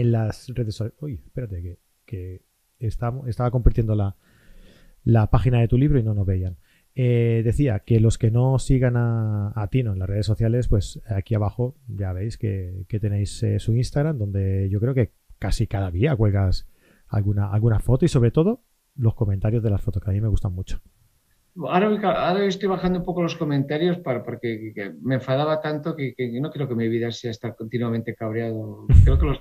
en 0.00 0.12
las 0.12 0.48
redes 0.48 0.74
sociales. 0.74 0.96
Uy, 1.00 1.20
espérate, 1.24 1.62
que, 1.62 1.78
que 2.04 2.42
estaba 2.80 3.50
compartiendo 3.50 3.94
la, 3.94 4.16
la 5.04 5.30
página 5.30 5.60
de 5.60 5.68
tu 5.68 5.78
libro 5.78 5.98
y 5.98 6.02
no 6.02 6.14
nos 6.14 6.26
veían. 6.26 6.56
Eh, 6.96 7.42
decía 7.44 7.80
que 7.80 7.98
los 8.00 8.18
que 8.18 8.30
no 8.30 8.58
sigan 8.58 8.94
a, 8.96 9.68
Tino 9.70 9.92
en 9.92 9.98
las 9.98 10.08
redes 10.08 10.26
sociales, 10.26 10.68
pues 10.68 11.00
aquí 11.08 11.34
abajo 11.34 11.76
ya 11.88 12.12
veis 12.12 12.38
que, 12.38 12.86
tenéis 13.00 13.42
eh, 13.42 13.58
su 13.58 13.74
Instagram, 13.74 14.18
donde 14.18 14.68
yo 14.70 14.80
creo 14.80 14.94
que 14.94 15.12
casi 15.38 15.66
cada 15.66 15.90
día 15.90 16.16
cuelgas 16.16 16.68
alguna, 17.08 17.52
alguna 17.52 17.80
foto 17.80 18.04
y 18.04 18.08
sobre 18.08 18.30
todo 18.30 18.64
los 18.96 19.14
comentarios 19.14 19.62
de 19.62 19.70
las 19.70 19.82
fotos, 19.82 20.02
que 20.02 20.10
a 20.10 20.14
mí 20.14 20.20
me 20.20 20.28
gustan 20.28 20.52
mucho. 20.52 20.80
Ahora, 21.56 22.44
estoy 22.46 22.68
bajando 22.68 22.98
un 22.98 23.04
poco 23.04 23.22
los 23.22 23.36
comentarios 23.36 23.98
para, 23.98 24.24
porque 24.24 24.72
me 25.00 25.16
enfadaba 25.16 25.60
tanto 25.60 25.94
que, 25.94 26.14
no 26.40 26.50
creo 26.50 26.68
que 26.68 26.74
mi 26.74 26.88
vida 26.88 27.12
sea 27.12 27.30
estar 27.30 27.54
continuamente 27.54 28.14
cabreado. 28.14 28.86
Creo 29.04 29.18
que 29.18 29.26
los, 29.26 29.38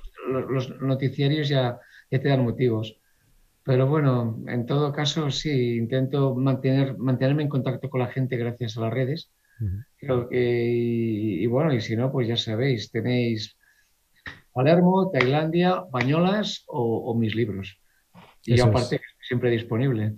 noticiarios 0.82 1.50
ya, 1.50 1.80
ya 2.12 2.20
te 2.22 2.30
dan 2.30 2.44
motivos. 2.44 2.98
Pero 3.64 3.88
bueno, 3.88 4.44
en 4.48 4.66
todo 4.66 4.91
caso, 4.91 5.30
sí, 5.32 5.78
intento 5.78 6.36
mantener, 6.36 6.98
mantenerme 6.98 7.44
en 7.44 7.50
contacto 7.50 7.90
con 7.90 8.02
la 8.02 8.08
gente 8.08 8.36
gracias 8.36 8.78
a 8.78 8.82
las 8.82 8.94
redes. 8.94 9.32
Creo 9.98 10.28
que, 10.28 10.66
y, 10.70 11.45
bueno, 11.48 11.74
y 11.74 11.80
si 11.80 11.95
no, 11.95 12.12
pues 12.12 12.28
ya 12.28 12.36
sabéis, 12.36 12.91
tenéis 12.91 13.56
Palermo, 14.52 15.10
Tailandia, 15.12 15.84
Bañolas 15.90 16.66
o, 16.68 17.16
mis 17.16 17.34
libros. 17.36 17.80
Y 18.44 18.60
aparte, 18.60 19.00
siempre 19.22 19.52
disponible. 19.52 20.16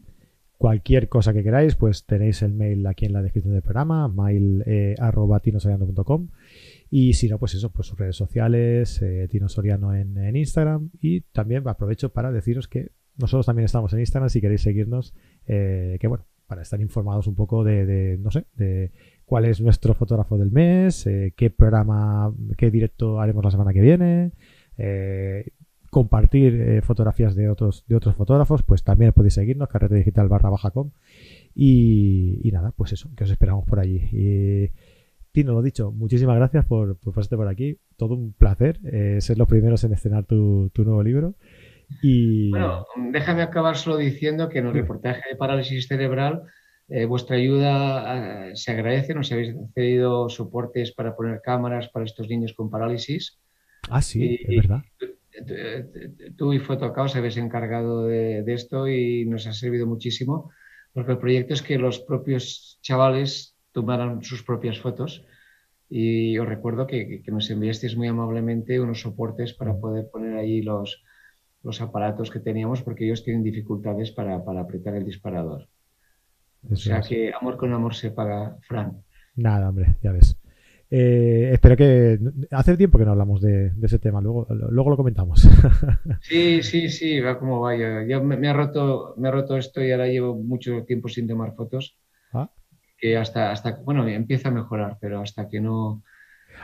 Cualquier 0.58 1.10
cosa 1.10 1.32
que 1.32 1.44
queráis, 1.44 1.76
pues 1.76 2.06
tenéis 2.06 2.42
el 2.42 2.54
mail 2.54 2.88
aquí 2.88 3.06
en 3.06 3.14
la 3.14 3.22
descripción 3.22 3.54
del 3.54 3.62
programa, 3.62 4.08
mail 4.08 4.64
eh, 4.66 4.96
Y 6.90 7.14
si 7.14 7.28
no, 7.30 7.40
pues 7.40 7.56
eso, 7.56 7.72
pues 7.72 7.88
sus 7.88 7.98
redes 7.98 8.16
sociales, 8.16 9.02
eh, 9.02 9.28
Tino 9.30 9.50
Soriano 9.50 9.94
en, 9.94 10.36
Instagram. 10.36 10.92
Y 11.02 11.22
también 11.22 11.68
aprovecho 11.68 12.10
para 12.10 12.32
deciros 12.32 12.68
que 12.68 12.92
nosotros 13.18 13.46
también 13.46 13.66
estamos 13.66 13.94
en 13.94 14.00
Instagram 14.00 14.30
si 14.30 14.42
queréis 14.42 14.62
seguirnos. 14.62 15.14
Eh, 15.48 15.98
que 16.00 16.08
bueno, 16.08 16.26
para 16.48 16.62
estar 16.62 16.80
informados 16.80 17.28
un 17.28 17.36
poco 17.36 17.64
de, 17.64 18.18
no 18.20 18.32
sé, 18.32 18.46
de 18.56 18.92
cuál 19.26 19.46
es 19.46 19.62
nuestro 19.62 19.94
fotógrafo 19.94 20.38
del 20.38 20.52
mes, 20.52 21.08
eh, 21.08 21.34
qué 21.36 21.50
programa, 21.50 22.34
qué 22.58 22.70
directo 22.70 23.20
haremos 23.20 23.44
la 23.44 23.52
semana 23.52 23.74
que 23.74 23.82
viene, 23.82 24.32
eh, 24.78 25.52
compartir 25.90 26.82
fotografías 26.84 27.36
de 27.36 27.50
otros, 27.50 27.86
de 27.88 27.96
otros 27.96 28.16
fotógrafos, 28.16 28.64
pues 28.64 28.84
también 28.84 29.14
podéis 29.14 29.36
seguirnos, 29.36 29.70
carrete 29.70 29.96
digital 29.96 30.28
barra 30.28 30.50
baja 30.50 30.72
com. 30.72 30.92
Y, 31.56 32.50
nada, 32.52 32.74
pues 32.76 32.92
eso, 32.92 33.10
que 33.16 33.24
os 33.24 33.32
esperamos 33.32 33.66
por 33.66 33.80
allí. 33.80 34.02
Y 34.12 34.72
Tino, 35.36 35.54
lo 35.54 35.62
dicho, 35.62 35.92
muchísimas 35.92 36.38
gracias 36.38 36.66
por, 36.66 36.98
por 36.98 37.14
pasarte 37.14 37.36
por 37.36 37.48
aquí. 37.48 37.78
Todo 37.98 38.16
un 38.16 38.34
placer 38.34 38.80
ser 39.22 39.38
los 39.38 39.48
primeros 39.48 39.84
en 39.84 39.94
estrenar 39.94 40.26
tu, 40.26 40.70
tu 40.74 40.84
nuevo 40.84 41.04
libro. 41.04 41.36
Y... 42.02 42.50
Bueno, 42.50 42.86
déjame 43.12 43.42
acabar 43.42 43.78
solo 43.78 43.98
diciendo 43.98 44.50
que 44.50 44.60
en 44.60 44.68
el 44.68 44.74
reportaje 44.74 45.22
de 45.30 45.36
parálisis 45.36 45.88
cerebral 45.88 46.44
eh, 46.88 47.06
vuestra 47.06 47.36
ayuda 47.36 48.50
eh, 48.50 48.56
se 48.56 48.72
agradece. 48.72 49.14
Nos 49.14 49.32
habéis 49.32 49.56
cedido 49.74 50.30
soportes 50.30 50.92
para 50.92 51.16
poner 51.16 51.42
cámaras 51.42 51.90
para 51.90 52.06
estos 52.06 52.28
niños 52.30 52.54
con 52.54 52.70
parálisis. 52.70 53.40
Ah, 53.90 54.02
sí, 54.02 54.40
es 54.48 54.56
verdad. 54.58 54.84
Tú 56.38 56.54
y 56.54 56.60
Fotocao 56.60 57.06
os 57.06 57.16
habéis 57.16 57.38
encargado 57.38 58.08
de, 58.08 58.44
esto 58.48 58.88
y 58.88 59.26
nos 59.26 59.48
ha 59.48 59.54
servido 59.54 59.86
muchísimo 59.86 60.52
porque 60.94 61.12
el 61.12 61.18
proyecto 61.18 61.54
es 61.54 61.62
que 61.62 61.78
los 61.78 62.00
propios 62.00 62.80
chavales 62.82 63.55
tomaran 63.76 64.24
sus 64.24 64.42
propias 64.42 64.80
fotos 64.80 65.26
y 65.90 66.38
os 66.40 66.48
recuerdo 66.48 66.88
que, 66.88 67.22
que 67.22 67.32
nos 67.32 67.50
enviasteis 67.52 67.98
muy 67.98 68.08
amablemente 68.08 68.80
unos 68.80 69.02
soportes 69.02 69.54
para 69.54 69.76
poder 69.76 70.10
poner 70.10 70.38
ahí 70.38 70.62
los, 70.62 71.04
los 71.62 71.82
aparatos 71.82 72.32
que 72.32 72.40
teníamos 72.40 72.82
porque 72.82 73.06
ellos 73.06 73.24
tienen 73.26 73.44
dificultades 73.44 74.12
para, 74.12 74.36
apretar 74.36 74.96
el 74.96 75.04
disparador. 75.04 75.68
o 76.72 76.76
sea 76.78 77.02
que 77.02 77.34
amor 77.34 77.58
con 77.58 77.74
amor 77.74 77.94
se 77.94 78.12
paga, 78.12 78.58
Fran. 78.62 79.04
Nada, 79.36 79.68
hombre, 79.68 79.98
ya 80.02 80.14
ves. 80.14 80.38
Eh, 80.90 81.50
espero 81.52 81.76
que. 81.76 82.18
Hace 82.52 82.78
tiempo 82.78 82.98
que 82.98 83.04
no 83.04 83.12
hablamos 83.12 83.42
de, 83.42 83.74
ese 83.82 84.00
tema, 84.00 84.22
luego, 84.22 84.48
luego 84.50 84.92
lo 84.92 84.98
comentamos. 84.98 85.42
Sí, 86.22 86.64
sí, 86.64 86.90
sí, 86.90 87.20
va 87.20 87.38
como 87.38 87.60
vaya. 87.60 88.06
Yo 88.08 88.24
me, 88.24 88.48
ha 88.48 88.54
roto, 88.54 89.16
me 89.18 89.28
ha 89.28 89.32
roto 89.32 89.58
esto 89.58 89.84
y 89.84 89.92
ahora 89.92 90.08
llevo 90.08 90.36
mucho 90.36 90.84
tiempo 90.86 91.10
sin 91.10 91.28
tomar 91.28 91.56
fotos. 91.56 91.98
Ah. 92.96 92.98
Que 92.98 93.18
hasta, 93.18 93.52
hasta, 93.52 93.78
bueno, 93.84 94.08
empieza 94.08 94.50
a 94.50 94.52
mejorar, 94.52 94.98
pero 95.00 95.22
hasta 95.22 95.48
que 95.50 95.60
no, 95.60 96.04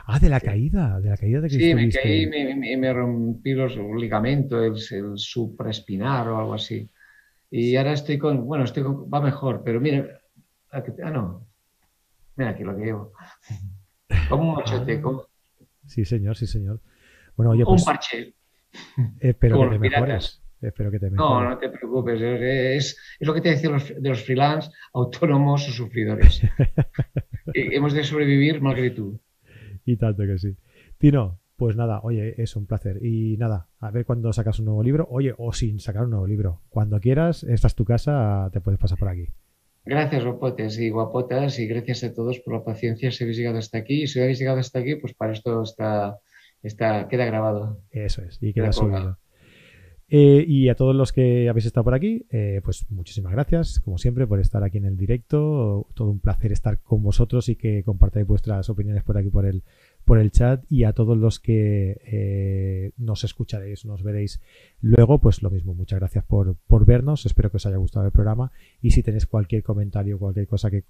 Ah, 0.06 0.20
de 0.20 0.30
la 0.30 0.40
caída, 0.40 1.00
de 1.00 1.10
la 1.10 1.18
caída 1.18 1.42
de 1.42 1.50
que 1.50 1.56
Sí, 1.56 1.76
me 1.76 1.90
caí 1.90 2.24
y 2.24 2.78
me, 2.78 2.94
rompí 2.94 3.54
los 3.54 3.76
ligamentos, 3.76 4.92
el, 4.92 5.18
supraespinar 5.18 6.28
o 6.30 6.38
algo 6.38 6.54
así. 6.54 6.90
Y 7.50 7.76
ahora 7.76 7.94
estoy 7.94 8.18
con, 8.18 8.46
bueno, 8.46 8.64
estoy 8.64 8.84
va 8.84 9.22
mejor, 9.22 9.62
pero 9.64 9.80
mira, 9.80 10.22
ah, 10.72 11.12
no, 11.12 11.46
mira 12.36 12.52
aquí 12.52 12.64
lo 12.64 12.76
que 12.78 12.86
llevo. 12.86 13.14
Como 14.30 14.50
un 14.50 14.56
machote. 14.56 15.02
Sí, 15.86 16.06
señor, 16.06 16.38
sí, 16.38 16.48
señor. 16.48 16.80
Bueno, 17.36 17.52
oye, 17.52 17.66
pues, 17.66 17.82
un 17.82 17.86
parche. 17.86 18.34
Espero 19.20 19.70
que 19.70 19.80
te 19.80 19.80
mejores. 19.80 20.41
Espero 20.62 20.92
que 20.92 21.00
te 21.00 21.10
mejores. 21.10 21.44
No, 21.44 21.50
no 21.50 21.58
te 21.58 21.70
preocupes. 21.70 22.22
Es, 22.22 22.98
es 23.20 23.28
lo 23.28 23.34
que 23.34 23.42
te 23.42 23.50
decía 23.50 23.72
de 23.72 24.10
los 24.10 24.24
freelance, 24.24 24.70
autónomos 24.94 25.68
o 25.68 25.72
sufridores. 25.72 26.42
Hemos 27.54 27.94
de 27.94 28.04
sobrevivir 28.04 28.62
mal 28.62 28.76
que 28.76 28.92
tú. 28.92 29.20
y 29.86 29.98
tanto 29.98 30.24
que 30.24 30.38
sí. 30.38 30.56
Tino, 30.98 31.40
pues 31.56 31.76
nada, 31.76 32.00
oye, 32.04 32.42
es 32.42 32.56
un 32.56 32.66
placer. 32.68 33.04
Y 33.04 33.38
nada, 33.38 33.68
a 33.80 33.92
ver 33.92 34.06
cuando 34.06 34.32
sacas 34.34 34.60
un 34.60 34.66
nuevo 34.66 34.84
libro. 34.84 35.08
Oye, 35.10 35.34
o 35.38 35.52
sin 35.54 35.80
sacar 35.80 36.04
un 36.04 36.12
nuevo 36.12 36.28
libro. 36.28 36.62
Cuando 36.70 37.00
quieras, 37.00 37.44
esta 37.44 37.68
es 37.68 37.76
tu 37.76 37.86
casa, 37.86 38.50
te 38.54 38.62
puedes 38.62 38.80
pasar 38.80 38.98
por 38.98 39.10
aquí. 39.10 39.28
Gracias, 39.84 40.24
guapotes 40.24 40.78
y 40.80 40.92
guapotas, 40.92 41.58
y 41.58 41.66
gracias 41.66 42.04
a 42.04 42.14
todos 42.14 42.40
por 42.40 42.54
la 42.54 42.64
paciencia 42.64 43.12
si 43.12 43.24
habéis 43.24 43.38
llegado 43.38 43.58
hasta 43.58 43.80
aquí. 43.80 44.04
Y 44.04 44.08
si 44.08 44.20
habéis 44.20 44.38
llegado 44.38 44.60
hasta 44.60 44.80
aquí, 44.80 44.96
pues 44.96 45.14
para 45.16 45.34
esto 45.34 45.64
está, 45.64 46.20
está 46.62 47.08
queda 47.08 47.26
grabado. 47.26 47.80
Eso 47.90 48.22
es, 48.22 48.38
y 48.42 48.54
queda 48.54 48.72
subido. 48.72 49.18
Eh, 50.14 50.44
y 50.46 50.68
a 50.68 50.76
todos 50.76 50.94
los 50.94 51.14
que 51.14 51.48
habéis 51.48 51.68
estado 51.68 51.86
por 51.86 51.94
aquí, 51.94 52.26
eh, 52.32 52.60
pues 52.66 52.86
muchísimas 52.92 53.32
gracias, 53.32 53.80
como 53.80 53.98
siempre, 53.98 54.28
por 54.28 54.42
estar 54.42 54.62
aquí 54.62 54.78
en 54.78 54.84
el 54.84 54.98
directo. 54.98 55.88
Todo 55.94 56.10
un 56.10 56.20
placer 56.20 56.52
estar 56.52 56.82
con 56.82 57.02
vosotros 57.02 57.48
y 57.48 57.56
que 57.56 57.82
compartáis 57.86 58.28
vuestras 58.28 58.70
opiniones 58.70 59.04
por 59.04 59.18
aquí 59.18 59.30
por 59.30 59.46
el, 59.46 59.64
por 60.04 60.20
el 60.20 60.32
chat. 60.32 60.66
Y 60.70 60.84
a 60.84 60.92
todos 60.92 61.18
los 61.18 61.40
que 61.40 62.02
eh, 62.04 62.92
nos 62.98 63.24
escucharéis, 63.24 63.86
nos 63.86 64.04
veréis 64.04 64.42
luego, 64.82 65.20
pues 65.20 65.42
lo 65.44 65.50
mismo. 65.50 65.74
Muchas 65.74 66.00
gracias 66.00 66.26
por, 66.26 66.58
por 66.68 66.86
vernos. 66.86 67.26
Espero 67.26 67.50
que 67.50 67.56
os 67.56 67.66
haya 67.66 67.78
gustado 67.78 68.06
el 68.06 68.12
programa. 68.12 68.52
Y 68.82 68.92
si 68.92 69.04
tenéis 69.04 69.26
cualquier 69.26 69.64
comentario, 69.64 70.20
cualquier 70.20 70.46
cosa 70.46 70.70
que 70.70 70.84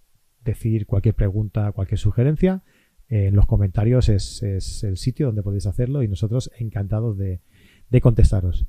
decir, 0.43 0.87
cualquier 0.87 1.13
pregunta, 1.13 1.71
cualquier 1.73 1.99
sugerencia, 1.99 2.63
en 3.07 3.35
los 3.35 3.45
comentarios 3.45 4.09
es, 4.09 4.41
es, 4.41 4.83
el 4.83 4.97
sitio 4.97 5.27
donde 5.27 5.43
podéis 5.43 5.67
hacerlo 5.67 6.01
y 6.01 6.07
nosotros 6.07 6.49
encantados 6.57 7.17
de, 7.19 7.41
de 7.91 8.01
contestaros. 8.01 8.65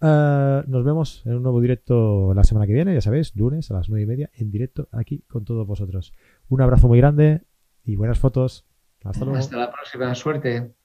Ah, 0.00 0.62
nos 0.66 0.84
vemos 0.84 1.22
en 1.24 1.34
un 1.34 1.42
nuevo 1.42 1.60
directo 1.60 2.34
la 2.34 2.44
semana 2.44 2.66
que 2.66 2.74
viene, 2.74 2.94
ya 2.94 3.00
sabéis, 3.00 3.34
lunes 3.34 3.70
a 3.70 3.74
las 3.74 3.88
nueve 3.88 4.02
y 4.02 4.06
media, 4.06 4.30
en 4.34 4.50
directo 4.50 4.88
aquí 4.92 5.22
con 5.28 5.44
todos 5.44 5.66
vosotros. 5.66 6.12
Un 6.48 6.60
abrazo 6.60 6.88
muy 6.88 6.98
grande 6.98 7.42
y 7.82 7.96
buenas 7.96 8.18
fotos. 8.18 8.66
Hasta 9.04 9.24
luego. 9.24 9.38
Hasta 9.38 9.56
la 9.56 9.72
próxima, 9.72 10.14
suerte. 10.14 10.75